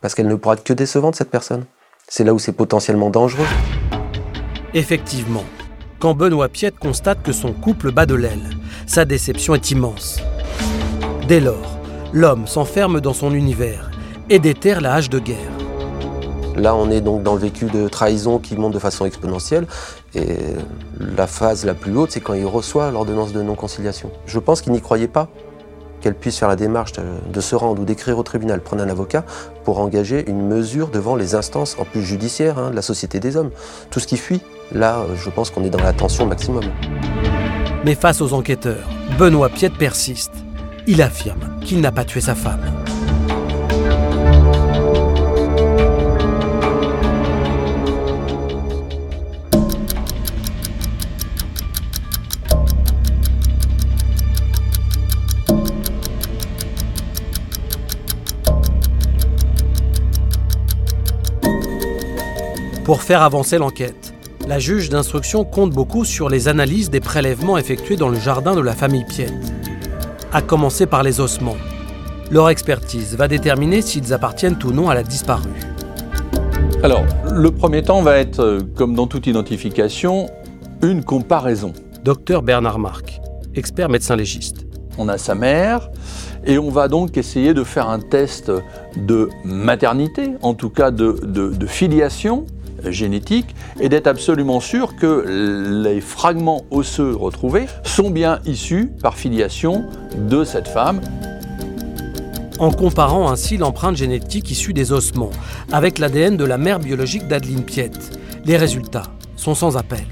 Parce 0.00 0.16
qu'elle 0.16 0.26
ne 0.26 0.34
pourra 0.34 0.54
être 0.54 0.64
que 0.64 0.72
décevante, 0.72 1.14
cette 1.14 1.30
personne. 1.30 1.64
C'est 2.08 2.24
là 2.24 2.34
où 2.34 2.40
c'est 2.40 2.52
potentiellement 2.52 3.08
dangereux. 3.08 3.46
Effectivement, 4.74 5.44
quand 6.02 6.14
Benoît 6.14 6.48
Piette 6.48 6.80
constate 6.80 7.22
que 7.22 7.30
son 7.30 7.52
couple 7.52 7.92
bat 7.92 8.06
de 8.06 8.16
l'aile, 8.16 8.50
sa 8.88 9.04
déception 9.04 9.54
est 9.54 9.70
immense. 9.70 10.18
Dès 11.28 11.38
lors, 11.38 11.78
l'homme 12.12 12.48
s'enferme 12.48 13.00
dans 13.00 13.12
son 13.12 13.32
univers 13.32 13.92
et 14.28 14.40
déterre 14.40 14.80
la 14.80 14.94
hache 14.94 15.10
de 15.10 15.20
guerre. 15.20 15.52
Là, 16.56 16.74
on 16.74 16.90
est 16.90 17.00
donc 17.00 17.22
dans 17.22 17.34
le 17.34 17.40
vécu 17.40 17.66
de 17.66 17.86
trahison 17.86 18.40
qui 18.40 18.56
monte 18.56 18.74
de 18.74 18.80
façon 18.80 19.06
exponentielle. 19.06 19.68
Et 20.16 20.38
la 20.98 21.28
phase 21.28 21.64
la 21.64 21.74
plus 21.74 21.96
haute, 21.96 22.10
c'est 22.10 22.20
quand 22.20 22.34
il 22.34 22.46
reçoit 22.46 22.90
l'ordonnance 22.90 23.32
de 23.32 23.40
non-conciliation. 23.40 24.10
Je 24.26 24.40
pense 24.40 24.60
qu'il 24.60 24.72
n'y 24.72 24.80
croyait 24.80 25.06
pas 25.06 25.28
qu'elle 26.00 26.16
puisse 26.16 26.36
faire 26.36 26.48
la 26.48 26.56
démarche 26.56 26.94
de, 27.32 27.40
se 27.40 27.54
rendre 27.54 27.80
ou 27.80 27.84
d'écrire 27.84 28.18
au 28.18 28.24
tribunal, 28.24 28.60
prendre 28.60 28.82
un 28.82 28.88
avocat 28.88 29.24
pour 29.62 29.78
engager 29.78 30.28
une 30.28 30.48
mesure 30.48 30.88
devant 30.88 31.14
les 31.14 31.36
instances, 31.36 31.76
en 31.78 31.84
plus 31.84 32.02
judiciaires, 32.02 32.58
hein, 32.58 32.70
de 32.70 32.74
la 32.74 32.82
société 32.82 33.20
des 33.20 33.36
hommes. 33.36 33.50
Tout 33.90 34.00
ce 34.00 34.08
qui 34.08 34.16
fuit, 34.16 34.42
là, 34.74 35.04
je 35.14 35.30
pense 35.30 35.50
qu'on 35.50 35.64
est 35.64 35.70
dans 35.70 35.82
la 35.82 35.92
tension 35.92 36.26
maximum. 36.26 36.64
Mais 37.84 37.94
face 37.94 38.20
aux 38.20 38.32
enquêteurs, 38.32 38.88
Benoît 39.18 39.48
Piette 39.48 39.74
persiste. 39.74 40.32
Il 40.86 41.02
affirme 41.02 41.60
qu'il 41.60 41.80
n'a 41.80 41.92
pas 41.92 42.04
tué 42.04 42.20
sa 42.20 42.34
femme. 42.34 42.60
Pour 62.84 63.02
faire 63.02 63.22
avancer 63.22 63.58
l'enquête, 63.58 64.11
la 64.52 64.58
juge 64.58 64.90
d'instruction 64.90 65.46
compte 65.46 65.70
beaucoup 65.70 66.04
sur 66.04 66.28
les 66.28 66.46
analyses 66.46 66.90
des 66.90 67.00
prélèvements 67.00 67.56
effectués 67.56 67.96
dans 67.96 68.10
le 68.10 68.20
jardin 68.20 68.54
de 68.54 68.60
la 68.60 68.74
famille 68.74 69.06
Piette, 69.06 69.32
à 70.30 70.42
commencer 70.42 70.84
par 70.84 71.02
les 71.02 71.20
ossements. 71.20 71.56
Leur 72.30 72.50
expertise 72.50 73.16
va 73.16 73.28
déterminer 73.28 73.80
s'ils 73.80 74.12
appartiennent 74.12 74.58
ou 74.62 74.72
non 74.72 74.90
à 74.90 74.94
la 74.94 75.04
disparue. 75.04 75.58
Alors, 76.82 77.02
le 77.32 77.50
premier 77.50 77.82
temps 77.82 78.02
va 78.02 78.18
être, 78.18 78.40
euh, 78.40 78.60
comme 78.76 78.94
dans 78.94 79.06
toute 79.06 79.26
identification, 79.26 80.28
une 80.82 81.02
comparaison. 81.02 81.72
Docteur 82.04 82.42
Bernard 82.42 82.78
Marc, 82.78 83.22
expert 83.54 83.88
médecin 83.88 84.16
légiste. 84.16 84.66
On 84.98 85.08
a 85.08 85.16
sa 85.16 85.34
mère, 85.34 85.88
et 86.44 86.58
on 86.58 86.68
va 86.68 86.88
donc 86.88 87.16
essayer 87.16 87.54
de 87.54 87.64
faire 87.64 87.88
un 87.88 88.00
test 88.00 88.52
de 88.98 89.30
maternité, 89.46 90.32
en 90.42 90.52
tout 90.52 90.68
cas 90.68 90.90
de, 90.90 91.12
de 91.22 91.66
filiation, 91.66 92.44
génétique 92.90 93.54
et 93.80 93.88
d'être 93.88 94.06
absolument 94.06 94.60
sûr 94.60 94.96
que 94.96 95.82
les 95.82 96.00
fragments 96.00 96.64
osseux 96.70 97.14
retrouvés 97.14 97.66
sont 97.84 98.10
bien 98.10 98.40
issus 98.44 98.90
par 99.02 99.16
filiation 99.16 99.84
de 100.16 100.44
cette 100.44 100.68
femme. 100.68 101.00
En 102.58 102.70
comparant 102.70 103.30
ainsi 103.30 103.56
l'empreinte 103.56 103.96
génétique 103.96 104.50
issue 104.50 104.72
des 104.72 104.92
ossements 104.92 105.30
avec 105.72 105.98
l'ADN 105.98 106.36
de 106.36 106.44
la 106.44 106.58
mère 106.58 106.78
biologique 106.78 107.26
d'Adeline 107.26 107.64
Piette, 107.64 108.18
les 108.44 108.56
résultats 108.56 109.04
sont 109.36 109.54
sans 109.54 109.76
appel. 109.76 110.04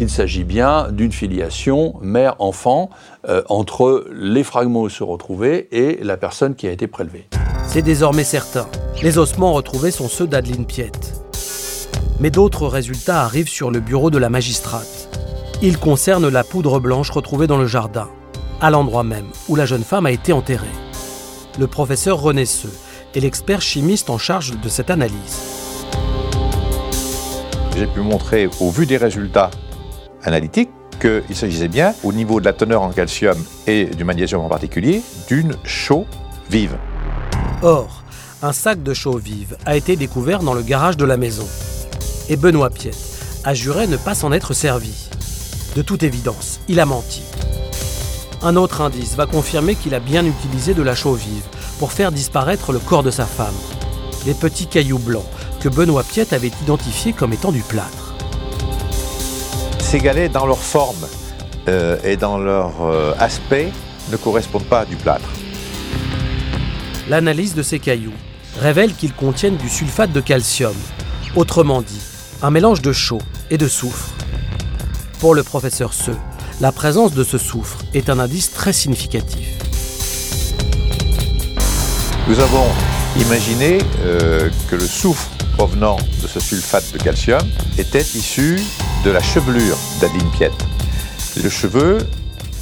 Il 0.00 0.08
s'agit 0.08 0.44
bien 0.44 0.90
d'une 0.90 1.12
filiation 1.12 1.94
mère-enfant 2.00 2.88
euh, 3.28 3.42
entre 3.50 4.06
les 4.10 4.44
fragments 4.44 4.80
osseux 4.80 5.04
retrouvés 5.04 5.68
et 5.72 6.02
la 6.02 6.16
personne 6.16 6.54
qui 6.54 6.66
a 6.66 6.72
été 6.72 6.86
prélevée. 6.86 7.28
C'est 7.72 7.82
désormais 7.82 8.24
certain. 8.24 8.66
Les 9.00 9.16
ossements 9.16 9.52
retrouvés 9.52 9.92
sont 9.92 10.08
ceux 10.08 10.26
d'Adeline 10.26 10.66
Piette. 10.66 11.22
Mais 12.18 12.30
d'autres 12.30 12.66
résultats 12.66 13.22
arrivent 13.22 13.48
sur 13.48 13.70
le 13.70 13.78
bureau 13.78 14.10
de 14.10 14.18
la 14.18 14.28
magistrate. 14.28 15.08
Ils 15.62 15.78
concernent 15.78 16.28
la 16.28 16.42
poudre 16.42 16.80
blanche 16.80 17.10
retrouvée 17.10 17.46
dans 17.46 17.58
le 17.58 17.68
jardin, 17.68 18.08
à 18.60 18.70
l'endroit 18.70 19.04
même 19.04 19.28
où 19.48 19.54
la 19.54 19.66
jeune 19.66 19.84
femme 19.84 20.06
a 20.06 20.10
été 20.10 20.32
enterrée. 20.32 20.66
Le 21.60 21.68
professeur 21.68 22.20
René 22.20 22.44
Seux 22.44 22.76
est 23.14 23.20
l'expert 23.20 23.62
chimiste 23.62 24.10
en 24.10 24.18
charge 24.18 24.60
de 24.60 24.68
cette 24.68 24.90
analyse. 24.90 25.38
J'ai 27.76 27.86
pu 27.86 28.00
montrer, 28.00 28.48
au 28.58 28.70
vu 28.72 28.84
des 28.84 28.96
résultats 28.96 29.52
analytiques, 30.24 30.70
qu'il 31.00 31.36
s'agissait 31.36 31.68
bien, 31.68 31.94
au 32.02 32.12
niveau 32.12 32.40
de 32.40 32.46
la 32.46 32.52
teneur 32.52 32.82
en 32.82 32.90
calcium 32.90 33.38
et 33.68 33.84
du 33.84 34.02
magnésium 34.02 34.40
en 34.40 34.48
particulier, 34.48 35.02
d'une 35.28 35.54
chaux 35.62 36.04
vive. 36.50 36.76
Or, 37.62 38.02
un 38.42 38.52
sac 38.54 38.82
de 38.82 38.94
chaux 38.94 39.18
vive 39.18 39.56
a 39.66 39.76
été 39.76 39.94
découvert 39.96 40.42
dans 40.42 40.54
le 40.54 40.62
garage 40.62 40.96
de 40.96 41.04
la 41.04 41.18
maison. 41.18 41.46
Et 42.30 42.36
Benoît 42.36 42.70
Piette 42.70 42.96
a 43.44 43.52
juré 43.52 43.86
ne 43.86 43.98
pas 43.98 44.14
s'en 44.14 44.32
être 44.32 44.54
servi. 44.54 44.94
De 45.76 45.82
toute 45.82 46.02
évidence, 46.02 46.60
il 46.68 46.80
a 46.80 46.86
menti. 46.86 47.22
Un 48.42 48.56
autre 48.56 48.80
indice 48.80 49.14
va 49.14 49.26
confirmer 49.26 49.74
qu'il 49.74 49.94
a 49.94 50.00
bien 50.00 50.24
utilisé 50.24 50.72
de 50.72 50.82
la 50.82 50.94
chaux 50.94 51.12
vive 51.12 51.44
pour 51.78 51.92
faire 51.92 52.12
disparaître 52.12 52.72
le 52.72 52.78
corps 52.78 53.02
de 53.02 53.10
sa 53.10 53.26
femme. 53.26 53.54
Les 54.24 54.34
petits 54.34 54.66
cailloux 54.66 54.98
blancs 54.98 55.26
que 55.60 55.68
Benoît 55.68 56.02
Piette 56.02 56.32
avait 56.32 56.52
identifiés 56.62 57.12
comme 57.12 57.34
étant 57.34 57.52
du 57.52 57.60
plâtre. 57.60 58.14
Ces 59.80 59.98
galets, 59.98 60.30
dans 60.30 60.46
leur 60.46 60.58
forme 60.58 61.06
euh, 61.68 61.98
et 62.04 62.16
dans 62.16 62.38
leur 62.38 62.72
euh, 62.80 63.12
aspect, 63.18 63.70
ne 64.10 64.16
correspondent 64.16 64.64
pas 64.64 64.80
à 64.80 64.84
du 64.86 64.96
plâtre. 64.96 65.28
L'analyse 67.10 67.56
de 67.56 67.64
ces 67.64 67.80
cailloux 67.80 68.14
révèle 68.60 68.94
qu'ils 68.94 69.12
contiennent 69.12 69.56
du 69.56 69.68
sulfate 69.68 70.12
de 70.12 70.20
calcium, 70.20 70.76
autrement 71.34 71.82
dit, 71.82 72.00
un 72.40 72.52
mélange 72.52 72.82
de 72.82 72.92
chaux 72.92 73.20
et 73.50 73.58
de 73.58 73.66
soufre. 73.66 74.10
Pour 75.18 75.34
le 75.34 75.42
professeur 75.42 75.92
Seux, 75.92 76.16
la 76.60 76.70
présence 76.70 77.12
de 77.12 77.24
ce 77.24 77.36
soufre 77.36 77.78
est 77.94 78.10
un 78.10 78.20
indice 78.20 78.52
très 78.52 78.72
significatif. 78.72 79.44
Nous 82.28 82.38
avons 82.38 82.68
imaginé 83.16 83.78
euh, 84.04 84.48
que 84.70 84.76
le 84.76 84.86
soufre 84.86 85.30
provenant 85.56 85.96
de 86.22 86.28
ce 86.28 86.38
sulfate 86.38 86.92
de 86.92 86.98
calcium 86.98 87.42
était 87.76 88.02
issu 88.02 88.60
de 89.04 89.10
la 89.10 89.20
chevelure 89.20 89.76
d'Adeline 90.00 90.30
Piette. 90.30 90.64
Le 91.42 91.50
cheveu 91.50 91.98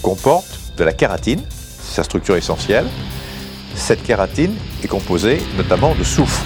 comporte 0.01 0.59
de 0.79 0.85
la 0.85 0.95
kératine, 0.95 1.43
sa 1.83 2.03
structure 2.03 2.37
essentielle, 2.37 2.87
cette 3.79 4.03
kératine 4.03 4.55
est 4.83 4.89
composée 4.89 5.39
notamment 5.57 5.95
de 5.95 6.05
soufre. 6.05 6.43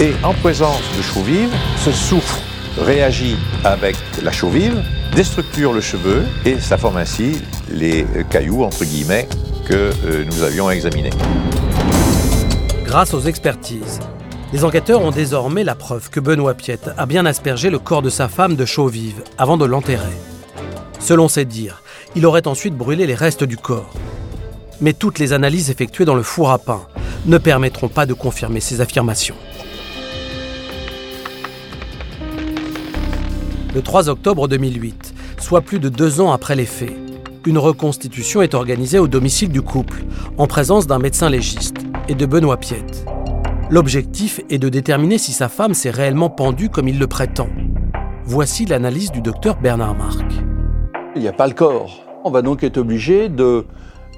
Et 0.00 0.12
en 0.22 0.34
présence 0.34 0.82
de 0.96 1.02
chaux 1.02 1.22
vive, 1.22 1.50
ce 1.84 1.92
soufre 1.92 2.38
réagit 2.78 3.36
avec 3.64 3.96
la 4.22 4.32
chaux 4.32 4.50
vive, 4.50 4.82
déstructure 5.14 5.72
le 5.72 5.80
cheveu 5.80 6.24
et 6.44 6.58
ça 6.58 6.78
forme 6.78 6.96
ainsi 6.96 7.40
les 7.70 8.06
cailloux, 8.30 8.64
entre 8.64 8.84
guillemets, 8.84 9.28
que 9.66 9.74
euh, 9.74 10.24
nous 10.24 10.42
avions 10.42 10.70
examinés. 10.70 11.10
Grâce 12.84 13.14
aux 13.14 13.20
expertises, 13.20 14.00
Les 14.52 14.64
enquêteurs 14.64 15.00
ont 15.00 15.10
désormais 15.10 15.64
la 15.64 15.74
preuve 15.74 16.10
que 16.10 16.20
Benoît 16.20 16.52
Piette 16.52 16.90
a 16.98 17.06
bien 17.06 17.24
aspergé 17.24 17.70
le 17.70 17.78
corps 17.78 18.02
de 18.02 18.10
sa 18.10 18.28
femme 18.28 18.54
de 18.54 18.66
chaux 18.66 18.86
vive 18.86 19.22
avant 19.38 19.56
de 19.56 19.64
l'enterrer. 19.64 20.12
Selon 21.00 21.26
ses 21.28 21.46
dires, 21.46 21.82
il 22.14 22.26
aurait 22.26 22.46
ensuite 22.46 22.76
brûlé 22.76 23.06
les 23.06 23.14
restes 23.14 23.44
du 23.44 23.56
corps. 23.56 23.94
Mais 24.82 24.92
toutes 24.92 25.20
les 25.20 25.32
analyses 25.32 25.70
effectuées 25.70 26.04
dans 26.04 26.16
le 26.16 26.24
four 26.24 26.50
à 26.50 26.58
pain 26.58 26.80
ne 27.26 27.38
permettront 27.38 27.86
pas 27.86 28.04
de 28.04 28.14
confirmer 28.14 28.58
ces 28.58 28.80
affirmations. 28.80 29.36
Le 33.72 33.80
3 33.80 34.08
octobre 34.08 34.48
2008, 34.48 35.14
soit 35.38 35.60
plus 35.60 35.78
de 35.78 35.88
deux 35.88 36.20
ans 36.20 36.32
après 36.32 36.56
les 36.56 36.66
faits, 36.66 36.92
une 37.46 37.58
reconstitution 37.58 38.42
est 38.42 38.54
organisée 38.54 38.98
au 38.98 39.06
domicile 39.06 39.50
du 39.50 39.62
couple, 39.62 40.02
en 40.36 40.48
présence 40.48 40.88
d'un 40.88 40.98
médecin 40.98 41.30
légiste 41.30 41.76
et 42.08 42.16
de 42.16 42.26
Benoît 42.26 42.56
Piette. 42.56 43.06
L'objectif 43.70 44.40
est 44.50 44.58
de 44.58 44.68
déterminer 44.68 45.16
si 45.16 45.32
sa 45.32 45.48
femme 45.48 45.74
s'est 45.74 45.90
réellement 45.90 46.28
pendue 46.28 46.70
comme 46.70 46.88
il 46.88 46.98
le 46.98 47.06
prétend. 47.06 47.48
Voici 48.24 48.66
l'analyse 48.66 49.12
du 49.12 49.20
docteur 49.20 49.60
Bernard 49.60 49.94
Marc. 49.94 50.24
Il 51.14 51.22
n'y 51.22 51.28
a 51.28 51.32
pas 51.32 51.46
le 51.46 51.54
corps. 51.54 52.04
On 52.24 52.30
va 52.30 52.42
donc 52.42 52.64
être 52.64 52.78
obligé 52.78 53.28
de 53.28 53.64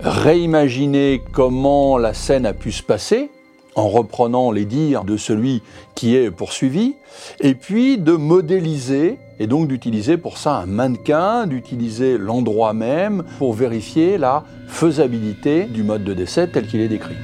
réimaginer 0.01 1.23
comment 1.33 1.99
la 1.99 2.15
scène 2.15 2.47
a 2.47 2.53
pu 2.53 2.73
se 2.73 2.83
passer 2.83 3.31
en 3.75 3.89
reprenant 3.89 4.53
les 4.53 4.65
dires 4.65 5.05
de 5.05 5.17
celui 5.17 5.63
qui 5.95 6.15
est 6.17 6.31
poursuivi, 6.31 6.95
et 7.41 7.55
puis 7.55 7.99
de 7.99 8.13
modéliser, 8.13 9.19
et 9.41 9.47
donc 9.47 9.69
d'utiliser 9.69 10.17
pour 10.17 10.39
ça 10.39 10.59
un 10.59 10.67
mannequin, 10.67 11.47
d'utiliser 11.47 12.19
l'endroit 12.19 12.73
même 12.73 13.25
pour 13.39 13.53
vérifier 13.53 14.17
la 14.19 14.45
faisabilité 14.69 15.65
du 15.65 15.83
mode 15.83 16.05
de 16.05 16.15
décès 16.15 16.47
tel 16.49 16.67
qu'il 16.67 16.81
est 16.81 16.89
décrit. 16.89 17.17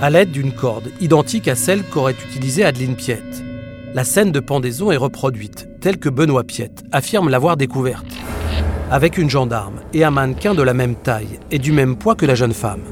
À 0.00 0.10
l'aide 0.10 0.30
d'une 0.30 0.52
corde 0.52 0.90
identique 1.00 1.48
à 1.48 1.54
celle 1.54 1.82
qu'aurait 1.82 2.16
utilisée 2.28 2.64
Adeline 2.64 2.96
Piette, 2.96 3.42
la 3.94 4.04
scène 4.04 4.32
de 4.32 4.40
pendaison 4.40 4.90
est 4.90 4.96
reproduite 4.96 5.68
telle 5.80 5.98
que 5.98 6.08
Benoît 6.08 6.44
Piette 6.44 6.84
affirme 6.92 7.30
l'avoir 7.30 7.56
découverte, 7.56 8.06
avec 8.90 9.18
une 9.18 9.30
gendarme 9.30 9.80
et 9.92 10.04
un 10.04 10.10
mannequin 10.10 10.54
de 10.54 10.62
la 10.62 10.74
même 10.74 10.94
taille 10.94 11.40
et 11.50 11.58
du 11.58 11.72
même 11.72 11.96
poids 11.96 12.14
que 12.14 12.26
la 12.26 12.34
jeune 12.34 12.52
femme. 12.52 12.82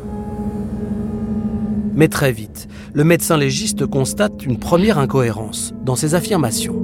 Mais 1.95 2.09
très 2.09 2.33
vite, 2.33 2.69
le 2.93 3.05
médecin 3.05 3.37
légiste 3.37 3.87
constate 3.87 4.45
une 4.45 4.59
première 4.59 4.99
incohérence 4.99 5.73
dans 5.85 5.95
ses 5.95 6.15
affirmations. 6.15 6.77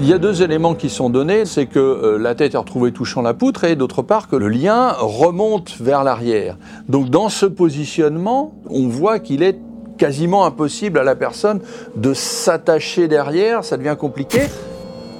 Il 0.00 0.08
y 0.08 0.12
a 0.12 0.18
deux 0.18 0.42
éléments 0.42 0.74
qui 0.74 0.88
sont 0.88 1.10
donnés, 1.10 1.44
c'est 1.44 1.66
que 1.66 1.78
euh, 1.78 2.18
la 2.18 2.34
tête 2.34 2.54
est 2.54 2.58
retrouvée 2.58 2.90
touchant 2.90 3.22
la 3.22 3.34
poutre 3.34 3.64
et 3.64 3.76
d'autre 3.76 4.02
part 4.02 4.26
que 4.28 4.34
le 4.34 4.48
lien 4.48 4.92
remonte 4.98 5.76
vers 5.78 6.02
l'arrière. 6.02 6.56
Donc 6.88 7.08
dans 7.08 7.28
ce 7.28 7.46
positionnement, 7.46 8.54
on 8.68 8.88
voit 8.88 9.20
qu'il 9.20 9.42
est 9.42 9.58
quasiment 9.98 10.44
impossible 10.44 10.98
à 10.98 11.04
la 11.04 11.14
personne 11.14 11.60
de 11.94 12.14
s'attacher 12.14 13.06
derrière, 13.06 13.62
ça 13.62 13.76
devient 13.76 13.96
compliqué. 13.96 14.40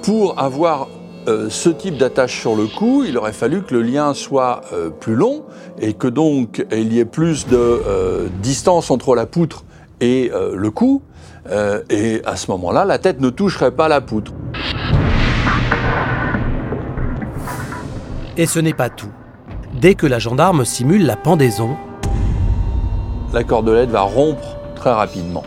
Pour 0.01 0.37
avoir 0.37 0.89
euh, 1.27 1.49
ce 1.49 1.69
type 1.69 1.97
d'attache 1.97 2.39
sur 2.39 2.55
le 2.55 2.67
cou, 2.67 3.03
il 3.07 3.17
aurait 3.17 3.33
fallu 3.33 3.61
que 3.61 3.73
le 3.73 3.81
lien 3.81 4.13
soit 4.13 4.61
euh, 4.73 4.89
plus 4.89 5.15
long 5.15 5.43
et 5.79 5.93
que 5.93 6.07
donc 6.07 6.65
il 6.71 6.91
y 6.91 6.99
ait 6.99 7.05
plus 7.05 7.47
de 7.47 7.57
euh, 7.57 8.27
distance 8.41 8.91
entre 8.91 9.15
la 9.15 9.25
poutre 9.25 9.63
et 10.01 10.31
le 10.33 10.69
cou. 10.69 11.01
et 11.89 12.21
à 12.25 12.35
ce 12.35 12.51
moment-là, 12.51 12.83
la 12.83 12.97
tête 12.97 13.21
ne 13.21 13.29
toucherait 13.29 13.71
pas 13.71 13.87
la 13.87 14.01
poutre. 14.01 14.33
Et 18.35 18.45
ce 18.45 18.59
n'est 18.59 18.73
pas 18.73 18.89
tout. 18.89 19.11
Dès 19.79 19.95
que 19.95 20.05
la 20.05 20.19
gendarme 20.19 20.65
simule 20.65 21.05
la 21.05 21.15
pendaison, 21.15 21.77
la 23.31 23.45
cordelette 23.45 23.91
va 23.91 24.01
rompre 24.01 24.57
très 24.75 24.91
rapidement. 24.91 25.43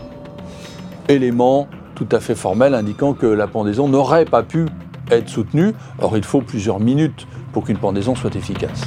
Élément 1.07 1.67
tout 1.97 2.07
à 2.11 2.19
fait 2.19 2.35
formel 2.35 2.75
indiquant 2.75 3.13
que 3.13 3.25
la 3.25 3.47
pendaison 3.47 3.87
n'aurait 3.87 4.25
pas 4.25 4.43
pu 4.43 4.66
être 5.11 5.29
soutenu. 5.29 5.73
Or, 5.99 6.17
il 6.17 6.23
faut 6.23 6.41
plusieurs 6.41 6.79
minutes 6.79 7.27
pour 7.53 7.65
qu'une 7.65 7.77
pendaison 7.77 8.15
soit 8.15 8.35
efficace. 8.35 8.81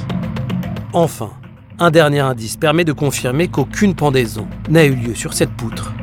Enfin, 0.93 1.31
un 1.79 1.91
dernier 1.91 2.19
indice 2.19 2.57
permet 2.57 2.83
de 2.83 2.93
confirmer 2.93 3.47
qu'aucune 3.47 3.95
pendaison 3.95 4.47
n'a 4.69 4.85
eu 4.85 4.93
lieu 4.93 5.15
sur 5.15 5.33
cette 5.33 5.51
poutre. 5.51 5.93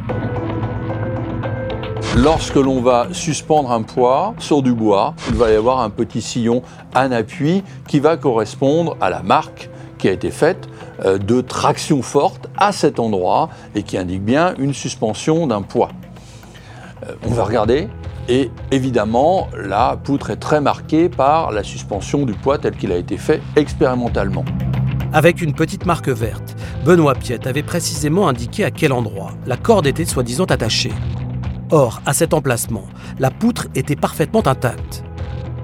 Lorsque 2.17 2.57
l'on 2.57 2.81
va 2.81 3.09
suspendre 3.13 3.71
un 3.71 3.83
poids 3.83 4.35
sur 4.39 4.63
du 4.63 4.73
bois, 4.73 5.15
il 5.29 5.37
va 5.37 5.53
y 5.53 5.55
avoir 5.55 5.81
un 5.81 5.91
petit 5.91 6.21
sillon, 6.21 6.63
un 6.95 7.13
appui 7.13 7.63
qui 7.87 8.01
va 8.01 8.17
correspondre 8.17 8.97
à 9.01 9.09
la 9.09 9.23
marque 9.23 9.71
qui 9.99 10.09
a 10.09 10.13
été 10.13 10.31
faite 10.31 10.69
euh, 11.05 11.19
de 11.19 11.41
traction 11.41 12.03
forte 12.03 12.49
à 12.57 12.73
cet 12.73 12.99
endroit 12.99 13.51
et 13.75 13.83
qui 13.83 13.99
indique 13.99 14.25
bien 14.25 14.55
une 14.59 14.75
suspension 14.75 15.47
d'un 15.47 15.63
poids. 15.63 15.91
Euh, 17.07 17.13
on 17.27 17.31
va 17.31 17.45
regarder 17.45 17.89
et 18.29 18.51
évidemment, 18.71 19.49
la 19.57 19.97
poutre 19.97 20.31
est 20.31 20.37
très 20.37 20.61
marquée 20.61 21.09
par 21.09 21.51
la 21.51 21.63
suspension 21.63 22.27
du 22.27 22.35
poids 22.35 22.59
tel 22.59 22.77
qu'il 22.77 22.93
a 22.93 22.97
été 22.97 23.17
fait 23.17 23.41
expérimentalement. 23.57 24.45
Avec 25.13 25.41
une 25.41 25.55
petite 25.55 25.87
marque 25.87 26.11
verte, 26.11 26.55
Benoît 26.85 27.15
Piette 27.15 27.47
avait 27.47 27.63
précisément 27.63 28.29
indiqué 28.29 28.65
à 28.65 28.71
quel 28.71 28.93
endroit 28.93 29.33
la 29.47 29.57
corde 29.57 29.87
était 29.87 30.05
soi-disant 30.05 30.45
attachée. 30.45 30.93
Or, 31.71 32.03
à 32.05 32.13
cet 32.13 32.35
emplacement, 32.35 32.85
la 33.19 33.31
poutre 33.31 33.69
était 33.75 33.97
parfaitement 33.97 34.47
intacte. 34.47 35.05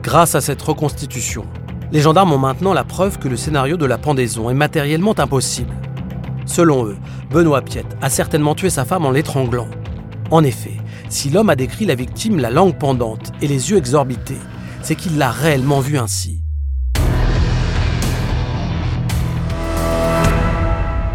Grâce 0.02 0.34
à 0.34 0.40
cette 0.40 0.62
reconstitution, 0.62 1.44
les 1.92 2.00
gendarmes 2.00 2.32
ont 2.32 2.38
maintenant 2.38 2.72
la 2.72 2.84
preuve 2.84 3.18
que 3.18 3.28
le 3.28 3.36
scénario 3.36 3.76
de 3.76 3.86
la 3.86 3.98
pendaison 3.98 4.48
est 4.48 4.54
matériellement 4.54 5.18
impossible. 5.18 5.74
Selon 6.46 6.86
eux, 6.86 6.96
Benoît 7.30 7.62
Piette 7.62 7.96
a 8.00 8.08
certainement 8.08 8.54
tué 8.54 8.70
sa 8.70 8.84
femme 8.84 9.04
en 9.04 9.10
l'étranglant. 9.10 9.68
En 10.30 10.42
effet, 10.42 10.78
si 11.08 11.30
l'homme 11.30 11.50
a 11.50 11.56
décrit 11.56 11.84
la 11.84 11.94
victime 11.94 12.38
la 12.38 12.50
langue 12.50 12.78
pendante 12.78 13.32
et 13.40 13.46
les 13.46 13.70
yeux 13.70 13.76
exorbités, 13.76 14.38
c'est 14.82 14.94
qu'il 14.94 15.18
l'a 15.18 15.30
réellement 15.30 15.80
vue 15.80 15.98
ainsi. 15.98 16.40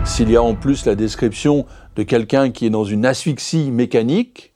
S'il 0.05 0.31
y 0.31 0.35
a 0.35 0.43
en 0.43 0.55
plus 0.55 0.85
la 0.85 0.95
description 0.95 1.65
de 1.95 2.03
quelqu'un 2.03 2.51
qui 2.51 2.65
est 2.65 2.69
dans 2.69 2.83
une 2.83 3.05
asphyxie 3.05 3.71
mécanique, 3.71 4.53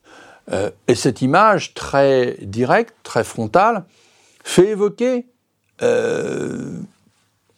euh, 0.51 0.71
et 0.87 0.95
cette 0.95 1.21
image 1.21 1.73
très 1.73 2.37
directe, 2.41 2.95
très 3.03 3.23
frontale, 3.23 3.85
fait 4.43 4.69
évoquer 4.69 5.25
euh, 5.81 6.79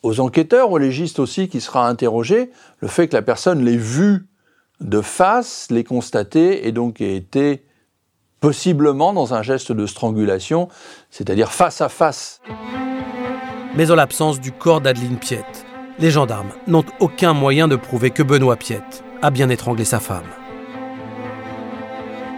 aux 0.03 0.19
enquêteurs, 0.19 0.71
aux 0.71 0.77
légistes 0.77 1.19
aussi 1.19 1.47
qui 1.47 1.61
sera 1.61 1.87
interrogé, 1.89 2.51
le 2.79 2.87
fait 2.87 3.07
que 3.07 3.15
la 3.15 3.21
personne 3.21 3.63
l'ait 3.63 3.75
vue 3.75 4.25
de 4.81 5.01
face, 5.01 5.67
l'ait 5.69 5.83
constatée 5.83 6.67
et 6.67 6.71
donc 6.71 7.01
été 7.01 7.65
possiblement 8.39 9.13
dans 9.13 9.33
un 9.33 9.41
geste 9.41 9.71
de 9.71 9.85
strangulation, 9.85 10.67
c'est-à-dire 11.09 11.51
face 11.51 11.81
à 11.81 11.89
face. 11.89 12.41
Mais 13.75 13.91
en 13.91 13.95
l'absence 13.95 14.39
du 14.39 14.51
corps 14.51 14.81
d'Adeline 14.81 15.17
Piette, 15.17 15.65
les 15.97 16.11
gendarmes 16.11 16.51
n'ont 16.67 16.85
aucun 16.99 17.33
moyen 17.33 17.67
de 17.67 17.75
prouver 17.75 18.11
que 18.11 18.23
Benoît 18.23 18.57
Piette 18.57 19.03
a 19.21 19.31
bien 19.31 19.49
étranglé 19.49 19.85
sa 19.85 19.99
femme. 19.99 20.27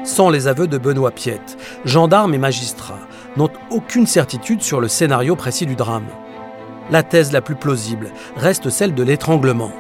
Sans 0.04 0.30
les 0.30 0.48
aveux 0.48 0.68
de 0.68 0.78
Benoît 0.78 1.12
Piette, 1.12 1.58
gendarmes 1.84 2.34
et 2.34 2.38
magistrats 2.38 3.08
n'ont 3.36 3.50
aucune 3.72 4.08
certitude 4.08 4.62
sur 4.62 4.80
le 4.80 4.88
scénario 4.88 5.36
précis 5.36 5.66
du 5.66 5.76
drame. 5.76 6.08
La 6.90 7.04
thèse 7.04 7.34
la 7.34 7.42
plus 7.42 7.56
plausible 7.56 8.12
reste 8.38 8.70
celle 8.70 8.96
de 8.96 9.04
l'étranglement. 9.04 9.74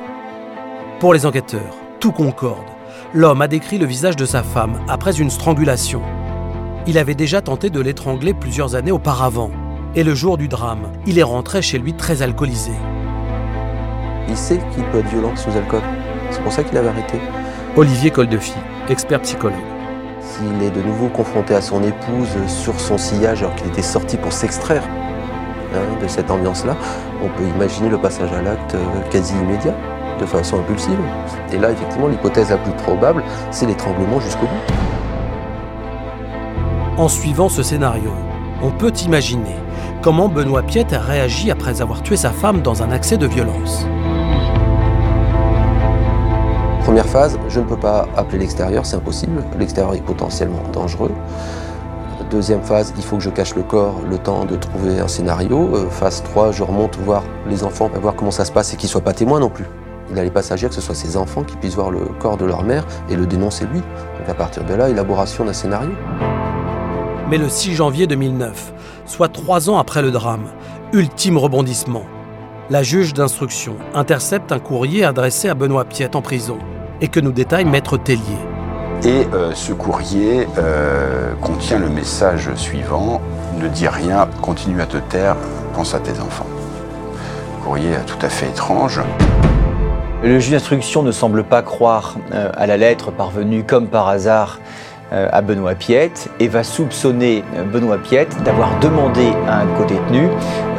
Pour 0.99 1.13
les 1.13 1.25
enquêteurs, 1.25 1.77
tout 1.99 2.11
concorde. 2.11 2.65
L'homme 3.13 3.41
a 3.41 3.47
décrit 3.47 3.77
le 3.77 3.85
visage 3.85 4.15
de 4.15 4.25
sa 4.25 4.43
femme 4.43 4.79
après 4.87 5.19
une 5.19 5.29
strangulation. 5.29 6.01
Il 6.85 6.97
avait 6.97 7.15
déjà 7.15 7.41
tenté 7.41 7.69
de 7.69 7.81
l'étrangler 7.81 8.33
plusieurs 8.33 8.75
années 8.75 8.91
auparavant. 8.91 9.51
Et 9.95 10.03
le 10.03 10.13
jour 10.13 10.37
du 10.37 10.47
drame, 10.47 10.91
il 11.05 11.17
est 11.17 11.23
rentré 11.23 11.61
chez 11.61 11.79
lui 11.79 11.93
très 11.93 12.21
alcoolisé. 12.21 12.71
Il 14.29 14.37
sait 14.37 14.59
qu'il 14.73 14.83
peut 14.85 14.99
être 14.99 15.09
violent 15.09 15.35
sous 15.35 15.49
alcool. 15.57 15.81
C'est 16.31 16.41
pour 16.41 16.51
ça 16.51 16.63
qu'il 16.63 16.77
avait 16.77 16.89
arrêté. 16.89 17.17
Olivier 17.75 18.11
Coldefy, 18.11 18.53
expert 18.89 19.21
psychologue. 19.21 19.57
S'il 20.21 20.61
est 20.61 20.71
de 20.71 20.81
nouveau 20.81 21.07
confronté 21.07 21.55
à 21.55 21.61
son 21.61 21.81
épouse 21.83 22.35
sur 22.47 22.79
son 22.79 22.97
sillage 22.97 23.41
alors 23.43 23.55
qu'il 23.55 23.67
était 23.67 23.81
sorti 23.81 24.17
pour 24.17 24.33
s'extraire 24.33 24.83
hein, 25.73 26.01
de 26.01 26.07
cette 26.07 26.29
ambiance-là, 26.29 26.75
on 27.23 27.29
peut 27.29 27.47
imaginer 27.55 27.89
le 27.89 27.97
passage 27.97 28.31
à 28.33 28.41
l'acte 28.41 28.75
euh, 28.75 29.09
quasi 29.09 29.33
immédiat, 29.35 29.73
de 30.19 30.25
façon 30.25 30.59
impulsive. 30.59 30.99
Et 31.51 31.57
là, 31.57 31.71
effectivement, 31.71 32.07
l'hypothèse 32.07 32.49
la 32.49 32.57
plus 32.57 32.71
probable, 32.73 33.23
c'est 33.51 33.65
l'étranglement 33.65 34.19
jusqu'au 34.19 34.45
bout. 34.45 34.73
En 36.97 37.07
suivant 37.07 37.49
ce 37.49 37.61
scénario, 37.63 38.11
on 38.61 38.71
peut 38.71 38.93
imaginer 39.05 39.55
comment 40.01 40.29
Benoît 40.29 40.63
Piette 40.63 40.93
a 40.93 40.99
réagi 40.99 41.51
après 41.51 41.81
avoir 41.81 42.01
tué 42.01 42.17
sa 42.17 42.31
femme 42.31 42.61
dans 42.61 42.81
un 42.81 42.91
accès 42.91 43.17
de 43.17 43.27
violence. 43.27 43.85
Première 46.83 47.05
phase, 47.05 47.37
je 47.49 47.59
ne 47.59 47.65
peux 47.65 47.77
pas 47.77 48.07
appeler 48.15 48.39
l'extérieur, 48.39 48.85
c'est 48.85 48.95
impossible. 48.95 49.43
L'extérieur 49.59 49.93
est 49.93 50.01
potentiellement 50.01 50.63
dangereux. 50.71 51.11
Deuxième 52.31 52.61
phase, 52.61 52.93
il 52.97 53.03
faut 53.03 53.17
que 53.17 53.23
je 53.23 53.29
cache 53.29 53.55
le 53.55 53.63
corps, 53.63 54.01
le 54.09 54.17
temps 54.17 54.43
de 54.43 54.55
trouver 54.55 54.99
un 54.99 55.07
scénario. 55.07 55.69
Euh, 55.75 55.89
phase 55.89 56.23
3, 56.23 56.51
je 56.51 56.63
remonte 56.63 56.97
voir 56.97 57.23
les 57.47 57.63
enfants, 57.63 57.89
voir 58.01 58.15
comment 58.15 58.31
ça 58.31 58.43
se 58.43 58.51
passe 58.51 58.73
et 58.73 58.77
qu'ils 58.77 58.87
ne 58.87 58.91
soient 58.91 59.01
pas 59.01 59.13
témoins 59.13 59.39
non 59.39 59.49
plus. 59.49 59.65
Il 60.09 60.15
n'allait 60.15 60.31
pas 60.31 60.41
s'agir 60.41 60.69
que 60.69 60.75
ce 60.75 60.81
soit 60.81 60.95
ses 60.95 61.17
enfants 61.17 61.43
qui 61.43 61.55
puissent 61.57 61.75
voir 61.75 61.91
le 61.91 61.99
corps 62.19 62.37
de 62.37 62.45
leur 62.45 62.63
mère 62.63 62.85
et 63.09 63.15
le 63.15 63.25
dénoncer 63.25 63.65
lui. 63.65 63.79
Donc 63.79 64.29
à 64.29 64.33
partir 64.33 64.63
de 64.63 64.73
là, 64.73 64.89
élaboration 64.89 65.45
d'un 65.45 65.53
scénario. 65.53 65.91
Mais 67.29 67.37
le 67.37 67.49
6 67.49 67.75
janvier 67.75 68.07
2009, 68.07 68.73
soit 69.05 69.27
trois 69.27 69.69
ans 69.69 69.77
après 69.77 70.01
le 70.01 70.11
drame, 70.11 70.45
ultime 70.93 71.37
rebondissement. 71.37 72.03
La 72.69 72.83
juge 72.83 73.13
d'instruction 73.13 73.75
intercepte 73.93 74.51
un 74.51 74.59
courrier 74.59 75.03
adressé 75.03 75.49
à 75.49 75.53
Benoît 75.53 75.85
Piette 75.85 76.15
en 76.15 76.21
prison 76.21 76.57
et 77.01 77.09
que 77.09 77.19
nous 77.19 77.31
détaille 77.31 77.65
Maître 77.65 77.97
Tellier. 77.97 78.21
Et 79.03 79.27
euh, 79.33 79.53
ce 79.53 79.73
courrier 79.73 80.47
euh, 80.57 81.33
contient 81.41 81.79
le 81.79 81.89
message 81.89 82.53
suivant 82.55 83.21
Ne 83.59 83.67
dis 83.67 83.87
rien, 83.87 84.27
continue 84.41 84.81
à 84.81 84.85
te 84.85 84.97
taire, 84.97 85.35
pense 85.73 85.93
à 85.93 85.99
tes 85.99 86.19
enfants. 86.19 86.47
Courrier 87.63 87.91
tout 88.07 88.25
à 88.25 88.29
fait 88.29 88.47
étrange. 88.47 89.01
Le 90.23 90.39
juge 90.39 90.51
d'instruction 90.51 91.03
ne 91.03 91.11
semble 91.11 91.43
pas 91.43 91.61
croire 91.61 92.15
euh, 92.33 92.49
à 92.55 92.65
la 92.65 92.77
lettre 92.77 93.11
parvenue 93.11 93.63
comme 93.63 93.87
par 93.87 94.07
hasard 94.07 94.59
euh, 95.13 95.29
à 95.31 95.41
Benoît 95.41 95.73
Piette 95.73 96.29
et 96.41 96.49
va 96.49 96.65
soupçonner 96.65 97.41
euh, 97.55 97.63
Benoît 97.63 97.97
Piette 97.97 98.35
d'avoir 98.43 98.77
demandé 98.79 99.31
à 99.47 99.59
un 99.59 99.67
codétenu 99.77 100.27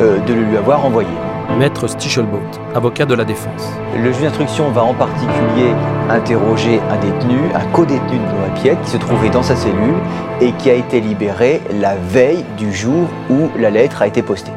euh, 0.01 0.19
de 0.19 0.35
le 0.35 0.43
lui 0.43 0.57
avoir 0.59 0.85
envoyé. 0.85 1.09
Maître 1.57 1.87
Stichelbaut, 1.87 2.43
avocat 2.75 3.07
de 3.07 3.15
la 3.15 3.25
défense. 3.25 3.73
Le 3.97 4.13
juge 4.13 4.25
d'instruction 4.25 4.71
va 4.71 4.83
en 4.83 4.93
particulier 4.93 5.73
interroger 6.11 6.79
un 6.91 6.97
détenu, 6.97 7.39
un 7.55 7.65
codétenu 7.73 8.19
de 8.19 8.25
Benoît 8.25 8.55
Piette 8.61 8.83
qui 8.83 8.91
se 8.91 8.99
trouvait 8.99 9.31
dans 9.31 9.43
sa 9.43 9.57
cellule 9.57 9.97
et 10.43 10.53
qui 10.53 10.69
a 10.69 10.75
été 10.75 11.01
libéré 11.01 11.63
la 11.81 11.95
veille 11.95 12.45
du 12.59 12.71
jour 12.71 13.09
où 13.31 13.49
la 13.59 13.71
lettre 13.71 14.03
a 14.03 14.09
été 14.09 14.21
postée. 14.21 14.53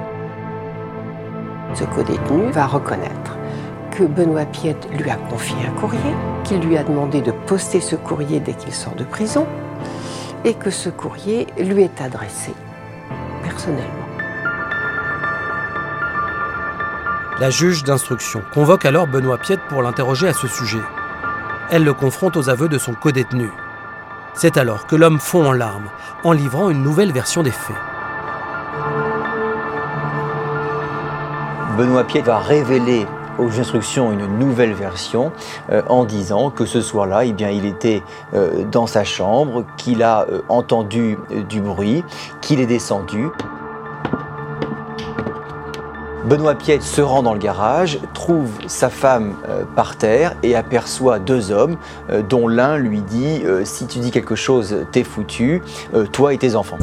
Ce 1.75 1.86
codétenu 1.86 2.51
va 2.51 2.65
reconnaître 2.65 3.38
que 3.92 4.04
Benoît 4.04 4.46
Piette 4.46 4.88
lui 4.98 5.10
a 5.10 5.16
confié 5.16 5.58
un 5.68 5.80
courrier, 5.80 6.16
qu'il 6.44 6.62
lui 6.62 6.78
a 6.78 6.84
demandé 6.84 7.22
de 7.22 7.32
poster 7.32 7.82
ce 7.82 7.96
courrier 7.96 8.39
dès 8.39 8.54
qu'il 8.54 8.74
sort 8.74 8.96
de 8.96 9.04
prison, 9.04 9.46
et 10.44 10.54
que 10.54 10.70
ce 10.70 10.89
courrier 10.89 11.48
lui 11.58 11.84
est 11.84 12.02
adressé 12.02 12.54
personnellement. 13.44 14.06
La 17.39 17.50
juge 17.50 17.84
d'instruction 17.84 18.42
convoque 18.54 18.86
alors 18.86 19.08
Benoît 19.08 19.38
Piette 19.38 19.62
pour 19.68 19.82
l'interroger 19.82 20.28
à 20.28 20.34
ce 20.34 20.48
sujet. 20.48 20.82
Elle 21.70 21.84
le 21.84 21.94
confronte 21.94 22.38
aux 22.38 22.50
aveux 22.50 22.70
de 22.70 22.78
son 22.78 22.94
codétenu. 22.94 23.50
C'est 24.34 24.58
alors 24.58 24.88
que 24.88 24.96
l'homme 24.96 25.20
fond 25.20 25.46
en 25.46 25.52
larmes 25.52 25.89
en 26.24 26.32
livrant 26.32 26.70
une 26.70 26.84
nouvelle 26.84 27.12
version 27.12 27.44
des 27.44 27.52
faits. 27.52 27.76
Benoît 31.78 32.04
Piette 32.04 32.26
va 32.26 32.39
révéler 32.39 33.08
aux 33.39 33.47
juges 33.47 33.61
d'instruction 33.61 34.11
une 34.11 34.39
nouvelle 34.39 34.73
version 34.73 35.32
euh, 35.71 35.84
en 35.88 36.03
disant 36.03 36.49
que 36.49 36.65
ce 36.65 36.82
soir-là, 36.82 37.25
eh 37.25 37.29
il 37.29 37.65
était 37.65 38.01
euh, 38.34 38.63
dans 38.71 38.88
sa 38.88 39.03
chambre, 39.03 39.65
qu'il 39.77 40.01
a 40.01 40.25
euh, 40.29 40.41
entendu 40.49 41.17
du 41.47 41.61
bruit, 41.61 42.03
qu'il 42.41 42.59
est 42.59 42.65
descendu. 42.65 43.27
Benoît 46.25 46.55
Piette 46.55 46.82
se 46.82 47.01
rend 47.01 47.23
dans 47.23 47.34
le 47.34 47.39
garage, 47.39 47.99
trouve 48.13 48.49
sa 48.67 48.89
femme 48.89 49.36
par 49.75 49.97
terre 49.97 50.36
et 50.43 50.55
aperçoit 50.55 51.17
deux 51.17 51.51
hommes, 51.51 51.77
dont 52.29 52.47
l'un 52.47 52.77
lui 52.77 53.01
dit 53.01 53.43
Si 53.63 53.88
tu 53.88 53.97
dis 53.99 54.11
quelque 54.11 54.36
chose, 54.36 54.86
t'es 54.91 55.03
foutu, 55.03 55.63
toi 56.11 56.34
et 56.34 56.38
tes 56.38 56.55
enfants. 56.55 56.77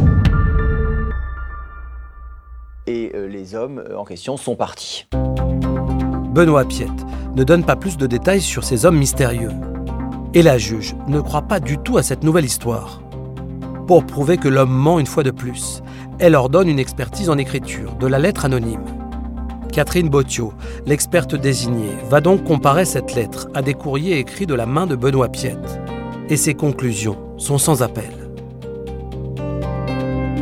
Et 2.88 3.12
les 3.14 3.55
hommes 3.55 3.84
en 3.96 4.05
question 4.05 4.36
sont 4.36 4.57
partis. 4.57 5.07
Benoît 6.31 6.64
Piette 6.64 7.07
ne 7.35 7.45
donne 7.45 7.64
pas 7.64 7.76
plus 7.76 7.97
de 7.97 8.07
détails 8.07 8.41
sur 8.41 8.64
ces 8.64 8.85
hommes 8.85 8.99
mystérieux. 8.99 9.53
Et 10.35 10.43
la 10.43 10.59
juge 10.59 10.95
ne 11.07 11.20
croit 11.20 11.43
pas 11.43 11.61
du 11.61 11.79
tout 11.79 11.97
à 11.97 12.03
cette 12.03 12.22
nouvelle 12.22 12.45
histoire. 12.45 13.01
Pour 13.87 14.05
prouver 14.05 14.37
que 14.37 14.49
l'homme 14.49 14.70
ment 14.72 14.99
une 14.99 15.07
fois 15.07 15.22
de 15.22 15.31
plus, 15.31 15.83
elle 16.18 16.35
ordonne 16.35 16.68
une 16.68 16.79
expertise 16.79 17.31
en 17.31 17.39
écriture 17.39 17.95
de 17.95 18.07
la 18.07 18.18
lettre 18.18 18.45
anonyme. 18.45 18.85
Catherine 19.72 20.09
Bottiot, 20.11 20.53
l'experte 20.87 21.35
désignée, 21.35 21.97
va 22.11 22.20
donc 22.20 22.45
comparer 22.45 22.85
cette 22.85 23.14
lettre 23.14 23.49
à 23.55 23.62
des 23.62 23.74
courriers 23.74 24.18
écrits 24.18 24.47
de 24.47 24.55
la 24.55 24.66
main 24.66 24.87
de 24.87 24.97
Benoît 24.97 25.29
Piette. 25.29 25.81
Et 26.29 26.37
ses 26.37 26.55
conclusions 26.55 27.16
sont 27.39 27.59
sans 27.59 27.83
appel. 27.83 28.12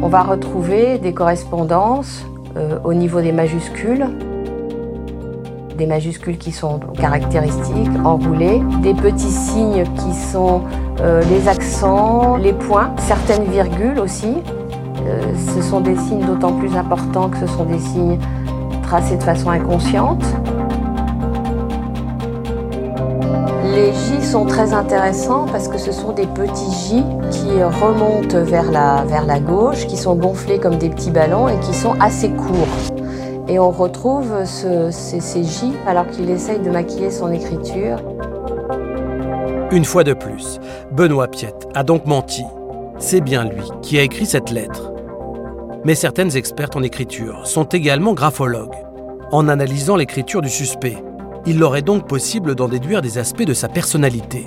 On 0.03 0.09
va 0.09 0.23
retrouver 0.23 0.99
des 0.99 1.13
correspondances 1.13 2.25
euh, 2.57 2.79
au 2.85 2.95
niveau 2.95 3.21
des 3.21 3.33
majuscules, 3.33 4.07
des 5.77 5.87
majuscules 5.87 6.39
qui 6.39 6.53
sont 6.53 6.81
caractéristiques, 6.99 7.91
enroulées, 8.05 8.63
des 8.83 8.95
petits 8.95 9.31
signes 9.31 9.85
qui 9.97 10.15
sont 10.15 10.63
euh, 11.01 11.23
les 11.31 11.49
accents, 11.49 12.37
les 12.37 12.53
points, 12.53 12.91
certaines 12.99 13.45
virgules 13.45 13.99
aussi. 13.99 14.35
Euh, 15.07 15.21
ce 15.55 15.63
sont 15.63 15.81
des 15.81 15.97
signes 15.97 16.25
d'autant 16.25 16.53
plus 16.53 16.75
importants 16.77 17.29
que 17.29 17.39
ce 17.39 17.47
sont 17.47 17.65
des 17.65 17.79
signes 17.79 18.19
tracés 18.83 19.17
de 19.17 19.23
façon 19.23 19.51
inconsciente. 19.51 20.25
Les 23.75 23.93
J 23.93 24.25
sont 24.25 24.47
très 24.47 24.73
intéressants 24.73 25.45
parce 25.53 25.69
que 25.69 25.77
ce 25.77 25.93
sont 25.93 26.13
des 26.13 26.27
petits 26.27 26.73
J 26.73 27.05
qui 27.31 27.63
remontent 27.63 28.43
vers 28.43 28.71
la, 28.71 29.05
vers 29.07 29.27
la 29.27 29.39
gauche, 29.39 29.87
qui 29.87 29.99
sont 29.99 30.17
gonflés 30.17 30.59
comme 30.59 30.77
des 30.77 30.89
petits 30.89 31.11
ballons 31.11 31.49
et 31.49 31.59
qui 31.61 31.75
sont 31.75 31.95
assez 32.01 32.31
courts. 32.31 32.96
Et 33.49 33.59
on 33.59 33.71
retrouve 33.71 34.45
ce- 34.45 34.91
ces, 34.91 35.21
ces 35.21 35.45
J 35.45 35.73
alors 35.87 36.07
qu'il 36.09 36.29
essaye 36.31 36.59
de 36.59 36.71
maquiller 36.71 37.11
son 37.11 37.31
écriture. 37.31 37.99
Une 39.71 39.85
fois 39.85 40.05
de 40.05 40.15
plus, 40.15 40.59
Benoît 40.93 41.29
Piette 41.29 41.69
a 41.75 41.83
donc 41.85 42.07
menti. 42.07 42.45
C'est 42.99 43.21
bien 43.21 43.45
lui 43.45 43.63
qui 43.83 43.99
a 43.99 44.03
écrit 44.03 44.27
cette 44.27 44.51
lettre. 44.51 44.93
Mais 45.85 45.95
certaines 45.95 46.37
expertes 46.37 46.77
en 46.77 46.83
écriture 46.83 47.47
sont 47.47 47.65
également 47.65 48.15
graphologues. 48.15 48.75
En 49.33 49.49
analysant 49.49 49.97
l'écriture 49.97 50.41
du 50.41 50.49
suspect, 50.49 50.97
il 51.47 51.59
leur 51.59 51.77
est 51.77 51.83
donc 51.83 52.09
possible 52.09 52.55
d'en 52.57 52.69
déduire 52.69 53.03
des 53.03 53.19
aspects 53.19 53.45
de 53.45 53.55
sa 53.55 53.69
personnalité. 53.69 54.47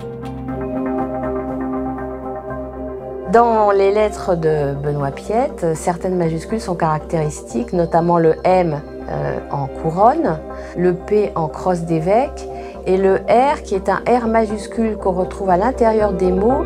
Dans 3.32 3.70
les 3.70 3.92
lettres 3.92 4.36
de 4.36 4.74
Benoît 4.74 5.12
Piette, 5.12 5.76
certaines 5.76 6.16
majuscules 6.16 6.60
sont 6.60 6.74
caractéristiques, 6.74 7.74
notamment 7.74 8.18
le 8.18 8.34
M 8.44 8.82
euh, 9.08 9.38
en 9.52 9.68
couronne, 9.68 10.40
le 10.76 10.96
P 10.96 11.32
en 11.36 11.48
crosse 11.48 11.82
d'évêque 11.82 12.48
et 12.88 12.98
le 12.98 13.18
R 13.28 13.62
qui 13.64 13.76
est 13.76 13.88
un 13.88 14.00
R 14.08 14.28
majuscule 14.28 14.98
qu'on 14.98 15.12
retrouve 15.12 15.52
à 15.52 15.58
l'intérieur 15.58 16.14
des 16.14 16.32
mots 16.32 16.64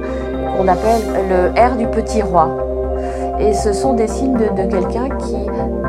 qu'on 0.56 0.68
appelle 0.70 1.02
le 1.28 1.50
R 1.50 1.76
du 1.76 1.88
petit 1.88 2.22
roi. 2.22 2.48
Et 3.40 3.54
ce 3.54 3.74
sont 3.74 3.94
des 3.94 4.08
signes 4.08 4.38
de, 4.38 4.46
de 4.46 4.70
quelqu'un 4.70 5.10
qui 5.18 5.36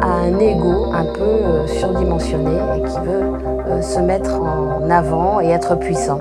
a 0.03 0.09
un 0.09 0.39
ego 0.41 0.87
un 0.93 1.05
peu 1.05 1.23
euh, 1.23 1.67
surdimensionné 1.69 2.51
et 2.77 2.83
qui 2.83 2.99
veut 2.99 3.33
euh, 3.69 3.81
se 3.81 4.01
mettre 4.01 4.41
en 4.41 4.91
avant 4.91 5.41
et 5.41 5.51
être 5.51 5.77
puissant. 5.77 6.19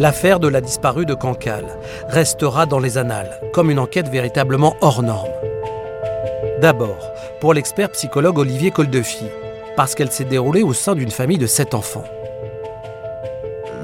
L'affaire 0.00 0.40
de 0.40 0.48
la 0.48 0.62
disparue 0.62 1.04
de 1.04 1.12
Cancale 1.12 1.76
restera 2.08 2.64
dans 2.64 2.78
les 2.78 2.96
annales 2.96 3.38
comme 3.52 3.70
une 3.70 3.78
enquête 3.78 4.08
véritablement 4.08 4.74
hors 4.80 5.02
norme. 5.02 5.28
D'abord, 6.62 7.12
pour 7.38 7.52
l'expert 7.52 7.90
psychologue 7.90 8.38
Olivier 8.38 8.70
Coldefi, 8.70 9.26
parce 9.76 9.94
qu'elle 9.94 10.10
s'est 10.10 10.24
déroulée 10.24 10.62
au 10.62 10.72
sein 10.72 10.94
d'une 10.94 11.10
famille 11.10 11.36
de 11.36 11.46
sept 11.46 11.74
enfants. 11.74 12.06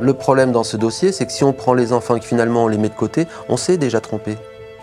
Le 0.01 0.15
problème 0.15 0.53
dans 0.53 0.65
ce 0.65 0.79
dossier, 0.79 1.13
c'est 1.13 1.27
que 1.27 1.33
si 1.33 1.45
on 1.45 1.53
prend 1.53 1.75
les 1.75 1.93
enfants 1.93 2.17
et 2.17 2.21
que 2.21 2.25
finalement 2.25 2.65
on 2.65 2.69
les 2.69 2.79
met 2.79 2.89
de 2.89 2.95
côté, 2.95 3.27
on 3.51 3.59
s'est 3.59 3.77
déjà 3.77 4.01
trompé. 4.01 4.37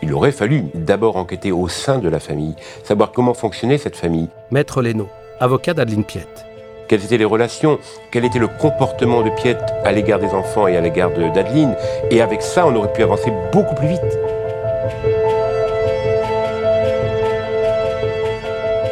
Il 0.04 0.14
aurait 0.14 0.32
fallu 0.32 0.66
d'abord 0.76 1.18
enquêter 1.18 1.52
au 1.52 1.68
sein 1.68 1.98
de 1.98 2.10
la 2.10 2.20
famille, 2.20 2.56
savoir 2.84 3.12
comment 3.12 3.34
fonctionnait 3.34 3.80
cette 3.80 3.96
famille, 3.96 4.30
Maître 4.52 4.84
Leno, 4.84 5.10
avocat 5.40 5.74
d'Adeline 5.74 6.06
Piette. 6.06 6.46
Quelles 6.88 7.04
étaient 7.06 7.18
les 7.18 7.26
relations, 7.26 7.80
quel 8.12 8.26
était 8.26 8.40
le 8.40 8.48
comportement 8.48 9.22
de 9.22 9.30
Piette 9.30 9.64
à 9.84 9.92
l'égard 9.92 10.20
des 10.20 10.30
enfants 10.30 10.68
et 10.68 10.78
à 10.78 10.82
l'égard 10.82 11.12
de- 11.12 11.30
d'Adeline? 11.30 11.76
Et 12.12 12.22
avec 12.22 12.42
ça, 12.42 12.66
on 12.68 12.76
aurait 12.76 12.92
pu 12.94 13.04
avancer 13.04 13.32
beaucoup 13.52 13.76
plus 13.76 13.88
vite. 13.88 14.02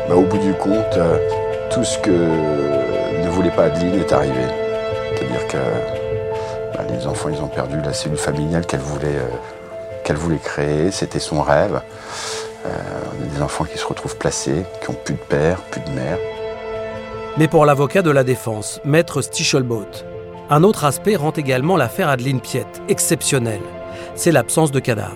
Bah, 0.08 0.16
au 0.16 0.22
bout 0.24 0.38
du 0.38 0.54
compte, 0.54 0.98
euh, 0.98 1.18
tout 1.70 1.84
ce 1.84 1.98
que 2.00 2.10
ne 2.12 3.30
voulait 3.30 3.52
pas 3.52 3.66
Adeline 3.66 4.00
est 4.00 4.12
arrivé. 4.12 4.44
C'est-à-dire 5.16 5.48
que 5.48 5.58
bah, 6.78 6.84
les 6.90 7.08
enfants, 7.08 7.30
ils 7.30 7.42
ont 7.42 7.48
perdu 7.48 7.78
la 7.84 7.94
cellule 7.94 8.18
familiale 8.18 8.66
qu'elle 8.66 8.80
voulait, 8.80 9.08
euh, 9.08 10.38
créer. 10.44 10.92
C'était 10.92 11.20
son 11.20 11.42
rêve. 11.42 11.80
Euh, 12.66 12.70
on 13.20 13.24
a 13.24 13.36
des 13.36 13.42
enfants 13.42 13.64
qui 13.64 13.78
se 13.78 13.86
retrouvent 13.86 14.18
placés, 14.18 14.66
qui 14.82 14.90
ont 14.90 14.96
plus 15.06 15.14
de 15.16 15.20
père, 15.20 15.58
plus 15.72 15.82
de 15.82 15.90
mère. 15.92 16.18
Mais 17.38 17.48
pour 17.48 17.66
l'avocat 17.66 18.02
de 18.02 18.12
la 18.12 18.26
défense, 18.26 18.82
Maître 18.84 19.22
Stichelbaut, 19.22 19.86
un 20.50 20.64
autre 20.64 20.84
aspect 20.84 21.16
rend 21.16 21.32
également 21.32 21.78
l'affaire 21.78 22.10
Adeline 22.10 22.42
Piette 22.42 22.82
exceptionnelle. 22.90 23.62
C'est 24.16 24.34
l'absence 24.34 24.70
de 24.72 24.82
cadavre. 24.82 25.16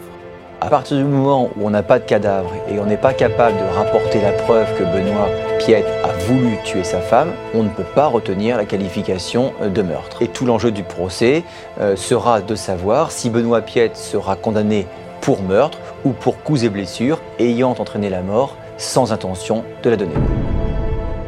À 0.61 0.69
partir 0.69 0.95
du 0.95 1.03
moment 1.03 1.49
où 1.57 1.67
on 1.67 1.69
n'a 1.69 1.83
pas 1.83 1.99
de 1.99 2.05
cadavre 2.05 2.53
et 2.69 2.79
on 2.79 2.85
n'est 2.85 2.95
pas 2.95 3.13
capable 3.13 3.57
de 3.57 3.75
rapporter 3.75 4.21
la 4.21 4.31
preuve 4.31 4.65
que 4.77 4.83
Benoît 4.83 5.27
Piette 5.59 5.87
a 6.05 6.13
voulu 6.25 6.57
tuer 6.63 6.85
sa 6.85 7.01
femme, 7.01 7.33
on 7.53 7.63
ne 7.63 7.69
peut 7.69 7.83
pas 7.83 8.07
retenir 8.07 8.55
la 8.55 8.63
qualification 8.63 9.51
de 9.61 9.81
meurtre. 9.81 10.21
Et 10.21 10.29
tout 10.29 10.45
l'enjeu 10.45 10.71
du 10.71 10.83
procès 10.83 11.43
euh, 11.81 11.97
sera 11.97 12.39
de 12.39 12.55
savoir 12.55 13.11
si 13.11 13.29
Benoît 13.29 13.61
Piette 13.61 13.97
sera 13.97 14.37
condamné 14.37 14.87
pour 15.19 15.43
meurtre 15.43 15.79
ou 16.05 16.11
pour 16.11 16.41
coups 16.43 16.63
et 16.63 16.69
blessures 16.69 17.19
ayant 17.39 17.71
entraîné 17.71 18.09
la 18.09 18.21
mort 18.21 18.55
sans 18.77 19.11
intention 19.11 19.65
de 19.83 19.89
la 19.89 19.97
donner. 19.97 20.15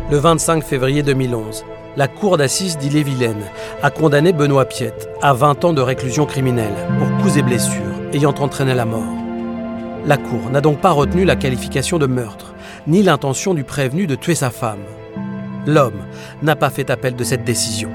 Le 0.10 0.16
25 0.16 0.64
février 0.64 1.04
2011, 1.04 1.66
la 1.98 2.08
cour 2.08 2.38
d'assises 2.38 2.78
d'Ille-et-Vilaine 2.78 3.44
a 3.84 3.92
condamné 3.92 4.32
Benoît 4.32 4.64
Piette 4.64 5.10
à 5.22 5.34
20 5.34 5.66
ans 5.66 5.74
de 5.74 5.82
réclusion 5.82 6.26
criminelle 6.26 6.74
pour 6.98 7.10
coups 7.22 7.36
et 7.36 7.42
blessures 7.42 7.82
ayant 8.14 8.34
entraîné 8.40 8.74
la 8.74 8.86
mort. 8.86 9.04
La 10.06 10.16
cour 10.16 10.50
n'a 10.50 10.62
donc 10.62 10.80
pas 10.80 10.92
retenu 10.92 11.26
la 11.26 11.36
qualification 11.36 12.00
de 12.00 12.06
meurtre, 12.06 12.54
ni 12.88 13.04
l'intention 13.04 13.54
du 13.54 13.66
prévenu 13.66 14.08
de 14.08 14.16
tuer 14.16 14.36
sa 14.36 14.50
femme. 14.50 14.86
L'homme 15.66 16.06
n'a 16.42 16.56
pas 16.56 16.70
fait 16.70 16.90
appel 16.90 17.18
de 17.18 17.26
cette 17.26 17.44
décision. 17.44 17.90